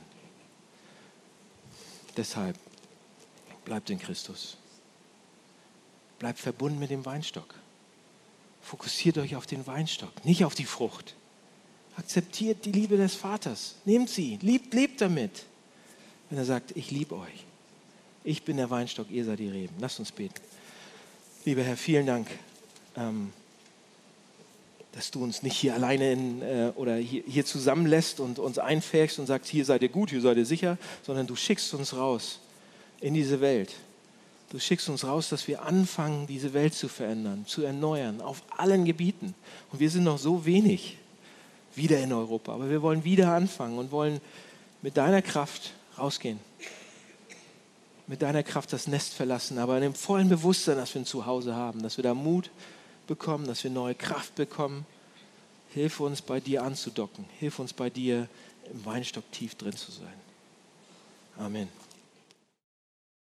Deshalb 2.18 2.58
bleibt 3.66 3.90
in 3.90 4.00
Christus. 4.00 4.58
Bleibt 6.18 6.40
verbunden 6.40 6.80
mit 6.80 6.90
dem 6.90 7.06
Weinstock. 7.06 7.56
Fokussiert 8.62 9.18
euch 9.18 9.36
auf 9.36 9.46
den 9.46 9.66
Weinstock, 9.68 10.26
nicht 10.26 10.44
auf 10.44 10.54
die 10.54 10.66
Frucht. 10.66 11.16
Akzeptiert 11.96 12.66
die 12.66 12.72
Liebe 12.72 12.98
des 12.98 13.16
Vaters. 13.16 13.76
Nehmt 13.86 14.10
sie, 14.10 14.38
liebt, 14.42 14.74
lebt 14.74 15.02
damit. 15.02 15.46
Wenn 16.30 16.38
er 16.38 16.46
sagt, 16.46 16.76
ich 16.76 16.92
liebe 16.92 17.16
euch. 17.16 17.46
Ich 18.24 18.44
bin 18.44 18.58
der 18.58 18.70
Weinstock, 18.70 19.10
ihr 19.10 19.24
seid 19.24 19.40
die 19.40 19.48
Reben. 19.48 19.76
Lasst 19.80 20.00
uns 20.00 20.12
beten. 20.12 20.36
Lieber 21.46 21.64
Herr, 21.64 21.78
vielen 21.78 22.06
Dank, 22.06 22.28
ähm, 22.98 23.32
dass 24.92 25.10
du 25.10 25.24
uns 25.24 25.42
nicht 25.42 25.56
hier 25.56 25.74
alleine 25.74 26.12
in, 26.12 26.42
äh, 26.42 26.72
oder 26.76 26.98
hier, 26.98 27.24
hier 27.26 27.46
zusammenlässt 27.46 28.20
und 28.20 28.38
uns 28.38 28.60
einfährst 28.60 29.20
und 29.20 29.28
sagst, 29.28 29.50
hier 29.50 29.64
seid 29.64 29.82
ihr 29.84 29.90
gut, 29.90 30.10
hier 30.10 30.22
seid 30.22 30.38
ihr 30.38 30.46
sicher, 30.46 30.78
sondern 31.04 31.28
du 31.28 31.36
schickst 31.36 31.74
uns 31.74 31.96
raus 31.96 32.40
in 33.00 33.14
diese 33.14 33.40
Welt. 33.40 33.74
Du 34.50 34.60
schickst 34.60 34.90
uns 34.90 35.06
raus, 35.06 35.30
dass 35.30 35.48
wir 35.48 35.62
anfangen, 35.64 36.28
diese 36.28 36.54
Welt 36.54 36.74
zu 36.74 36.90
verändern, 36.90 37.46
zu 37.48 37.62
erneuern, 37.62 38.20
auf 38.20 38.44
allen 38.58 38.84
Gebieten. 38.84 39.36
Und 39.72 39.80
wir 39.80 39.90
sind 39.90 40.04
noch 40.04 40.18
so 40.18 40.46
wenig 40.46 40.98
wieder 41.76 42.00
in 42.00 42.12
Europa, 42.12 42.54
aber 42.54 42.70
wir 42.70 42.82
wollen 42.82 43.04
wieder 43.04 43.32
anfangen 43.34 43.78
und 43.78 43.92
wollen 43.92 44.20
mit 44.82 44.98
deiner 44.98 45.22
Kraft 45.22 45.72
rausgehen. 45.98 46.49
Mit 48.10 48.24
deiner 48.24 48.42
Kraft 48.42 48.74
das 48.74 48.88
Nest 48.88 49.14
verlassen, 49.14 49.60
aber 49.60 49.76
in 49.76 49.84
dem 49.84 49.94
vollen 49.94 50.30
Bewusstsein, 50.30 50.78
dass 50.78 50.96
wir 50.96 51.02
ein 51.04 51.06
Zuhause 51.06 51.56
haben, 51.56 51.84
dass 51.84 51.98
wir 51.98 52.04
da 52.04 52.16
Mut 52.16 52.50
bekommen, 53.06 53.46
dass 53.46 53.64
wir 53.64 53.70
neue 53.70 53.94
Kraft 53.94 54.34
bekommen. 54.34 54.88
Hilf 55.76 56.00
uns, 56.00 56.24
bei 56.24 56.40
dir 56.40 56.64
anzudocken. 56.64 57.26
Hilf 57.38 57.60
uns, 57.60 57.72
bei 57.72 57.92
dir 57.92 58.28
im 58.74 58.84
Weinstock 58.84 59.32
tief 59.32 59.54
drin 59.54 59.76
zu 59.76 59.92
sein. 59.92 60.08
Amen. 61.38 61.70